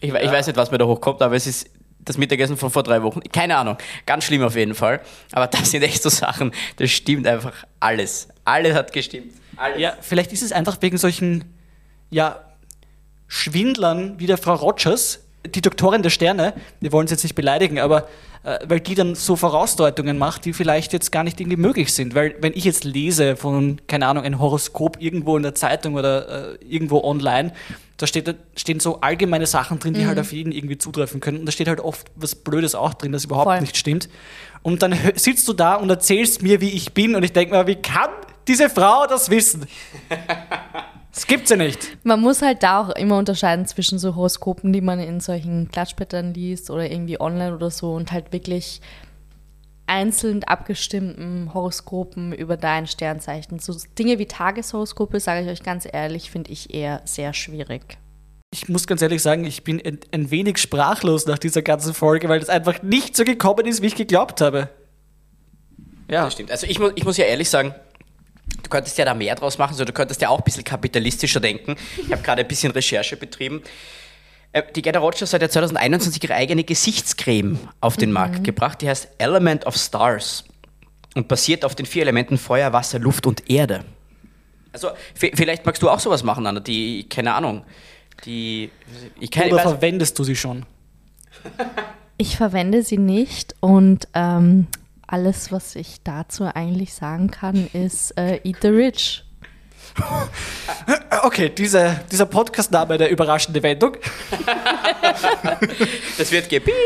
ich, 0.00 0.14
ich 0.14 0.32
weiß 0.32 0.46
nicht, 0.46 0.56
was 0.56 0.70
mir 0.70 0.78
da 0.78 0.86
hochkommt, 0.86 1.20
aber 1.20 1.36
es 1.36 1.46
ist 1.46 1.68
das 1.98 2.16
Mittagessen 2.16 2.56
von 2.56 2.70
vor 2.70 2.82
drei 2.82 3.02
Wochen. 3.02 3.20
Keine 3.32 3.56
Ahnung, 3.56 3.76
ganz 4.06 4.24
schlimm 4.24 4.42
auf 4.42 4.56
jeden 4.56 4.74
Fall. 4.74 5.00
Aber 5.32 5.46
das 5.46 5.70
sind 5.70 5.82
echt 5.82 6.02
so 6.02 6.08
Sachen, 6.08 6.52
das 6.76 6.90
stimmt 6.90 7.26
einfach 7.26 7.66
alles. 7.80 8.28
Alles 8.44 8.74
hat 8.74 8.92
gestimmt. 8.92 9.32
Alles. 9.56 9.80
Ja, 9.80 9.96
vielleicht 10.00 10.32
ist 10.32 10.42
es 10.42 10.52
einfach 10.52 10.78
wegen 10.80 10.96
solchen, 10.96 11.44
ja, 12.10 12.40
Schwindlern 13.28 14.14
wie 14.18 14.26
der 14.26 14.38
Frau 14.38 14.54
Rogers, 14.54 15.20
die 15.46 15.60
Doktorin 15.60 16.02
der 16.02 16.10
Sterne, 16.10 16.54
wir 16.80 16.92
wollen 16.92 17.06
sie 17.06 17.14
jetzt 17.14 17.22
nicht 17.22 17.34
beleidigen, 17.34 17.78
aber 17.78 18.08
äh, 18.44 18.58
weil 18.66 18.80
die 18.80 18.94
dann 18.94 19.14
so 19.14 19.36
Vorausdeutungen 19.36 20.16
macht, 20.16 20.44
die 20.44 20.52
vielleicht 20.52 20.92
jetzt 20.92 21.12
gar 21.12 21.22
nicht 21.24 21.40
irgendwie 21.40 21.56
möglich 21.58 21.92
sind. 21.92 22.14
Weil 22.14 22.34
wenn 22.40 22.52
ich 22.54 22.64
jetzt 22.64 22.84
lese 22.84 23.36
von, 23.36 23.80
keine 23.86 24.06
Ahnung, 24.06 24.24
ein 24.24 24.38
Horoskop 24.38 25.00
irgendwo 25.00 25.36
in 25.36 25.42
der 25.42 25.54
Zeitung 25.54 25.94
oder 25.94 26.52
äh, 26.52 26.64
irgendwo 26.64 27.02
online, 27.02 27.52
da 27.98 28.06
steht, 28.06 28.34
stehen 28.56 28.80
so 28.80 29.00
allgemeine 29.02 29.46
Sachen 29.46 29.78
drin, 29.78 29.94
die 29.94 30.00
Mhm. 30.02 30.06
halt 30.08 30.18
auf 30.18 30.32
jeden 30.32 30.50
irgendwie 30.52 30.78
zutreffen 30.78 31.20
können. 31.20 31.40
Und 31.40 31.46
da 31.46 31.52
steht 31.52 31.68
halt 31.68 31.80
oft 31.80 32.06
was 32.16 32.34
Blödes 32.34 32.74
auch 32.74 32.94
drin, 32.94 33.12
das 33.12 33.24
überhaupt 33.24 33.46
Voll. 33.46 33.60
nicht 33.60 33.76
stimmt. 33.76 34.08
Und 34.62 34.82
dann 34.82 34.94
sitzt 35.14 35.46
du 35.46 35.52
da 35.52 35.74
und 35.74 35.88
erzählst 35.90 36.42
mir, 36.42 36.60
wie 36.60 36.70
ich 36.70 36.92
bin, 36.94 37.14
und 37.16 37.22
ich 37.22 37.32
denke 37.32 37.54
mir, 37.54 37.66
wie 37.66 37.76
kann 37.76 38.08
diese 38.48 38.68
Frau 38.70 39.06
das 39.06 39.30
wissen? 39.30 39.66
Das 41.14 41.28
gibt's 41.28 41.50
ja 41.50 41.56
nicht. 41.56 41.96
Man 42.02 42.20
muss 42.20 42.42
halt 42.42 42.64
da 42.64 42.80
auch 42.80 42.90
immer 42.90 43.18
unterscheiden 43.18 43.66
zwischen 43.66 44.00
so 44.00 44.16
Horoskopen, 44.16 44.72
die 44.72 44.80
man 44.80 44.98
in 44.98 45.20
solchen 45.20 45.68
Klatschblättern 45.70 46.34
liest 46.34 46.70
oder 46.70 46.90
irgendwie 46.90 47.20
online 47.20 47.54
oder 47.54 47.70
so 47.70 47.94
und 47.94 48.10
halt 48.10 48.32
wirklich 48.32 48.80
einzeln 49.86 50.42
abgestimmten 50.42 51.52
Horoskopen 51.54 52.32
über 52.32 52.56
dein 52.56 52.88
Sternzeichen. 52.88 53.60
So 53.60 53.76
Dinge 53.96 54.18
wie 54.18 54.26
Tageshoroskope, 54.26 55.20
sage 55.20 55.44
ich 55.44 55.48
euch 55.48 55.62
ganz 55.62 55.86
ehrlich, 55.90 56.30
finde 56.30 56.50
ich 56.50 56.74
eher 56.74 57.00
sehr 57.04 57.32
schwierig. 57.32 57.98
Ich 58.52 58.68
muss 58.68 58.86
ganz 58.86 59.00
ehrlich 59.02 59.22
sagen, 59.22 59.44
ich 59.44 59.62
bin 59.62 59.80
ein, 59.84 59.98
ein 60.10 60.30
wenig 60.32 60.58
sprachlos 60.58 61.26
nach 61.26 61.38
dieser 61.38 61.62
ganzen 61.62 61.94
Folge, 61.94 62.28
weil 62.28 62.40
das 62.40 62.48
einfach 62.48 62.82
nicht 62.82 63.16
so 63.16 63.24
gekommen 63.24 63.66
ist, 63.66 63.82
wie 63.82 63.86
ich 63.86 63.96
geglaubt 63.96 64.40
habe. 64.40 64.68
Ja, 66.10 66.24
Das 66.24 66.32
stimmt. 66.32 66.50
Also 66.50 66.66
ich, 66.66 66.78
mu 66.78 66.90
ich 66.94 67.04
muss 67.04 67.16
ja 67.16 67.24
ehrlich 67.24 67.50
sagen, 67.50 67.74
du 68.64 68.70
könntest 68.70 68.98
ja 68.98 69.04
da 69.04 69.14
mehr 69.14 69.34
draus 69.36 69.58
machen, 69.58 69.74
so 69.76 69.84
du 69.84 69.92
könntest 69.92 70.20
ja 70.20 70.28
auch 70.28 70.38
ein 70.38 70.44
bisschen 70.44 70.64
kapitalistischer 70.64 71.40
denken. 71.40 71.76
Ich 71.96 72.10
habe 72.10 72.22
gerade 72.22 72.42
ein 72.42 72.48
bisschen 72.48 72.72
Recherche 72.72 73.16
betrieben. 73.16 73.62
Äh, 74.52 74.62
Die 74.74 74.82
Gerda 74.82 74.98
Rogers 75.00 75.32
hat 75.32 75.42
ja 75.42 75.48
2021 75.48 76.22
ihre 76.24 76.34
eigene 76.34 76.64
Gesichtscreme 76.64 77.58
auf 77.80 77.96
den 77.96 78.10
Markt 78.12 78.42
gebracht. 78.44 78.82
Die 78.82 78.88
heißt 78.88 79.08
Element 79.18 79.66
of 79.66 79.76
Stars 79.76 80.44
und 81.14 81.28
basiert 81.28 81.64
auf 81.64 81.74
den 81.74 81.86
vier 81.86 82.02
Elementen 82.02 82.38
Feuer, 82.38 82.72
Wasser, 82.72 82.98
Luft 82.98 83.26
und 83.26 83.48
Erde. 83.48 83.84
Also 84.72 84.90
vielleicht 85.14 85.64
magst 85.64 85.82
du 85.82 85.88
auch 85.88 86.00
sowas 86.00 86.24
machen, 86.24 86.46
Anna, 86.46 86.58
die, 86.58 87.08
keine 87.08 87.32
Ahnung, 87.34 87.64
die, 88.24 88.70
ich 89.20 89.30
kann, 89.30 89.46
oder 89.46 89.58
ich 89.58 89.64
weiß, 89.64 89.72
verwendest 89.72 90.18
du 90.18 90.24
sie 90.24 90.34
schon? 90.34 90.66
Ich 92.16 92.36
verwende 92.36 92.82
sie 92.82 92.98
nicht 92.98 93.54
und 93.60 94.08
ähm, 94.14 94.66
alles, 95.06 95.52
was 95.52 95.76
ich 95.76 96.02
dazu 96.02 96.44
eigentlich 96.44 96.94
sagen 96.94 97.30
kann, 97.30 97.68
ist 97.72 98.16
äh, 98.18 98.40
Eat 98.44 98.56
the 98.62 98.68
Rich. 98.68 99.24
Okay, 101.22 101.48
diese, 101.48 102.00
dieser 102.10 102.26
Podcast-Name 102.26 102.98
der 102.98 103.10
überraschende 103.10 103.62
Wendung. 103.62 103.96
das 106.18 106.32
wird 106.32 106.48
gepiept. 106.48 106.76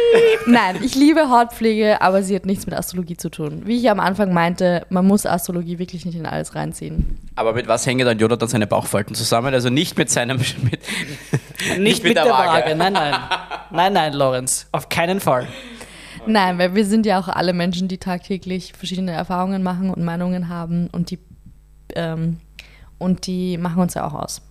Nein, 0.46 0.78
ich 0.82 0.94
liebe 0.94 1.28
Hautpflege, 1.28 2.00
aber 2.00 2.22
sie 2.22 2.36
hat 2.36 2.46
nichts 2.46 2.66
mit 2.66 2.74
Astrologie 2.74 3.16
zu 3.16 3.30
tun. 3.30 3.62
Wie 3.64 3.78
ich 3.78 3.90
am 3.90 3.98
Anfang 3.98 4.32
meinte, 4.32 4.86
man 4.90 5.06
muss 5.06 5.26
Astrologie 5.26 5.78
wirklich 5.78 6.04
nicht 6.04 6.16
in 6.16 6.26
alles 6.26 6.54
reinziehen. 6.54 7.18
Aber 7.34 7.52
mit 7.52 7.66
was 7.66 7.86
hängen 7.86 8.06
dann 8.06 8.18
Jonathan 8.18 8.48
seine 8.48 8.66
Bauchfalten 8.66 9.16
zusammen? 9.16 9.52
Also 9.52 9.70
nicht 9.70 9.98
mit 9.98 10.10
seinem, 10.10 10.36
mit, 10.70 10.80
Nicht, 11.78 12.04
mit, 12.04 12.16
der, 12.16 12.26
Waage. 12.26 12.76
Nein, 12.76 12.92
nein. 12.92 13.14
Nein, 13.70 13.92
nein, 13.92 14.12
Lorenz. 14.12 14.68
Auf 14.70 14.88
keinen 14.88 15.18
Fall. 15.18 15.48
Nein, 16.26 16.58
weil 16.58 16.74
wir 16.74 16.84
sind 16.84 17.06
ja 17.06 17.18
auch 17.20 17.28
alle 17.28 17.52
Menschen, 17.52 17.88
die 17.88 17.98
tagtäglich 17.98 18.72
verschiedene 18.72 19.12
Erfahrungen 19.12 19.62
machen 19.62 19.90
und 19.90 20.04
Meinungen 20.04 20.48
haben 20.48 20.88
und 20.88 21.10
die, 21.10 21.18
ähm, 21.94 22.38
und 22.98 23.26
die 23.26 23.58
machen 23.58 23.80
uns 23.80 23.94
ja 23.94 24.06
auch 24.06 24.14
aus. 24.14 24.42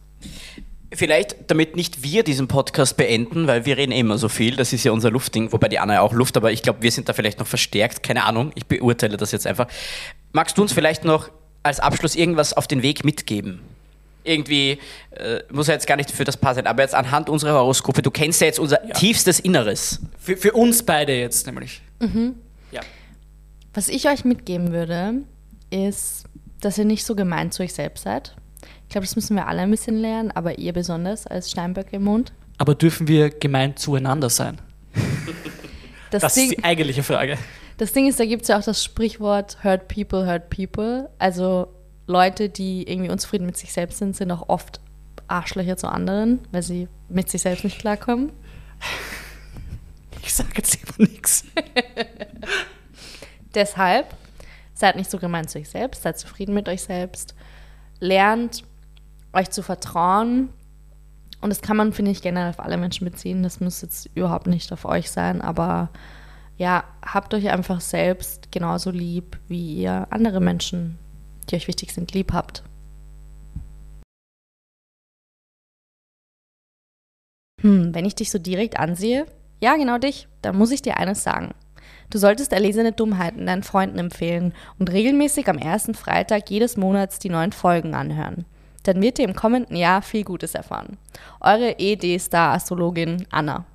Vielleicht, 0.93 1.51
damit 1.51 1.75
nicht 1.75 2.01
wir 2.03 2.23
diesen 2.23 2.47
Podcast 2.47 2.95
beenden, 2.95 3.45
weil 3.45 3.65
wir 3.65 3.77
reden 3.77 3.91
immer 3.91 4.17
so 4.17 4.29
viel, 4.29 4.55
das 4.55 4.71
ist 4.71 4.85
ja 4.85 4.93
unser 4.93 5.11
Luftding, 5.11 5.51
wobei 5.51 5.67
die 5.67 5.79
Anna 5.79 5.95
ja 5.95 6.01
auch 6.01 6.13
Luft, 6.13 6.37
aber 6.37 6.51
ich 6.51 6.61
glaube, 6.61 6.81
wir 6.81 6.91
sind 6.91 7.09
da 7.09 7.13
vielleicht 7.13 7.39
noch 7.39 7.47
verstärkt, 7.47 8.03
keine 8.03 8.23
Ahnung, 8.23 8.51
ich 8.55 8.67
beurteile 8.67 9.17
das 9.17 9.33
jetzt 9.33 9.45
einfach. 9.45 9.67
Magst 10.31 10.57
du 10.57 10.61
uns 10.61 10.71
vielleicht 10.71 11.03
noch 11.03 11.29
als 11.61 11.81
Abschluss 11.81 12.15
irgendwas 12.15 12.53
auf 12.53 12.67
den 12.67 12.83
Weg 12.83 13.03
mitgeben? 13.03 13.59
Irgendwie, 14.27 14.79
äh, 15.11 15.39
muss 15.51 15.67
ja 15.67 15.73
jetzt 15.73 15.87
gar 15.87 15.95
nicht 15.95 16.11
für 16.11 16.23
das 16.23 16.37
Paar 16.37 16.53
sein, 16.55 16.67
aber 16.67 16.83
jetzt 16.83 16.93
anhand 16.93 17.29
unserer 17.29 17.53
Horoskope, 17.53 18.01
du 18.01 18.11
kennst 18.11 18.41
ja 18.41 18.47
jetzt 18.47 18.59
unser 18.59 18.81
tiefstes 18.93 19.39
Inneres. 19.39 19.99
Für, 20.19 20.37
für 20.37 20.51
uns 20.53 20.83
beide 20.83 21.13
jetzt 21.17 21.45
nämlich. 21.47 21.81
Ja. 22.71 22.81
Was 23.73 23.87
ich 23.87 24.07
euch 24.07 24.25
mitgeben 24.25 24.71
würde, 24.73 25.13
ist, 25.69 26.25
dass 26.61 26.77
ihr 26.77 26.85
nicht 26.85 27.05
so 27.05 27.15
gemein 27.15 27.51
zu 27.51 27.63
euch 27.63 27.73
selbst 27.73 28.03
seid. 28.03 28.35
Ich 28.83 28.89
glaube, 28.89 29.05
das 29.05 29.15
müssen 29.15 29.35
wir 29.35 29.47
alle 29.47 29.61
ein 29.61 29.71
bisschen 29.71 29.97
lernen, 29.97 30.31
aber 30.31 30.57
ihr 30.59 30.73
besonders 30.73 31.27
als 31.27 31.51
Steinböcke 31.51 31.97
im 31.97 32.03
Mond. 32.03 32.31
Aber 32.57 32.73
dürfen 32.73 33.07
wir 33.07 33.29
gemein 33.29 33.75
zueinander 33.77 34.29
sein? 34.29 34.59
Das, 36.09 36.21
Das 36.21 36.35
Ding, 36.35 36.49
ist 36.51 36.57
die 36.57 36.63
eigentliche 36.63 37.03
Frage. 37.03 37.37
das 37.77 37.91
Ding 37.91 38.07
ist, 38.07 38.17
da 38.17 38.23
gibt 38.25 38.43
es 38.43 38.47
ja 38.47 38.57
auch 38.57 38.63
das 38.63 38.81
Sprichwort 38.81 39.61
Hurt 39.61 39.89
People, 39.89 40.25
Hurt 40.25 40.49
People. 40.49 41.09
Also 41.19 41.67
Leute, 42.07 42.49
die 42.49 42.89
irgendwie 42.89 43.11
unzufrieden 43.11 43.45
mit 43.45 43.57
sich 43.57 43.73
selbst 43.73 43.99
sind, 43.99 44.15
sind 44.15 44.31
auch 44.31 44.47
oft 44.49 44.79
Arschlöcher 45.27 45.77
zu 45.77 45.87
anderen, 45.87 46.39
weil 46.51 46.63
sie 46.63 46.87
mit 47.09 47.29
sich 47.29 47.41
selbst 47.41 47.63
nicht 47.63 47.79
klarkommen. 47.79 48.31
Ich 50.23 50.33
sage 50.33 50.49
jetzt 50.55 50.75
immer 50.75 51.09
nichts. 51.09 51.45
Deshalb 53.53 54.15
seid 54.73 54.95
nicht 54.95 55.11
so 55.11 55.17
gemein 55.17 55.47
zu 55.47 55.59
euch 55.59 55.69
selbst, 55.69 56.03
seid 56.03 56.17
zufrieden 56.17 56.53
mit 56.53 56.69
euch 56.69 56.83
selbst, 56.83 57.35
lernt 57.99 58.63
euch 59.33 59.49
zu 59.49 59.61
vertrauen. 59.61 60.49
Und 61.41 61.49
das 61.49 61.61
kann 61.61 61.77
man, 61.77 61.93
finde 61.93 62.11
ich, 62.11 62.21
generell 62.21 62.49
auf 62.49 62.59
alle 62.59 62.77
Menschen 62.77 63.05
beziehen. 63.05 63.43
Das 63.43 63.59
muss 63.59 63.81
jetzt 63.81 64.09
überhaupt 64.15 64.47
nicht 64.47 64.71
auf 64.71 64.85
euch 64.85 65.11
sein, 65.11 65.41
aber 65.41 65.89
ja, 66.57 66.83
habt 67.05 67.33
euch 67.33 67.49
einfach 67.49 67.81
selbst 67.81 68.51
genauso 68.51 68.89
lieb, 68.91 69.37
wie 69.47 69.75
ihr 69.75 70.07
andere 70.09 70.39
Menschen, 70.39 70.97
die 71.47 71.55
euch 71.55 71.67
wichtig 71.67 71.93
sind, 71.93 72.13
lieb 72.13 72.33
habt. 72.33 72.63
Hm, 77.61 77.93
wenn 77.95 78.05
ich 78.05 78.15
dich 78.15 78.29
so 78.29 78.37
direkt 78.37 78.79
ansehe, 78.79 79.25
ja, 79.61 79.75
genau 79.75 79.97
dich, 79.97 80.27
dann 80.41 80.57
muss 80.57 80.71
ich 80.71 80.81
dir 80.81 80.97
eines 80.97 81.23
sagen. 81.23 81.53
Du 82.09 82.19
solltest 82.19 82.53
erlesene 82.53 82.91
Dummheiten 82.91 83.45
deinen 83.45 83.63
Freunden 83.63 83.97
empfehlen 83.97 84.53
und 84.79 84.91
regelmäßig 84.91 85.49
am 85.49 85.57
ersten 85.57 85.93
Freitag 85.93 86.49
jedes 86.49 86.77
Monats 86.77 87.19
die 87.19 87.29
neuen 87.29 87.51
Folgen 87.51 87.95
anhören. 87.95 88.45
Dann 88.83 89.01
wird 89.01 89.19
ihr 89.19 89.25
im 89.25 89.35
kommenden 89.35 89.75
Jahr 89.75 90.01
viel 90.01 90.23
Gutes 90.23 90.55
erfahren. 90.55 90.97
Eure 91.41 91.77
ED-Star-Astrologin 91.79 93.25
Anna. 93.31 93.65